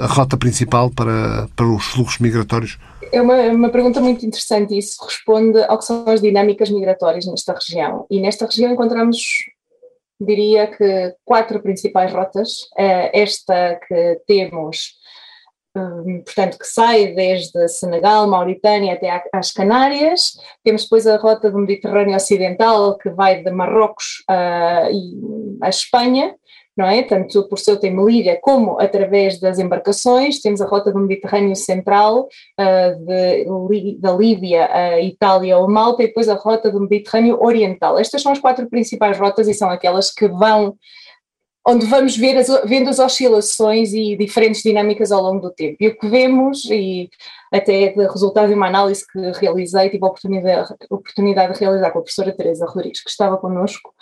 a 0.02 0.06
rota 0.08 0.38
principal 0.38 0.90
para, 0.90 1.48
para 1.56 1.68
os 1.68 1.86
fluxos 1.86 2.20
migratórios? 2.20 2.78
É 3.12 3.22
uma, 3.22 3.36
uma 3.50 3.70
pergunta 3.70 4.00
muito 4.02 4.26
interessante 4.26 4.74
e 4.74 4.80
isso 4.80 5.04
responde 5.04 5.62
ao 5.64 5.78
que 5.78 5.86
são 5.86 6.06
as 6.08 6.22
dinâmicas 6.22 6.70
migratórias 6.70 7.26
nesta 7.26 7.54
região. 7.54 8.06
E 8.10 8.20
nesta 8.20 8.46
região 8.46 8.72
encontramos, 8.72 9.20
diria 10.20 10.68
que, 10.68 11.16
quatro 11.24 11.62
principais 11.62 12.12
rotas. 12.12 12.68
Eh, 12.78 13.22
esta 13.22 13.80
que 13.88 14.22
temos, 14.28 14.96
hum, 15.76 16.22
portanto, 16.26 16.58
que 16.58 16.68
sai 16.68 17.14
desde 17.14 17.68
Senegal, 17.68 18.28
Mauritânia 18.28 18.94
até 18.94 19.24
às 19.34 19.52
Canárias. 19.52 20.34
Temos 20.64 20.84
depois 20.84 21.08
a 21.08 21.18
rota 21.18 21.50
do 21.50 21.60
Mediterrâneo 21.60 22.16
Ocidental, 22.16 22.98
que 22.98 23.10
vai 23.10 23.44
de 23.44 23.52
Marrocos 23.52 24.24
a, 24.28 24.88
a 25.62 25.70
Espanha 25.70 26.36
não 26.78 26.86
é? 26.86 27.02
Tanto 27.04 27.48
por 27.48 27.58
Ceuta 27.58 27.88
e 27.88 27.92
Melilla 27.92 28.38
como 28.42 28.80
através 28.80 29.40
das 29.40 29.60
embarcações. 29.60 30.40
Temos 30.40 30.62
a 30.62 30.66
rota 30.66 30.92
do 30.92 31.00
Mediterrâneo 31.00 31.56
Central, 31.56 32.28
uh, 32.60 33.06
de, 33.06 33.98
da 34.00 34.14
Líbia 34.14 34.70
a 34.72 35.02
Itália 35.02 35.58
ou 35.58 35.70
Malta, 35.70 36.04
e 36.04 36.08
depois 36.08 36.30
a 36.30 36.36
rota 36.36 36.72
do 36.72 36.80
Mediterrâneo 36.82 37.42
Oriental. 37.42 37.98
Estas 37.98 38.22
são 38.22 38.32
as 38.32 38.40
quatro 38.40 38.70
principais 38.70 39.18
rotas 39.18 39.48
e 39.48 39.54
são 39.54 39.70
aquelas 39.70 40.12
que 40.12 40.28
vão 40.28 40.76
onde 41.68 41.86
vamos 41.86 42.16
ver 42.16 42.38
as, 42.38 42.48
vendo 42.64 42.90
as 42.90 42.98
oscilações 42.98 43.94
e 43.94 44.16
diferentes 44.16 44.64
dinâmicas 44.64 45.12
ao 45.12 45.22
longo 45.22 45.42
do 45.42 45.52
tempo. 45.52 45.76
E 45.82 45.90
o 45.90 45.98
que 45.98 46.08
vemos, 46.08 46.64
e 46.72 47.10
até 47.52 47.94
resultado 47.94 48.48
de 48.48 48.54
uma 48.54 48.68
análise 48.68 49.06
que 49.06 49.20
realizei, 49.38 49.90
tive 49.90 50.06
a 50.06 50.08
oportunidade, 50.08 50.74
a 50.90 50.96
oportunidade 50.96 51.54
de 51.54 51.60
realizar 51.60 51.92
com 51.92 52.00
a 52.00 52.02
professora 52.02 52.32
Teresa 52.32 52.66
Rodrigues, 52.66 53.04
que 53.04 53.10
estava 53.10 53.38
connosco, 53.38 53.94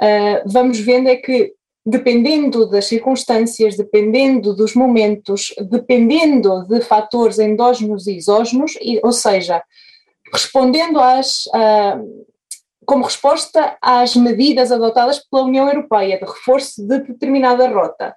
uh, 0.00 0.42
vamos 0.46 0.80
vendo 0.80 1.08
é 1.08 1.16
que 1.16 1.54
dependendo 1.84 2.66
das 2.66 2.86
circunstâncias, 2.86 3.76
dependendo 3.76 4.54
dos 4.54 4.74
momentos, 4.74 5.52
dependendo 5.68 6.64
de 6.66 6.80
fatores 6.80 7.38
endógenos 7.38 8.06
e 8.06 8.16
exógenos, 8.16 8.78
ou 9.02 9.12
seja, 9.12 9.62
respondendo 10.32 11.00
às, 11.00 11.46
uh, 11.46 12.26
como 12.86 13.04
resposta 13.04 13.76
às 13.82 14.14
medidas 14.14 14.70
adotadas 14.70 15.18
pela 15.18 15.44
União 15.44 15.68
Europeia 15.68 16.18
de 16.18 16.24
reforço 16.24 16.86
de 16.86 17.00
determinada 17.00 17.68
rota, 17.68 18.14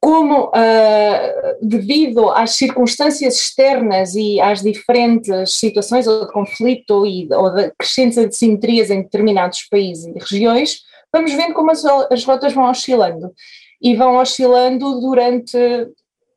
como 0.00 0.48
uh, 0.48 0.50
devido 1.62 2.30
às 2.30 2.56
circunstâncias 2.56 3.36
externas 3.36 4.14
e 4.14 4.40
às 4.40 4.60
diferentes 4.60 5.52
situações 5.52 6.04
de 6.04 6.32
conflito 6.32 7.06
e, 7.06 7.26
ou 7.32 7.48
de 7.54 7.72
crescentes 7.78 8.18
assimetrias 8.18 8.90
em 8.90 9.02
determinados 9.02 9.62
países 9.62 10.04
e 10.04 10.18
regiões, 10.18 10.82
vamos 11.14 11.32
vendo 11.32 11.54
como 11.54 11.70
as, 11.70 11.84
as 11.84 12.24
rotas 12.24 12.52
vão 12.52 12.68
oscilando. 12.68 13.32
E 13.80 13.94
vão 13.94 14.16
oscilando 14.16 15.00
durante 15.00 15.56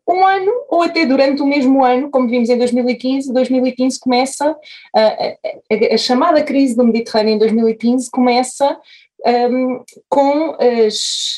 um 0.07 0.25
ano 0.25 0.51
ou 0.69 0.83
até 0.83 1.05
durante 1.05 1.41
o 1.41 1.45
mesmo 1.45 1.83
ano, 1.83 2.09
como 2.09 2.27
vimos 2.27 2.49
em 2.49 2.57
2015. 2.57 3.33
2015 3.33 3.99
começa, 3.99 4.55
a, 4.95 5.01
a, 5.01 5.93
a 5.93 5.97
chamada 5.97 6.43
crise 6.43 6.75
do 6.75 6.85
Mediterrâneo 6.85 7.33
em 7.33 7.37
2015 7.39 8.09
começa 8.11 8.77
um, 9.25 9.83
com 10.07 10.55
as, 10.59 11.37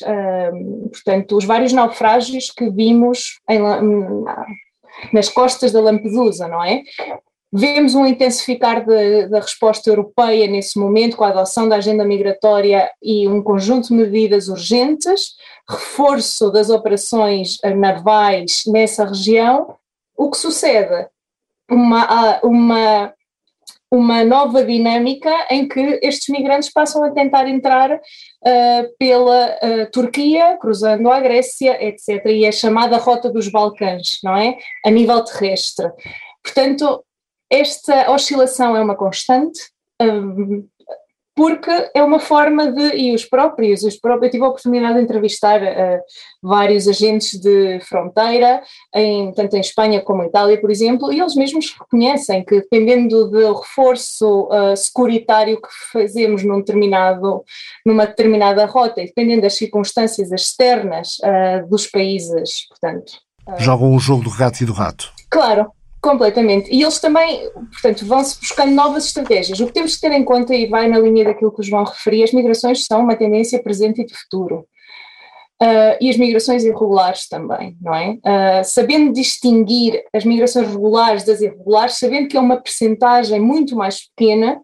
um, 0.53 0.89
portanto, 0.89 1.37
os 1.37 1.45
vários 1.45 1.71
naufrágios 1.73 2.51
que 2.51 2.69
vimos 2.69 3.39
em, 3.49 3.59
nas 5.13 5.29
costas 5.29 5.71
da 5.71 5.81
Lampedusa, 5.81 6.47
não 6.47 6.63
é? 6.63 6.83
Vemos 7.51 7.95
um 7.95 8.05
intensificar 8.05 8.85
da 8.85 9.39
resposta 9.39 9.89
europeia 9.89 10.45
nesse 10.47 10.77
momento, 10.77 11.17
com 11.17 11.23
a 11.23 11.29
adoção 11.29 11.67
da 11.67 11.77
agenda 11.77 12.05
migratória 12.05 12.89
e 13.01 13.27
um 13.27 13.41
conjunto 13.41 13.87
de 13.87 13.95
medidas 13.95 14.49
urgentes, 14.49 15.35
reforço 15.67 16.51
das 16.51 16.69
operações 16.69 17.57
navais 17.75 18.63
nessa 18.67 19.03
região. 19.03 19.75
O 20.15 20.29
que 20.29 20.37
sucede? 20.37 21.07
Uma, 21.71 22.39
uma, 22.43 23.13
uma 23.91 24.23
nova 24.23 24.63
dinâmica 24.63 25.31
em 25.49 25.67
que 25.67 25.99
estes 26.03 26.29
migrantes 26.29 26.71
passam 26.71 27.03
a 27.03 27.09
tentar 27.09 27.47
entrar 27.47 27.91
uh, 27.95 28.95
pela 28.99 29.57
uh, 29.57 29.91
Turquia, 29.91 30.55
cruzando 30.61 31.09
a 31.09 31.19
Grécia, 31.19 31.83
etc. 31.83 32.25
E 32.27 32.45
é 32.45 32.51
chamada 32.51 32.97
Rota 32.97 33.27
dos 33.27 33.47
Balcãs, 33.47 34.19
não 34.23 34.37
é? 34.37 34.55
A 34.85 34.91
nível 34.91 35.23
terrestre. 35.23 35.89
Portanto, 36.43 37.03
esta 37.49 38.11
oscilação 38.11 38.75
é 38.75 38.81
uma 38.81 38.95
constante, 38.95 39.59
um, 40.01 40.67
porque 41.35 41.71
é 41.95 42.03
uma 42.03 42.19
forma 42.19 42.69
de, 42.69 42.97
e 42.97 43.15
os 43.15 43.23
próprios, 43.23 43.83
os 43.83 43.95
próprios 43.95 44.25
eu 44.25 44.31
tive 44.31 44.43
a 44.43 44.49
oportunidade 44.49 44.95
de 44.95 45.03
entrevistar 45.05 45.61
uh, 45.61 46.01
vários 46.43 46.85
agentes 46.85 47.39
de 47.39 47.79
fronteira, 47.79 48.61
em, 48.93 49.31
tanto 49.31 49.55
em 49.55 49.61
Espanha 49.61 50.01
como 50.01 50.21
em 50.21 50.27
Itália, 50.27 50.59
por 50.59 50.69
exemplo, 50.69 51.13
e 51.13 51.19
eles 51.21 51.35
mesmos 51.35 51.73
reconhecem 51.79 52.43
que 52.43 52.59
dependendo 52.59 53.29
do 53.29 53.53
reforço 53.53 54.49
uh, 54.49 54.75
securitário 54.75 55.61
que 55.61 55.69
fazemos 55.93 56.43
num 56.43 56.57
determinado, 56.57 57.41
numa 57.85 58.05
determinada 58.05 58.65
rota, 58.65 59.01
e 59.01 59.05
dependendo 59.05 59.43
das 59.43 59.55
circunstâncias 59.55 60.33
externas 60.33 61.19
uh, 61.19 61.65
dos 61.69 61.87
países, 61.87 62.67
portanto... 62.67 63.13
Jogam 63.57 63.95
o 63.95 63.99
jogo 63.99 64.25
do 64.25 64.35
gato 64.35 64.61
e 64.61 64.65
do 64.65 64.73
rato. 64.73 65.11
Claro, 65.31 65.71
Completamente. 66.01 66.73
E 66.73 66.81
eles 66.81 66.99
também, 66.99 67.49
portanto, 67.51 68.05
vão-se 68.05 68.39
buscando 68.39 68.73
novas 68.73 69.05
estratégias. 69.05 69.59
O 69.59 69.65
que 69.67 69.73
temos 69.73 69.95
que 69.95 70.01
ter 70.01 70.11
em 70.13 70.23
conta, 70.23 70.55
e 70.55 70.67
vai 70.67 70.87
na 70.87 70.97
linha 70.97 71.25
daquilo 71.25 71.51
que 71.51 71.59
os 71.59 71.69
vão 71.69 71.83
referir, 71.83 72.23
as 72.23 72.31
migrações 72.31 72.85
são 72.85 73.01
uma 73.01 73.15
tendência 73.15 73.61
presente 73.61 74.01
e 74.01 74.05
de 74.05 74.15
futuro. 74.15 74.65
Uh, 75.61 75.99
e 75.99 76.09
as 76.09 76.15
migrações 76.15 76.63
irregulares 76.63 77.27
também, 77.27 77.75
não 77.81 77.93
é? 77.93 78.11
Uh, 78.11 78.63
sabendo 78.63 79.11
distinguir 79.11 80.01
as 80.13 80.23
migrações 80.23 80.69
regulares 80.69 81.25
das 81.25 81.41
irregulares, 81.41 81.99
sabendo 81.99 82.29
que 82.29 82.37
é 82.37 82.39
uma 82.39 82.61
percentagem 82.61 83.41
muito 83.41 83.75
mais 83.75 84.07
pequena 84.07 84.61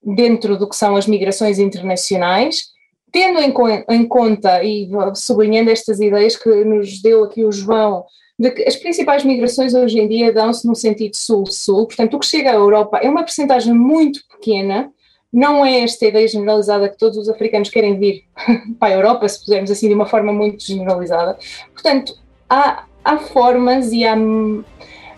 dentro 0.00 0.56
do 0.56 0.68
que 0.68 0.76
são 0.76 0.94
as 0.94 1.08
migrações 1.08 1.58
internacionais, 1.58 2.66
tendo 3.10 3.40
em, 3.40 3.52
em 3.90 4.06
conta 4.06 4.62
e 4.62 4.88
sublinhando 5.16 5.70
estas 5.70 5.98
ideias 5.98 6.36
que 6.36 6.48
nos 6.64 7.02
deu 7.02 7.24
aqui 7.24 7.44
o 7.44 7.50
João 7.50 8.04
de 8.38 8.50
que 8.50 8.62
as 8.66 8.76
principais 8.76 9.24
migrações 9.24 9.74
hoje 9.74 9.98
em 9.98 10.08
dia 10.08 10.32
dão-se 10.32 10.66
no 10.66 10.74
sentido 10.74 11.14
sul-sul, 11.14 11.86
portanto, 11.86 12.14
o 12.14 12.18
que 12.18 12.26
chega 12.26 12.50
à 12.50 12.54
Europa 12.54 12.98
é 12.98 13.08
uma 13.08 13.22
percentagem 13.22 13.72
muito 13.72 14.20
pequena, 14.28 14.90
não 15.32 15.64
é 15.64 15.80
esta 15.80 16.06
ideia 16.06 16.26
generalizada 16.28 16.88
que 16.88 16.96
todos 16.96 17.18
os 17.18 17.28
africanos 17.28 17.68
querem 17.68 17.98
vir 17.98 18.24
para 18.78 18.94
a 18.94 18.96
Europa, 18.96 19.28
se 19.28 19.40
pusermos 19.40 19.70
assim 19.70 19.88
de 19.88 19.94
uma 19.94 20.06
forma 20.06 20.32
muito 20.32 20.64
generalizada. 20.64 21.36
Portanto, 21.72 22.16
há, 22.48 22.84
há 23.04 23.18
formas 23.18 23.92
e 23.92 24.04
há. 24.04 24.14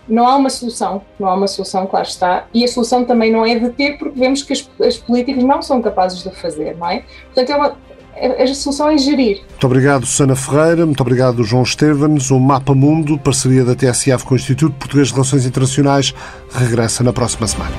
Não 0.09 0.25
há 0.25 0.37
uma 0.37 0.49
solução, 0.49 1.01
não 1.19 1.27
há 1.27 1.33
uma 1.33 1.47
solução, 1.47 1.85
claro 1.85 2.07
está, 2.07 2.47
e 2.53 2.63
a 2.63 2.67
solução 2.69 3.03
também 3.03 3.29
não 3.29 3.45
é 3.45 3.59
de 3.59 3.69
ter, 3.71 3.97
porque 3.97 4.17
vemos 4.17 4.41
que 4.41 4.53
as, 4.53 4.69
as 4.79 4.97
políticas 4.97 5.43
não 5.43 5.61
são 5.61 5.81
capazes 5.81 6.23
de 6.23 6.31
fazer, 6.31 6.77
não 6.77 6.89
é? 6.89 7.03
Portanto, 7.25 7.49
é 7.49 7.55
uma, 7.57 7.77
a 8.19 8.53
solução 8.53 8.89
é 8.89 8.97
gerir. 8.97 9.41
Muito 9.49 9.65
obrigado, 9.65 10.05
Susana 10.05 10.35
Ferreira, 10.35 10.85
muito 10.85 11.01
obrigado, 11.01 11.43
João 11.43 11.63
Estevens. 11.63 12.31
O 12.31 12.39
Mapa 12.39 12.73
Mundo, 12.73 13.17
parceria 13.17 13.63
da 13.63 13.75
TSF 13.75 14.25
com 14.25 14.33
o 14.33 14.37
Instituto 14.37 14.75
Português 14.75 15.07
de 15.07 15.13
Relações 15.13 15.45
Internacionais, 15.45 16.13
regressa 16.53 17.03
na 17.03 17.13
próxima 17.13 17.47
semana. 17.47 17.75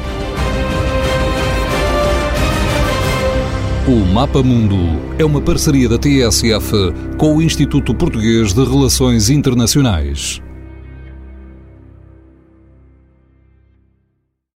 O 3.86 4.05
Mapa 4.12 4.43
Mundo 4.43 4.76
é 5.18 5.24
uma 5.24 5.41
parceria 5.41 5.89
da 5.89 5.97
TSF 5.97 6.93
com 7.16 7.36
o 7.36 7.43
Instituto 7.43 7.95
Português 7.95 8.53
de 8.53 8.62
Relações 8.62 9.30
Internacionais. 9.30 10.43